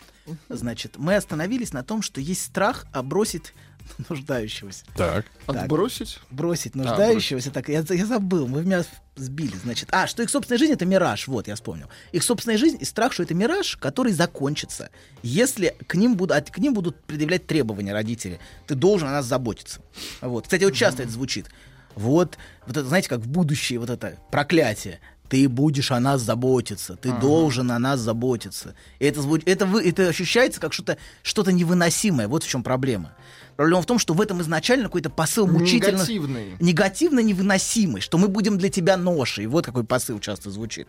[0.49, 3.55] Значит, мы остановились на том, что есть страх обросить
[4.09, 4.85] нуждающегося.
[4.97, 5.27] Так.
[5.47, 6.19] Отбросить?
[6.31, 7.51] Бросить нуждающегося.
[7.51, 8.85] так, я, я забыл, вы меня
[9.17, 9.57] сбили.
[9.63, 11.27] Значит, а, что их собственная жизнь это мираж.
[11.29, 11.89] Вот, я вспомнил.
[12.13, 14.91] Их собственная жизнь и страх, что это мираж, который закончится,
[15.23, 18.39] если к ним, будут, от- к ним будут предъявлять требования родители.
[18.67, 19.81] Ты должен о нас заботиться.
[20.21, 20.45] Вот.
[20.45, 21.47] Кстати, вот часто это звучит.
[21.95, 25.01] Вот, вот это, знаете, как в будущее вот это проклятие.
[25.29, 27.21] Ты будешь о нас заботиться, ты Ага.
[27.21, 28.77] должен о нас заботиться.
[29.01, 32.29] И это, зву- это, вы, это ощущается как что-то что невыносимое.
[32.29, 33.13] Вот в чем проблема.
[33.57, 35.99] Проблема в том, что в этом изначально какой-то посыл мучительно...
[35.99, 36.57] Негативный.
[36.61, 39.47] Негативно невыносимый, что мы будем для тебя ношей.
[39.47, 40.89] Вот какой посыл часто звучит.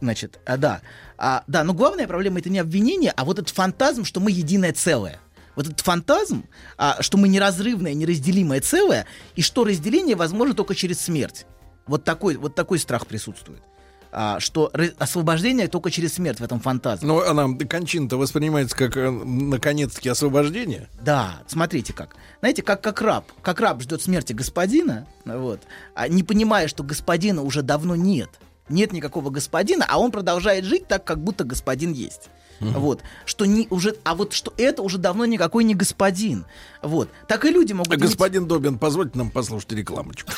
[0.00, 0.80] Значит, а, да.
[1.18, 4.72] А, да, но главная проблема это не обвинение, а вот этот фантазм, что мы единое
[4.72, 5.20] целое.
[5.54, 6.44] Вот этот фантазм,
[6.76, 11.46] а, что мы неразрывное, неразделимое целое, и что разделение возможно только через смерть.
[11.86, 13.62] Вот такой, вот такой страх присутствует.
[14.10, 17.06] А, что освобождение только через смерть в этом фантазме.
[17.06, 20.88] Но она, кончина-то воспринимается как, э, наконец-таки, освобождение.
[21.02, 22.16] Да, смотрите как.
[22.40, 23.26] Знаете, как, как раб.
[23.42, 25.60] Как раб ждет смерти господина, вот,
[25.94, 28.30] а не понимая, что господина уже давно нет.
[28.70, 32.30] Нет никакого господина, а он продолжает жить так, как будто господин есть.
[32.60, 32.80] Мгм.
[32.80, 36.44] Вот, что не уже, а вот что это уже давно никакой не господин.
[36.82, 37.92] Вот, так и люди могут.
[37.92, 40.32] А, иметь- господин Добин, позвольте нам послушать рекламочку.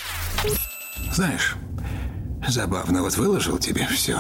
[1.15, 1.57] Знаешь,
[2.49, 4.19] забавно, вот выложил тебе все.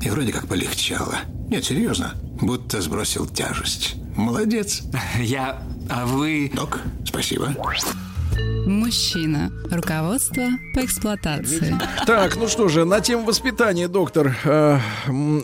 [0.00, 1.16] И вроде как полегчало.
[1.48, 2.14] Нет, серьезно.
[2.40, 3.96] Будто сбросил тяжесть.
[4.16, 4.82] Молодец.
[5.18, 5.62] Я...
[5.88, 6.50] А вы...
[6.54, 7.54] Док, спасибо.
[8.66, 9.52] Мужчина.
[9.70, 10.44] Руководство
[10.74, 11.76] по эксплуатации.
[12.06, 14.36] Так, ну что же, на тему воспитания, доктор.
[14.44, 14.78] Э,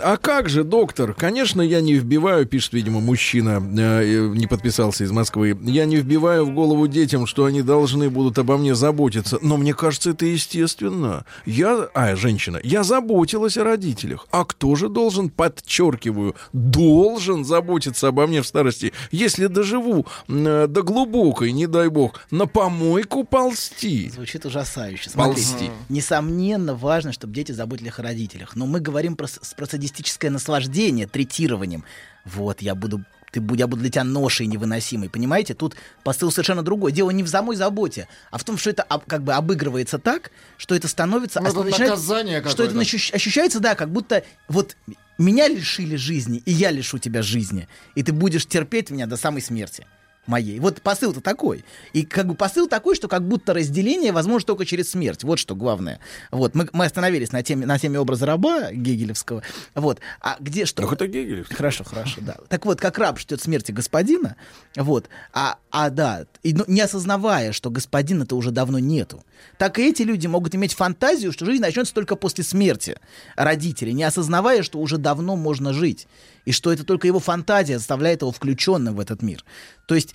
[0.02, 1.14] А как же, доктор?
[1.14, 5.56] Конечно, я не вбиваю, пишет, видимо, мужчина, э, не подписался из Москвы.
[5.62, 9.38] Я не вбиваю в голову детям, что они должны будут обо мне заботиться.
[9.42, 11.24] Но мне кажется, это естественно.
[11.46, 14.26] Я, а, женщина, я заботилась о родителях.
[14.30, 20.82] А кто же должен, подчеркиваю, должен заботиться обо мне в старости, если доживу э, до
[20.82, 22.46] глубокой, не дай бог, на
[22.86, 24.08] помойку ползти?
[24.10, 25.10] Звучит ужасающе.
[25.10, 25.42] Ползти.
[25.44, 28.56] Смотрите, несомненно, важно, чтобы дети заботили о родителях.
[28.56, 31.84] Но мы говорим про, с- про садистическое наслаждение третированием.
[32.24, 35.10] Вот, я буду ты, я буду для тебя ношей невыносимой.
[35.10, 35.74] Понимаете, тут
[36.04, 36.92] посыл совершенно другой.
[36.92, 40.30] Дело не в самой заботе, а в том, что это об- как бы обыгрывается так,
[40.56, 41.40] что это становится...
[41.40, 41.56] Ну, это
[41.90, 44.76] наказание Что это ощущ- ощущается, да, как будто вот
[45.18, 47.68] меня лишили жизни, и я лишу тебя жизни.
[47.96, 49.86] И ты будешь терпеть меня до самой смерти.
[50.26, 50.58] Моей.
[50.60, 51.64] Вот посыл-то такой.
[51.92, 55.24] И как бы посыл такой, что как будто разделение возможно только через смерть.
[55.24, 56.00] Вот что главное.
[56.30, 59.42] Вот, мы, мы остановились на теме, на теме образа раба Гегелевского.
[59.74, 60.00] Вот.
[60.20, 60.84] А где что?
[60.84, 61.52] Ах, это Гегелев.
[61.52, 62.36] Хорошо, хорошо, да.
[62.48, 64.36] Так вот, как раб ждет смерти господина,
[64.76, 69.24] вот, а, а да, и, ну, не осознавая, что господина-то уже давно нету,
[69.58, 72.98] так и эти люди могут иметь фантазию, что жизнь начнется только после смерти
[73.36, 76.06] родителей, не осознавая, что уже давно можно жить,
[76.46, 79.44] и что это только его фантазия заставляет его включенным в этот мир.
[79.86, 80.14] То есть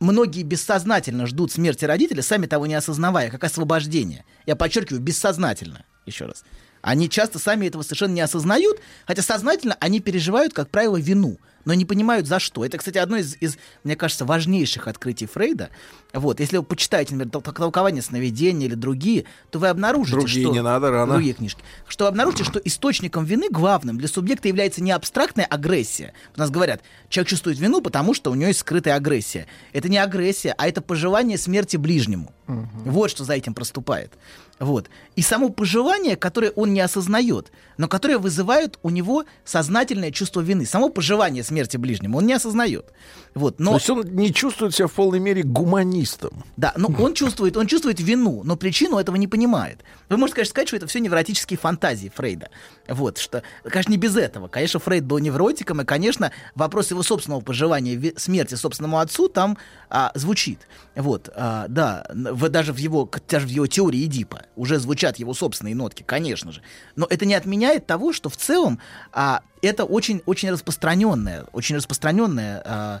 [0.00, 4.24] многие бессознательно ждут смерти родителя, сами того не осознавая, как освобождение.
[4.46, 6.44] Я подчеркиваю, бессознательно, еще раз.
[6.80, 11.74] Они часто сами этого совершенно не осознают, хотя сознательно они переживают, как правило, вину, но
[11.74, 12.64] не понимают за что.
[12.64, 15.68] Это, кстати, одно из, из мне кажется, важнейших открытий Фрейда.
[16.14, 20.54] Вот, если вы почитаете, например, тол- толкование сновидения или другие, то вы обнаружите, Другие что...
[20.54, 21.12] не надо, рано.
[21.14, 21.60] Другие книжки.
[21.86, 26.14] Что вы обнаружите, что источником вины главным для субъекта является не абстрактная агрессия.
[26.36, 29.46] У нас говорят, человек чувствует вину, потому что у него есть скрытая агрессия.
[29.72, 32.32] Это не агрессия, а это пожелание смерти ближнему.
[32.46, 34.12] Вот что за этим проступает.
[34.58, 34.88] Вот.
[35.16, 40.64] И само пожелание, которое он не осознает, но которое вызывает у него сознательное чувство вины.
[40.64, 42.90] Само пожелание смерти ближнему он не осознает.
[43.36, 43.60] Вот.
[43.60, 43.72] Но...
[43.72, 46.42] То есть он не чувствует себя в полной мере гуманистом.
[46.56, 49.84] Да, но он чувствует, он чувствует вину, но причину этого не понимает.
[50.08, 52.48] Вы можете, конечно, сказать, что это все невротические фантазии Фрейда.
[52.88, 54.48] Вот, что, конечно, не без этого.
[54.48, 59.58] Конечно, Фрейд был невротиком, и, конечно, вопрос его собственного пожелания смерти собственному отцу там
[59.90, 60.60] а, звучит.
[60.94, 65.34] Вот, а, да, в- даже в его, даже в его теории Эдипа уже звучат его
[65.34, 66.62] собственные нотки, конечно же.
[66.96, 68.80] Но это не отменяет того, что в целом
[69.12, 73.00] а, это очень, очень распространенное, очень распространенное а,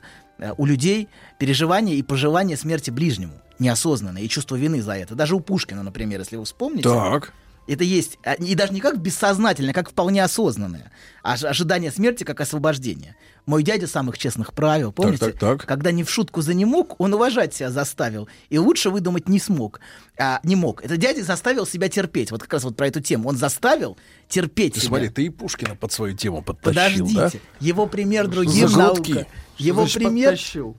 [0.56, 1.08] у людей
[1.38, 5.14] переживание и пожелание смерти ближнему неосознанное и чувство вины за это.
[5.14, 6.88] Даже у Пушкина, например, если вы вспомните.
[6.88, 7.32] Так.
[7.68, 10.92] Это есть, а, и даже не как бессознательное, как вполне осознанное.
[11.24, 13.16] А ож- ожидание смерти как освобождение.
[13.44, 15.32] Мой дядя самых честных правил, помните?
[15.32, 15.66] так, так.
[15.66, 18.28] Когда не в шутку за не мог, он уважать себя заставил.
[18.50, 19.80] И лучше выдумать не смог.
[20.16, 20.84] А, не мог.
[20.84, 22.30] Это дядя заставил себя терпеть.
[22.30, 23.28] Вот как раз вот про эту тему.
[23.30, 23.96] Он заставил
[24.28, 24.88] терпеть Ты себя.
[24.88, 27.40] смотри, ты и Пушкина под свою тему подтащил, Подождите.
[27.42, 27.64] да?
[27.66, 29.26] Его пример другим За наука.
[29.58, 30.30] Его Значит, пример...
[30.30, 30.76] подтащил.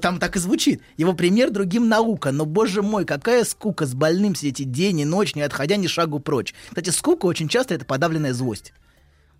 [0.00, 0.82] Там так и звучит.
[0.96, 2.32] Его пример другим наука.
[2.32, 6.20] Но, боже мой, какая скука с больным сидеть день и ночь, не отходя ни шагу
[6.20, 6.54] прочь.
[6.68, 8.72] Кстати, скука очень часто это подавленная злость.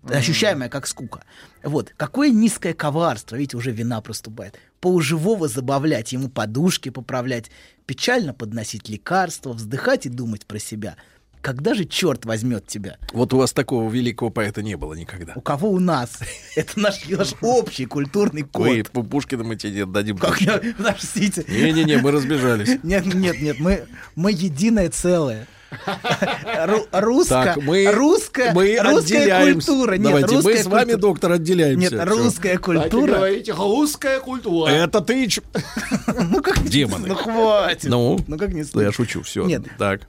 [0.03, 1.23] Ощущаемая как скука.
[1.63, 1.93] Вот.
[1.95, 3.37] Какое низкое коварство.
[3.37, 4.59] Видите, уже вина проступает.
[4.81, 7.49] Полуживого забавлять, ему подушки поправлять,
[7.85, 10.97] печально подносить лекарства, вздыхать и думать про себя.
[11.43, 12.97] Когда же черт возьмет тебя?
[13.11, 15.33] Вот у вас такого великого поэта не было никогда.
[15.35, 16.19] У кого у нас?
[16.55, 18.65] Это наш, наш общий культурный код.
[18.65, 20.17] Ой, по Пушкину мы тебе дадим.
[20.17, 21.43] Как я, подождите.
[21.49, 22.79] Не-не-не, мы разбежались.
[22.83, 23.83] Нет, нет, нет, мы,
[24.15, 25.45] мы единое целое.
[26.65, 29.67] Ру- русско, Так, мы- русская, мы русская отделяемся.
[29.67, 29.93] культура.
[29.95, 30.97] Нет, Давайте, мы с вами, культура.
[31.01, 31.95] доктор, отделяемся.
[31.95, 33.15] Нет, русская Так культура.
[33.15, 34.69] говорите, русская культура.
[34.69, 35.27] Это ты...
[35.27, 35.41] ч-
[36.65, 37.07] Демоны.
[37.09, 37.89] Ну хватит.
[37.89, 39.45] Ну, Ну как не я шучу, все.
[39.45, 39.63] Нет.
[39.77, 40.07] Так.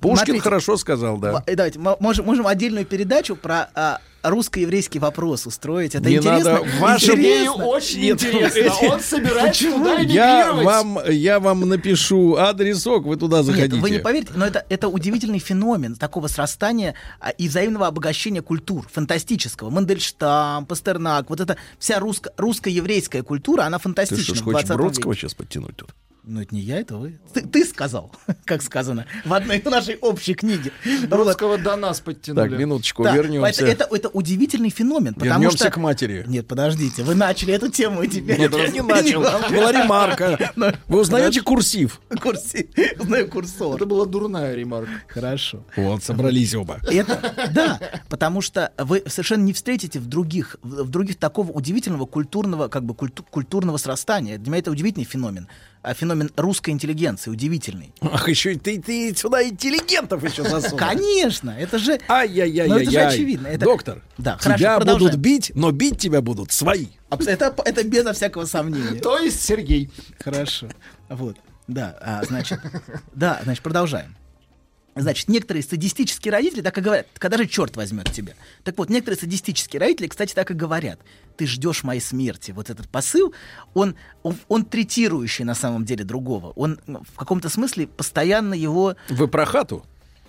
[0.00, 0.40] Пушкин Смотрите.
[0.40, 1.42] хорошо сказал, да.
[1.46, 5.94] М- Давайте, мы можем, можем отдельную передачу про а, русско-еврейский вопрос устроить.
[5.94, 6.52] Это Не интересно.
[6.52, 7.64] надо в вашем- Сергею Интересно.
[7.66, 8.88] очень Нет, интересно.
[8.88, 13.74] Он собирается туда Я вам, я вам напишу адресок, вы туда заходите.
[13.74, 18.42] Нет, вы не поверите, но это, это удивительный феномен такого срастания а, и взаимного обогащения
[18.42, 19.70] культур, фантастического.
[19.70, 24.60] Мандельштам, Пастернак, вот эта вся русско- русско-еврейская культура, она Ты фантастична что ж в хочешь
[24.66, 25.20] 20 Бродского веке.
[25.22, 25.90] сейчас подтянуть тут?
[26.26, 27.18] Ну, это не я, это вы.
[27.32, 28.12] Ты, ты сказал,
[28.44, 30.72] как сказано, в одной нашей общей книге.
[30.84, 31.08] Вот.
[31.08, 32.48] Бродского до нас подтянули.
[32.48, 33.66] Так, минуточку, Да, вернемся.
[33.66, 35.70] Это, это, это удивительный феномен, потому Вернемся что...
[35.70, 36.24] к матери.
[36.26, 38.38] Нет, подождите, вы начали эту тему и теперь...
[38.38, 39.22] Нет, я не начал.
[39.50, 40.52] Была ремарка.
[40.88, 42.00] Вы узнаете курсив?
[42.22, 43.76] Курси, знаю курсор.
[43.76, 44.92] Это была дурная ремарка.
[45.08, 45.64] Хорошо.
[45.76, 46.78] Вот, собрались оба.
[46.82, 52.06] Это, да, потому что вы совершенно не встретите в других, в в других такого удивительного
[52.06, 54.38] культурного, как бы культу- культурного срастания.
[54.38, 55.48] Для меня это удивительный феномен.
[55.84, 57.92] А феномен русской интеллигенции удивительный.
[58.00, 60.78] Ах, еще и ты, ты сюда интеллигентов еще засунул.
[60.78, 62.00] Конечно, это же...
[62.08, 62.68] Ай-яй-яй-яй.
[62.68, 63.46] Ну, это же очевидно.
[63.48, 65.10] Это- Доктор, Да, хорошо, тебя продолжаем.
[65.10, 66.86] будут бить, но бить тебя будут свои.
[67.10, 68.98] Это, это безо всякого сомнения.
[68.98, 69.90] То есть Сергей.
[70.18, 70.68] Хорошо.
[71.10, 71.36] Вот.
[71.68, 72.60] Да, а, значит,
[73.14, 74.16] да, значит, продолжаем.
[74.94, 78.34] Значит, некоторые садистические родители так и говорят, когда же черт возьмет тебя?
[78.62, 81.00] Так вот, некоторые садистические родители, кстати, так и говорят.
[81.36, 82.52] Ты ждешь моей смерти.
[82.52, 83.34] Вот этот посыл,
[83.74, 86.50] он, он, он третирующий на самом деле другого.
[86.50, 88.94] Он ну, в каком-то смысле постоянно его...
[89.08, 89.84] Вы про хату?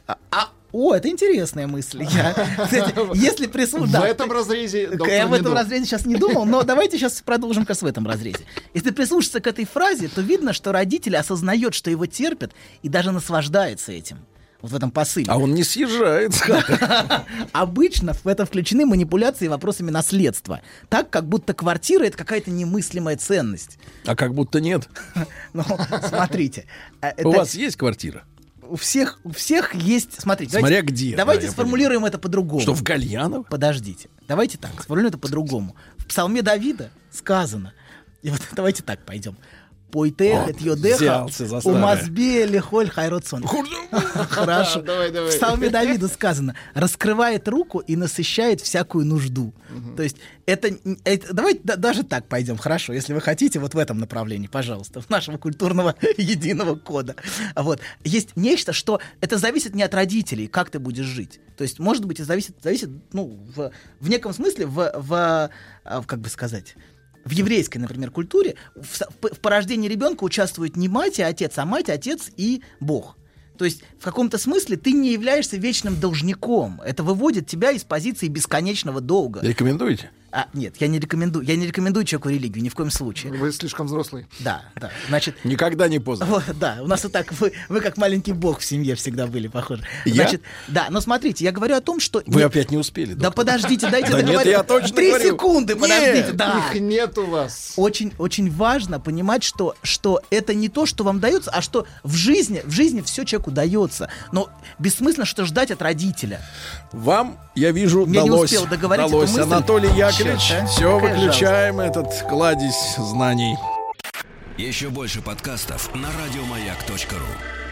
[0.07, 2.03] А, а, о, это интересная мысль.
[2.03, 3.45] Я, кстати, если.
[3.45, 5.53] В да, этом разрезе я в этом Медов.
[5.53, 8.45] разрезе сейчас не думал, но давайте сейчас продолжим как раз в этом разрезе.
[8.73, 13.11] Если прислушаться к этой фразе, то видно, что родитель осознает, что его терпят, и даже
[13.11, 14.17] наслаждается этим.
[14.61, 15.27] Вот в этом посыле.
[15.29, 16.33] А он не съезжает.
[17.51, 20.61] Обычно в это включены манипуляции вопросами наследства.
[20.89, 23.77] Так, как будто квартира это какая-то немыслимая ценность.
[24.05, 24.89] А как будто нет.
[25.53, 25.63] Ну,
[26.07, 26.65] смотрите.
[27.01, 28.23] а, У вас есть квартира?
[28.69, 30.19] у всех, у всех есть.
[30.19, 32.61] Смотрите, Смотря давайте, где, Давайте да, сформулируем это по-другому.
[32.61, 33.43] Что, в Гальяново?
[33.43, 34.09] Подождите.
[34.27, 35.75] Давайте так, сформулируем это по-другому.
[35.97, 37.73] В Псалме Давида сказано.
[38.21, 39.37] И вот давайте так пойдем.
[39.95, 41.81] Пойтех, эт йодеха, взялся за у старое.
[41.81, 43.45] мазбе лихоль хайротсон.
[44.29, 44.81] Хорошо.
[44.81, 45.31] Давай, давай.
[45.31, 49.53] В Псалме Давида сказано, раскрывает руку и насыщает всякую нужду.
[49.95, 50.75] То есть это,
[51.31, 55.09] давайте да- даже так пойдем, хорошо, если вы хотите, вот в этом направлении, пожалуйста, в
[55.09, 57.15] нашего культурного единого кода.
[57.55, 57.79] Вот.
[58.03, 61.39] Есть нечто, что это зависит не от родителей, как ты будешь жить.
[61.55, 65.49] То есть, может быть, это зависит, зависит ну, в, в неком смысле, в, в,
[65.85, 66.75] а, как бы сказать,
[67.25, 71.89] в еврейской, например, культуре в, в порождении ребенка участвуют не мать и отец, а мать,
[71.89, 73.17] отец и Бог.
[73.57, 76.81] То есть в каком-то смысле ты не являешься вечным должником.
[76.81, 79.41] Это выводит тебя из позиции бесконечного долга.
[79.41, 80.11] Рекомендуете?
[80.37, 81.45] А, нет, я не рекомендую.
[81.45, 83.31] Я не рекомендую человеку религию ни в коем случае.
[83.31, 84.27] Вы слишком взрослый.
[84.39, 84.91] Да, да.
[85.07, 86.25] Значит, Никогда не поздно.
[86.25, 89.47] вот, да, у нас вот так, вы, вы как маленький бог в семье всегда были
[89.47, 89.83] похожи.
[90.03, 90.13] Я?
[90.15, 92.21] Значит, да, но смотрите, я говорю о том, что...
[92.27, 93.13] Вы не- опять не успели.
[93.13, 94.49] Да подождите, дайте Да нет, договорю.
[94.51, 95.25] я точно Три говорю.
[95.31, 96.65] секунды, подождите, Нет, да.
[96.73, 97.71] Их нет у вас.
[97.77, 102.13] Очень, очень важно понимать, что, что это не то, что вам дается, а что в
[102.13, 104.09] жизни, в жизни все человеку дается.
[104.33, 104.49] Но
[104.79, 106.41] бессмысленно что ждать от родителя.
[106.91, 108.51] Вам, я вижу, Я не далось.
[108.51, 109.37] успел договорить далось.
[109.37, 110.65] Анатолий Яковлевич, Чёрт, а?
[110.65, 113.55] все, Какая выключаем этот кладезь знаний.
[114.57, 117.64] Еще больше подкастов на радиомаяк.ру.